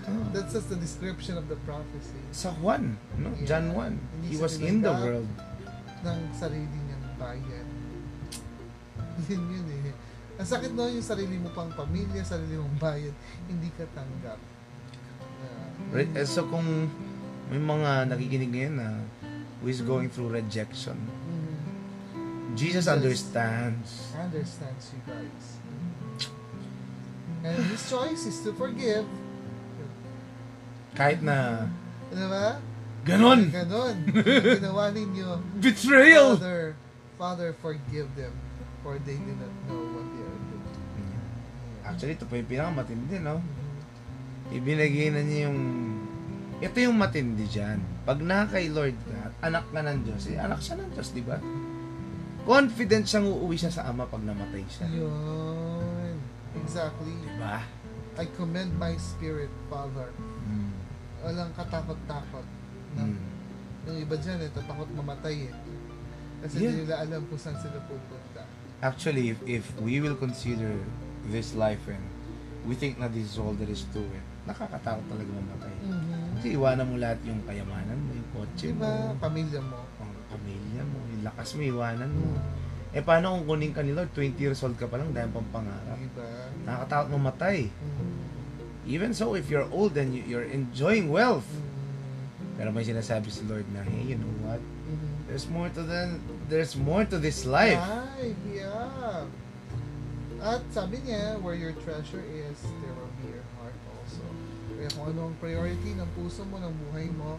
Oh. 0.07 0.25
That's 0.31 0.55
just 0.55 0.71
the 0.71 0.79
description 0.79 1.35
of 1.35 1.51
the 1.51 1.59
prophecy 1.67 2.21
Sa 2.31 2.55
Juan, 2.63 2.95
no? 3.19 3.35
Yeah. 3.43 3.59
John 3.59 3.75
1. 3.75 4.23
Hindi 4.23 4.27
He 4.31 4.37
was 4.39 4.57
in 4.63 4.81
the 4.85 4.95
world. 4.95 5.29
ng 6.07 6.21
sarili 6.31 6.71
niyang 6.87 7.07
bayan. 7.19 7.67
Yun 9.27 9.43
yun 9.51 9.67
eh. 9.91 9.95
Ang 10.37 10.47
sakit 10.47 10.71
no, 10.77 10.87
yung 10.87 11.03
sarili 11.03 11.41
mo 11.41 11.49
pang 11.51 11.73
pamilya, 11.73 12.21
sarili 12.23 12.61
mong 12.61 12.77
bayan, 12.79 13.15
hindi 13.49 13.73
ka 13.75 13.89
tanggap. 13.91 14.39
Yeah. 14.39 15.97
Re- 15.97 16.13
eh, 16.15 16.29
so 16.29 16.45
kung 16.47 16.87
may 17.49 17.59
mga 17.59 18.13
nakikinig 18.13 18.53
ngayon 18.53 18.75
na 18.77 18.89
who 19.59 19.67
is 19.67 19.81
going 19.83 20.13
through 20.13 20.31
rejection. 20.31 20.95
Jesus 22.57 22.89
understands. 22.89 24.17
understands 24.17 24.85
you 24.91 25.01
guys. 25.05 25.45
And 27.45 27.61
his 27.69 27.85
choice 27.85 28.27
is 28.27 28.41
to 28.43 28.51
forgive. 28.57 29.05
Kahit 30.97 31.21
na 31.21 31.69
Ano 32.09 32.27
ba? 32.33 32.57
ganon, 33.05 33.53
Ganon. 33.53 33.95
Ginawa 34.57 34.91
ninyo. 34.91 35.39
betrayal. 35.61 36.41
Father, 36.41 36.75
Father, 37.15 37.51
forgive 37.61 38.09
them 38.17 38.33
for 38.83 38.99
they 39.05 39.15
do 39.15 39.33
not 39.37 39.53
know 39.69 39.79
what 39.95 40.07
they 40.11 40.25
are 40.25 40.41
doing. 40.51 40.67
Actually, 41.87 42.15
ito 42.17 42.25
pa 42.27 42.35
yung 42.35 42.51
pinakamatindi, 42.51 43.17
no? 43.23 43.39
Ibinigay 44.51 45.15
na 45.15 45.23
niya 45.23 45.51
yung... 45.51 45.61
Ito 46.57 46.77
yung 46.81 46.97
matindi 46.97 47.45
dyan. 47.47 47.79
Pag 48.03 48.25
na 48.25 48.49
kay 48.49 48.73
Lord 48.73 48.97
ka, 49.05 49.29
anak 49.45 49.69
ka 49.69 49.81
ng 49.85 49.99
Diyos, 50.03 50.25
eh, 50.33 50.41
anak 50.41 50.59
siya 50.59 50.81
ng 50.81 50.89
Diyos, 50.91 51.13
di 51.13 51.21
ba? 51.21 51.37
Confident 52.47 53.05
siyang 53.05 53.27
uuwi 53.27 53.59
siya 53.59 53.75
sa 53.75 53.91
Ama 53.91 54.07
pag 54.07 54.23
namatay 54.23 54.63
siya. 54.71 54.87
Yun. 54.89 56.15
Exactly. 56.57 57.13
Di 57.13 57.31
ba? 57.37 57.61
I 58.17 58.25
commend 58.33 58.73
my 58.79 58.95
spirit, 58.97 59.51
Father. 59.67 60.09
Mm. 60.47 60.73
Walang 61.21 61.53
katakot-takot. 61.53 62.47
Mm. 62.97 63.19
Yung 63.85 63.99
iba 64.01 64.15
dyan, 64.17 64.41
eh, 64.41 64.51
tatakot 64.51 64.89
mamatay 64.95 65.51
eh. 65.51 65.55
Kasi 66.41 66.63
Yeah. 66.63 66.75
nila 66.81 66.95
alam 67.03 67.21
kung 67.27 67.37
saan 67.37 67.59
sila 67.59 67.77
pupunta. 67.85 68.47
Actually, 68.79 69.31
if, 69.31 69.39
if 69.45 69.65
we 69.81 69.99
will 69.99 70.15
consider 70.15 70.77
this 71.27 71.53
life 71.53 71.81
and 71.87 72.01
we 72.63 72.75
think 72.75 72.97
na 72.97 73.09
this 73.09 73.27
is 73.27 73.37
all 73.37 73.53
there 73.53 73.69
is 73.69 73.83
to 73.91 74.01
it, 74.01 74.25
nakakatakot 74.45 75.03
talaga 75.07 75.31
mamatay. 75.33 75.75
Kasi 76.37 76.47
iwanan 76.55 76.85
mo 76.85 76.95
lahat 76.97 77.19
yung 77.25 77.41
kayamanan 77.43 77.97
mo, 77.97 78.11
yung 78.13 78.29
kotse 78.33 78.71
Diba? 78.71 78.87
mo, 78.87 79.17
Pamilya 79.19 79.61
mo. 79.61 79.81
Lakas 81.27 81.59
mo, 81.59 81.63
iwanan 81.63 82.11
mo. 82.11 82.39
Eh, 82.97 83.03
paano 83.05 83.37
kung 83.37 83.59
kunin 83.59 83.75
ka 83.75 83.83
ni 83.83 83.93
Lord? 83.93 84.09
20 84.15 84.39
years 84.39 84.63
old 84.63 84.79
ka 84.79 84.89
pa 84.89 84.97
lang 84.97 85.13
dahil 85.13 85.29
pang 85.29 85.45
pangarap. 85.53 85.99
Diba? 85.99 86.27
Nakakatakot 86.65 87.09
mamatay. 87.13 87.69
Mm. 87.69 88.15
Even 88.87 89.11
so, 89.13 89.35
if 89.35 89.51
you're 89.51 89.67
old 89.69 89.99
and 89.99 90.15
you- 90.15 90.25
you're 90.25 90.47
enjoying 90.47 91.11
wealth, 91.11 91.45
pero 92.57 92.73
may 92.73 92.87
sinasabi 92.87 93.29
si 93.29 93.45
Lord 93.45 93.67
na, 93.75 93.85
hey, 93.85 94.15
you 94.15 94.17
know 94.17 94.33
what? 94.47 94.63
Mhm. 94.63 95.29
There's 95.29 95.45
more 95.45 95.69
to 95.69 95.83
the, 95.83 96.17
there's 96.49 96.73
more 96.73 97.05
to 97.05 97.19
this 97.19 97.45
life. 97.45 97.77
Life, 97.77 98.41
yeah. 98.49 99.27
At 100.41 100.63
sabi 100.71 101.03
niya, 101.05 101.37
where 101.43 101.59
your 101.59 101.75
treasure 101.85 102.23
is, 102.23 102.57
there 102.81 102.95
will 102.95 103.13
be 103.21 103.35
your 103.35 103.45
heart 103.59 103.77
also. 103.93 104.25
Kaya 104.73 104.89
kung 104.95 105.05
ano 105.13 105.21
ang 105.29 105.37
priority 105.37 105.99
ng 105.99 106.09
puso 106.15 106.47
mo, 106.47 106.63
ng 106.63 106.73
buhay 106.89 107.11
mo, 107.13 107.37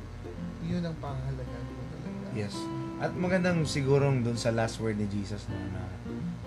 yun 0.62 0.84
ang 0.84 0.98
pangahalagan 1.02 1.64
mo 1.66 1.82
talaga. 1.96 2.28
Yes. 2.36 2.54
At 2.98 3.14
magandang 3.14 3.62
sigurong 3.62 4.26
dun 4.26 4.34
sa 4.34 4.50
last 4.50 4.82
word 4.82 4.98
ni 4.98 5.06
Jesus 5.06 5.46
no, 5.46 5.58
na 5.70 5.86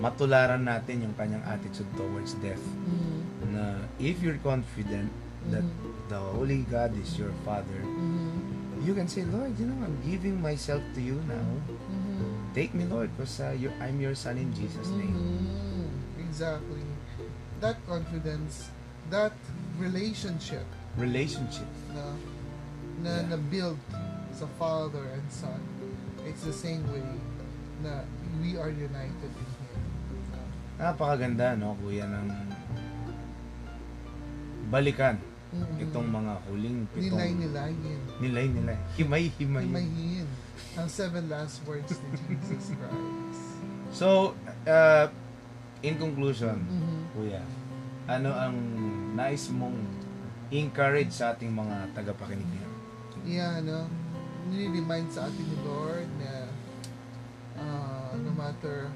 matularan 0.03 0.66
natin 0.66 1.07
yung 1.07 1.14
kanyang 1.14 1.44
attitude 1.46 1.86
towards 1.94 2.34
death. 2.42 2.62
Mhm. 2.62 3.55
Na 3.55 3.62
if 4.03 4.18
you're 4.18 4.40
confident 4.42 5.14
that 5.48 5.62
Mhm. 5.62 6.11
the 6.11 6.18
Holy 6.18 6.66
God 6.66 6.90
is 6.98 7.14
your 7.14 7.30
Father, 7.46 7.78
Mhm. 7.86 8.82
you 8.82 8.98
can 8.98 9.07
say, 9.07 9.22
Lord, 9.22 9.55
you 9.57 9.70
know, 9.70 9.78
I'm 9.78 9.94
giving 10.03 10.42
myself 10.42 10.82
to 10.96 11.01
you 11.01 11.22
now. 11.24 11.62
Mhm. 11.70 12.51
Take 12.51 12.74
me, 12.74 12.82
Lord, 12.82 13.14
because 13.14 13.38
uh, 13.38 13.55
you- 13.55 13.76
I'm 13.78 14.03
your 14.03 14.18
son 14.18 14.34
in 14.34 14.51
Jesus' 14.51 14.90
name. 14.90 15.14
Mhm. 15.14 15.86
Exactly. 16.18 16.82
That 17.62 17.78
confidence, 17.86 18.74
that 19.07 19.36
relationship 19.78 20.66
Relationship. 20.98 21.68
na 21.94 22.18
na 23.01 23.12
Yeah. 23.22 23.30
na-build 23.30 23.78
sa 24.34 24.51
father 24.59 25.14
and 25.14 25.28
son, 25.30 25.61
it's 26.31 26.47
the 26.47 26.55
same 26.55 26.87
way 26.87 27.03
na 27.83 28.07
we 28.39 28.55
are 28.55 28.70
united 28.70 29.31
in 29.33 29.49
Him. 29.59 29.83
Na- 30.31 30.95
Napakaganda, 30.95 31.59
no, 31.59 31.74
kuya, 31.76 32.07
ng 32.07 32.26
balikan 34.70 35.18
Mhm. 35.51 35.83
itong 35.83 36.07
mga 36.07 36.33
huling 36.47 36.78
pitong 36.95 37.18
Nilay-nilayin. 37.18 38.01
nilay 38.22 38.47
nila. 38.47 38.72
Himay-himay. 38.95 39.66
Himayin. 39.66 40.26
Ang 40.78 40.87
seven 40.87 41.26
last 41.26 41.59
words 41.66 41.91
ni 41.99 42.39
Jesus 42.39 42.70
Christ. 42.70 43.43
So, 43.91 44.39
uh, 44.62 45.11
in 45.83 45.99
conclusion, 45.99 46.62
Mhm. 46.62 47.03
kuya, 47.11 47.43
ano 48.07 48.31
ang 48.31 48.55
nais 49.18 49.51
mong 49.51 49.74
encourage 50.55 51.11
sa 51.11 51.35
ating 51.35 51.51
mga 51.51 51.99
tagapakinig 51.99 52.47
ngayon? 52.47 52.74
Yeah, 53.26 53.59
no? 53.61 53.91
Nire-remind 54.49 55.12
sa 55.12 55.28
atin 55.28 55.45
ni 55.45 55.59
Lord 55.62 56.09
na 56.16 56.32
uh, 57.61 58.12
no 58.16 58.32
matter 58.32 58.88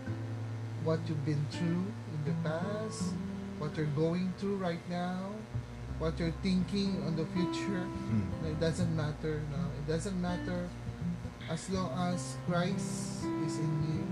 what 0.82 1.00
you've 1.04 1.24
been 1.24 1.44
through 1.52 1.84
in 2.12 2.20
the 2.24 2.36
past, 2.40 3.12
what 3.60 3.76
you're 3.76 3.90
going 3.92 4.32
through 4.40 4.56
right 4.56 4.82
now, 4.88 5.32
what 6.00 6.16
you're 6.18 6.34
thinking 6.42 6.96
on 7.06 7.16
the 7.16 7.24
future, 7.36 7.84
no, 8.42 8.48
it 8.48 8.58
doesn't 8.60 8.92
matter, 8.96 9.40
no? 9.52 9.62
It 9.78 9.86
doesn't 9.86 10.16
matter 10.20 10.68
as 11.48 11.68
long 11.70 11.92
as 12.12 12.36
Christ 12.48 13.24
is 13.44 13.60
in 13.60 13.72
you. 13.88 14.02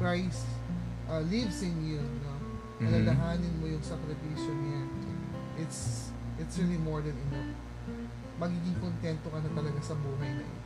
Christ 0.00 0.44
uh, 1.08 1.20
lives 1.20 1.62
in 1.62 1.76
you, 1.84 2.00
no? 2.24 2.34
Mhm. 2.82 2.88
Alalahanin 2.90 3.52
mo 3.62 3.70
yung 3.70 3.84
sakripisyo 3.84 4.50
niya. 4.50 4.82
It's 5.62 6.10
it's 6.40 6.58
really 6.58 6.80
more 6.80 6.98
than 7.04 7.14
enough. 7.30 7.54
Magiging 8.42 8.74
kontento 8.82 9.30
ka 9.30 9.38
na 9.38 9.50
talaga 9.54 9.78
sa 9.78 9.94
buhay 9.94 10.32
na 10.34 10.42
ito. 10.42 10.61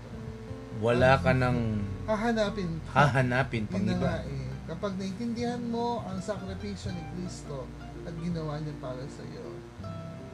Wala 0.77 1.17
ka 1.17 1.33
nang 1.33 1.81
Hahanapin. 2.05 2.71
hahanapin 2.87 3.65
pang 3.67 3.81
Yun 3.81 3.89
na 3.89 3.95
iba. 3.95 4.07
nga 4.07 4.17
eh. 4.23 4.45
Kapag 4.67 4.93
naintindihan 4.97 5.63
mo 5.63 6.03
ang 6.03 6.19
sakripisyo 6.19 6.91
ni 6.91 7.03
Kristo 7.15 7.65
at 8.03 8.13
ginawa 8.17 8.59
niya 8.59 8.75
para 8.77 9.01
sa 9.09 9.23
iyo, 9.25 9.47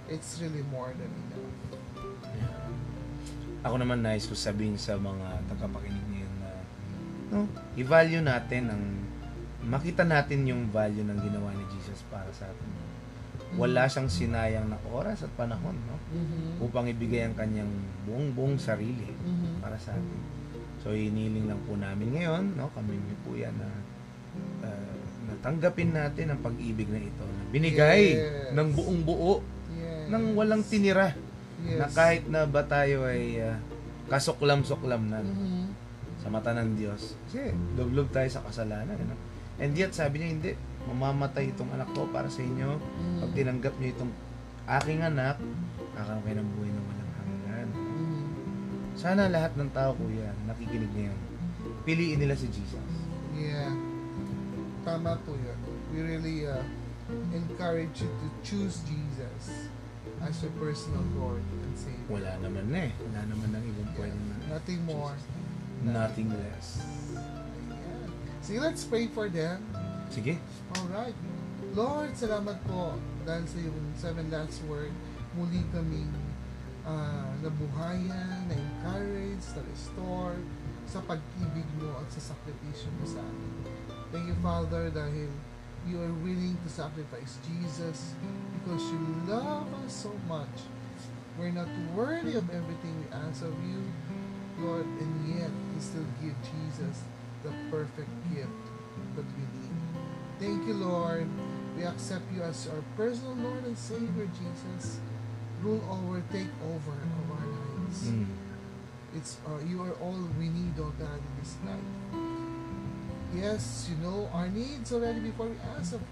it's 0.06 0.40
really 0.40 0.64
more 0.66 0.90
than 0.92 1.08
enough. 1.08 1.52
Ako 3.62 3.78
naman 3.78 4.02
nais 4.02 4.26
ko 4.26 4.34
sabihin 4.34 4.74
sa 4.74 4.96
mga 4.96 5.46
tagapakinig 5.46 6.02
ngayon 6.08 6.34
na 6.36 6.50
no, 7.30 7.38
i-value 7.74 8.18
natin 8.20 8.66
ang 8.66 8.82
makita 9.62 10.02
natin 10.02 10.42
yung 10.42 10.66
value 10.66 11.06
ng 11.06 11.18
ginawa 11.20 11.54
ni 11.54 11.62
Jesus 11.70 12.02
para 12.10 12.26
sa 12.34 12.44
atin. 12.44 12.70
Wala 13.52 13.84
siyang 13.84 14.08
sinayang 14.08 14.66
na 14.66 14.80
oras 14.88 15.20
at 15.20 15.30
panahon 15.32 15.76
no 15.78 15.96
Mhm. 16.10 16.58
upang 16.58 16.88
ibigay 16.88 17.22
ang 17.22 17.36
kanyang 17.36 17.68
buong-buong 18.02 18.56
sarili 18.56 19.12
Mhm. 19.12 19.41
Para 19.72 19.80
sa 19.80 19.96
atin. 19.96 20.20
So 20.84 20.92
iniling 20.92 21.48
lang 21.48 21.64
po 21.64 21.80
namin 21.80 22.12
ngayon, 22.12 22.60
no, 22.60 22.68
kami 22.76 23.00
po 23.24 23.32
yan 23.32 23.56
na 23.56 23.70
uh, 24.60 24.96
natanggapin 25.32 25.96
natin 25.96 26.28
ang 26.28 26.44
pag-ibig 26.44 26.92
na 26.92 27.00
ito 27.00 27.24
na 27.24 27.42
binigay 27.48 28.20
Yes. 28.20 28.52
ng 28.52 28.68
buong 28.76 29.00
buo 29.00 29.40
Yes. 29.72 30.12
nang 30.12 30.36
walang 30.36 30.60
tinira 30.60 31.16
yes. 31.64 31.80
na 31.80 31.86
kahit 31.88 32.28
na 32.28 32.44
ba 32.44 32.60
tayo 32.68 33.08
ay 33.08 33.40
uh, 33.40 33.56
kasuklam-suklam 34.12 35.08
na 35.08 35.24
Mhm. 35.24 35.72
sa 36.20 36.28
mata 36.28 36.52
ng 36.52 36.76
Diyos. 36.76 37.16
Kasi 37.32 37.56
lublob 37.72 38.12
tayo 38.12 38.28
sa 38.28 38.44
kasalanan. 38.44 38.92
Ano? 38.92 39.16
And 39.56 39.72
yet, 39.72 39.96
sabi 39.96 40.20
niya, 40.20 40.28
hindi, 40.36 40.50
mamamatay 40.84 41.56
itong 41.56 41.72
anak 41.72 41.88
ko 41.96 42.04
para 42.12 42.28
sa 42.28 42.44
inyo. 42.44 42.76
Pag 43.24 43.30
tinanggap 43.32 43.72
niyo 43.80 43.96
itong 43.96 44.12
aking 44.68 45.00
anak, 45.00 45.40
kakaroon 45.96 46.22
kayo 46.28 46.36
ng 46.44 46.50
buhay. 46.60 46.70
Mhm. 46.70 46.91
Sana 49.02 49.26
lahat 49.26 49.58
ng 49.58 49.66
tao, 49.74 49.98
kuya, 49.98 50.30
nakikinig 50.46 50.86
ngayon, 50.94 51.18
piliin 51.82 52.22
nila 52.22 52.38
si 52.38 52.46
Jesus. 52.54 52.86
Yeah. 53.34 53.74
Tama 54.86 55.18
po 55.26 55.34
yun. 55.34 55.58
We 55.90 56.06
really 56.06 56.46
uh, 56.46 56.62
encourage 57.34 57.98
you 57.98 58.06
to 58.06 58.26
choose 58.46 58.78
Jesus 58.86 59.66
as 60.22 60.38
your 60.38 60.54
personal 60.54 61.02
Lord 61.18 61.42
and 61.42 61.74
Savior. 61.74 62.14
Wala 62.14 62.38
naman 62.46 62.70
na 62.70 62.86
eh. 62.86 62.94
Wala 62.94 63.20
naman 63.26 63.48
ng 63.50 63.64
ibang 63.74 63.90
pwede 63.98 64.14
na. 64.22 64.34
Nothing 64.54 64.80
more. 64.86 65.18
Nothing 65.82 66.30
less. 66.38 66.86
Ayan. 67.18 68.06
See, 68.38 68.62
let's 68.62 68.86
pray 68.86 69.10
for 69.10 69.26
them. 69.26 69.66
Sige. 70.14 70.38
Alright. 70.78 71.18
Lord, 71.74 72.14
salamat 72.14 72.54
po 72.70 72.94
dahil 73.26 73.50
sa 73.50 73.58
yung 73.58 73.82
seven 73.98 74.30
last 74.30 74.62
word, 74.70 74.94
muli 75.34 75.66
kaming 75.74 76.10
ah, 76.86 77.30
nabuhayan, 77.42 78.46
na-encourage, 78.50 79.44
na-restore 79.54 80.38
sa 80.86 81.00
pag-ibig 81.06 81.68
mo 81.80 81.94
at 82.02 82.08
sa 82.12 82.34
sakripisyo 82.34 82.90
mo 83.00 83.04
sa 83.06 83.22
amin. 83.22 83.54
Thank 84.12 84.28
you, 84.28 84.38
Father, 84.44 84.92
dahil 84.92 85.30
you 85.88 85.96
are 85.98 86.14
willing 86.22 86.54
to 86.62 86.68
sacrifice 86.68 87.40
Jesus 87.42 88.14
because 88.60 88.82
you 88.92 89.00
love 89.26 89.66
us 89.82 90.06
so 90.06 90.12
much. 90.28 90.68
We're 91.40 91.54
not 91.54 91.70
worthy 91.96 92.36
of 92.36 92.44
everything 92.52 92.92
we 93.02 93.08
ask 93.08 93.40
of 93.42 93.56
you, 93.64 93.80
Lord, 94.60 94.84
and 94.84 95.12
yet 95.32 95.48
you 95.48 95.80
still 95.80 96.06
give 96.20 96.36
Jesus 96.44 97.02
the 97.42 97.50
perfect 97.72 98.12
gift 98.30 98.62
that 99.16 99.24
we 99.24 99.44
need. 99.48 99.72
Thank 100.38 100.68
you, 100.68 100.74
Lord. 100.74 101.26
We 101.76 101.84
accept 101.84 102.28
you 102.34 102.42
as 102.42 102.68
our 102.68 102.84
personal 102.96 103.34
Lord 103.40 103.64
and 103.64 103.78
Savior, 103.78 104.28
Jesus. 104.36 105.00
Rule 105.62 105.80
over, 105.90 106.22
take 106.32 106.50
over 106.66 106.90
of 106.90 107.30
our 107.30 107.46
lives. 107.46 108.10
Mm. 108.10 108.26
It's 109.14 109.36
uh, 109.46 109.62
you 109.64 109.80
are 109.82 109.92
all 110.02 110.18
we 110.36 110.48
need, 110.48 110.74
oh 110.80 110.92
God, 110.98 111.22
in 111.22 111.32
this 111.38 111.54
life. 111.64 111.90
Yes, 113.32 113.88
you 113.88 113.96
know 114.02 114.28
our 114.32 114.48
needs 114.48 114.92
already 114.92 115.20
before 115.20 115.46
we 115.46 115.56
ask 115.78 115.94
of 115.94 116.00
you. 116.00 116.06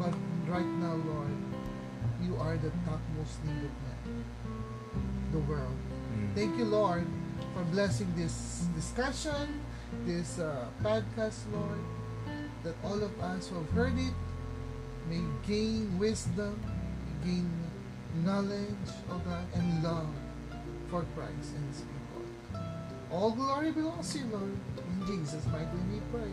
But 0.00 0.14
right 0.50 0.66
now, 0.82 0.94
Lord, 0.94 1.30
you 2.26 2.34
are 2.36 2.56
the 2.56 2.70
topmost 2.84 3.38
need 3.44 3.62
of 3.62 3.74
man, 3.86 4.24
the 5.30 5.38
world. 5.38 5.78
Mm. 6.16 6.34
Thank 6.34 6.58
you, 6.58 6.64
Lord, 6.64 7.06
for 7.54 7.62
blessing 7.70 8.12
this 8.16 8.66
discussion, 8.74 9.60
this 10.04 10.40
uh, 10.40 10.66
podcast, 10.82 11.46
Lord, 11.52 11.78
that 12.64 12.74
all 12.82 13.00
of 13.00 13.14
us 13.20 13.46
who 13.48 13.56
have 13.56 13.70
heard 13.70 13.96
it 13.96 14.14
may 15.08 15.22
gain 15.46 15.98
wisdom, 15.98 16.58
gain 17.24 17.48
knowledge, 18.24 18.88
oh 19.10 19.20
God, 19.24 19.44
and 19.54 19.84
love 19.84 20.08
for 20.88 21.04
Christ 21.14 21.54
and 21.56 21.64
His 21.68 21.82
people. 21.82 22.24
All 23.10 23.32
glory 23.32 23.72
belongs 23.72 24.12
to 24.12 24.18
you, 24.18 24.26
Lord. 24.32 24.56
In 24.76 25.06
Jesus' 25.06 25.44
mighty 25.52 25.64
name 25.64 25.92
we 25.92 26.00
pray. 26.12 26.32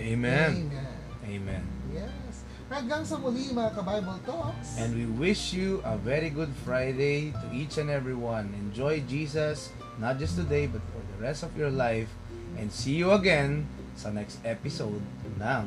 Amen. 0.00 0.50
Amen. 0.68 0.96
Amen. 1.28 1.64
Yes. 1.92 2.44
Hanggang 2.70 3.02
sa 3.02 3.18
muli, 3.18 3.50
mga 3.50 3.82
ka-Bible 3.82 4.20
Talks. 4.22 4.78
And 4.78 4.94
we 4.94 5.04
wish 5.18 5.50
you 5.50 5.82
a 5.82 5.98
very 5.98 6.30
good 6.30 6.54
Friday 6.62 7.34
to 7.34 7.46
each 7.50 7.82
and 7.82 7.90
every 7.90 8.14
one. 8.14 8.54
Enjoy 8.54 9.02
Jesus, 9.10 9.74
not 9.98 10.22
just 10.22 10.38
today, 10.38 10.70
but 10.70 10.80
for 10.94 11.02
the 11.02 11.18
rest 11.18 11.42
of 11.42 11.50
your 11.58 11.70
life. 11.74 12.08
And 12.54 12.70
see 12.70 12.94
you 12.94 13.10
again 13.10 13.66
sa 13.98 14.14
next 14.14 14.38
episode 14.46 15.02
ng 15.42 15.66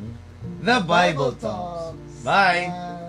The 0.64 0.80
Bible 0.80 1.36
Talks. 1.36 2.24
Bye! 2.24 2.72
Bye! 2.72 3.03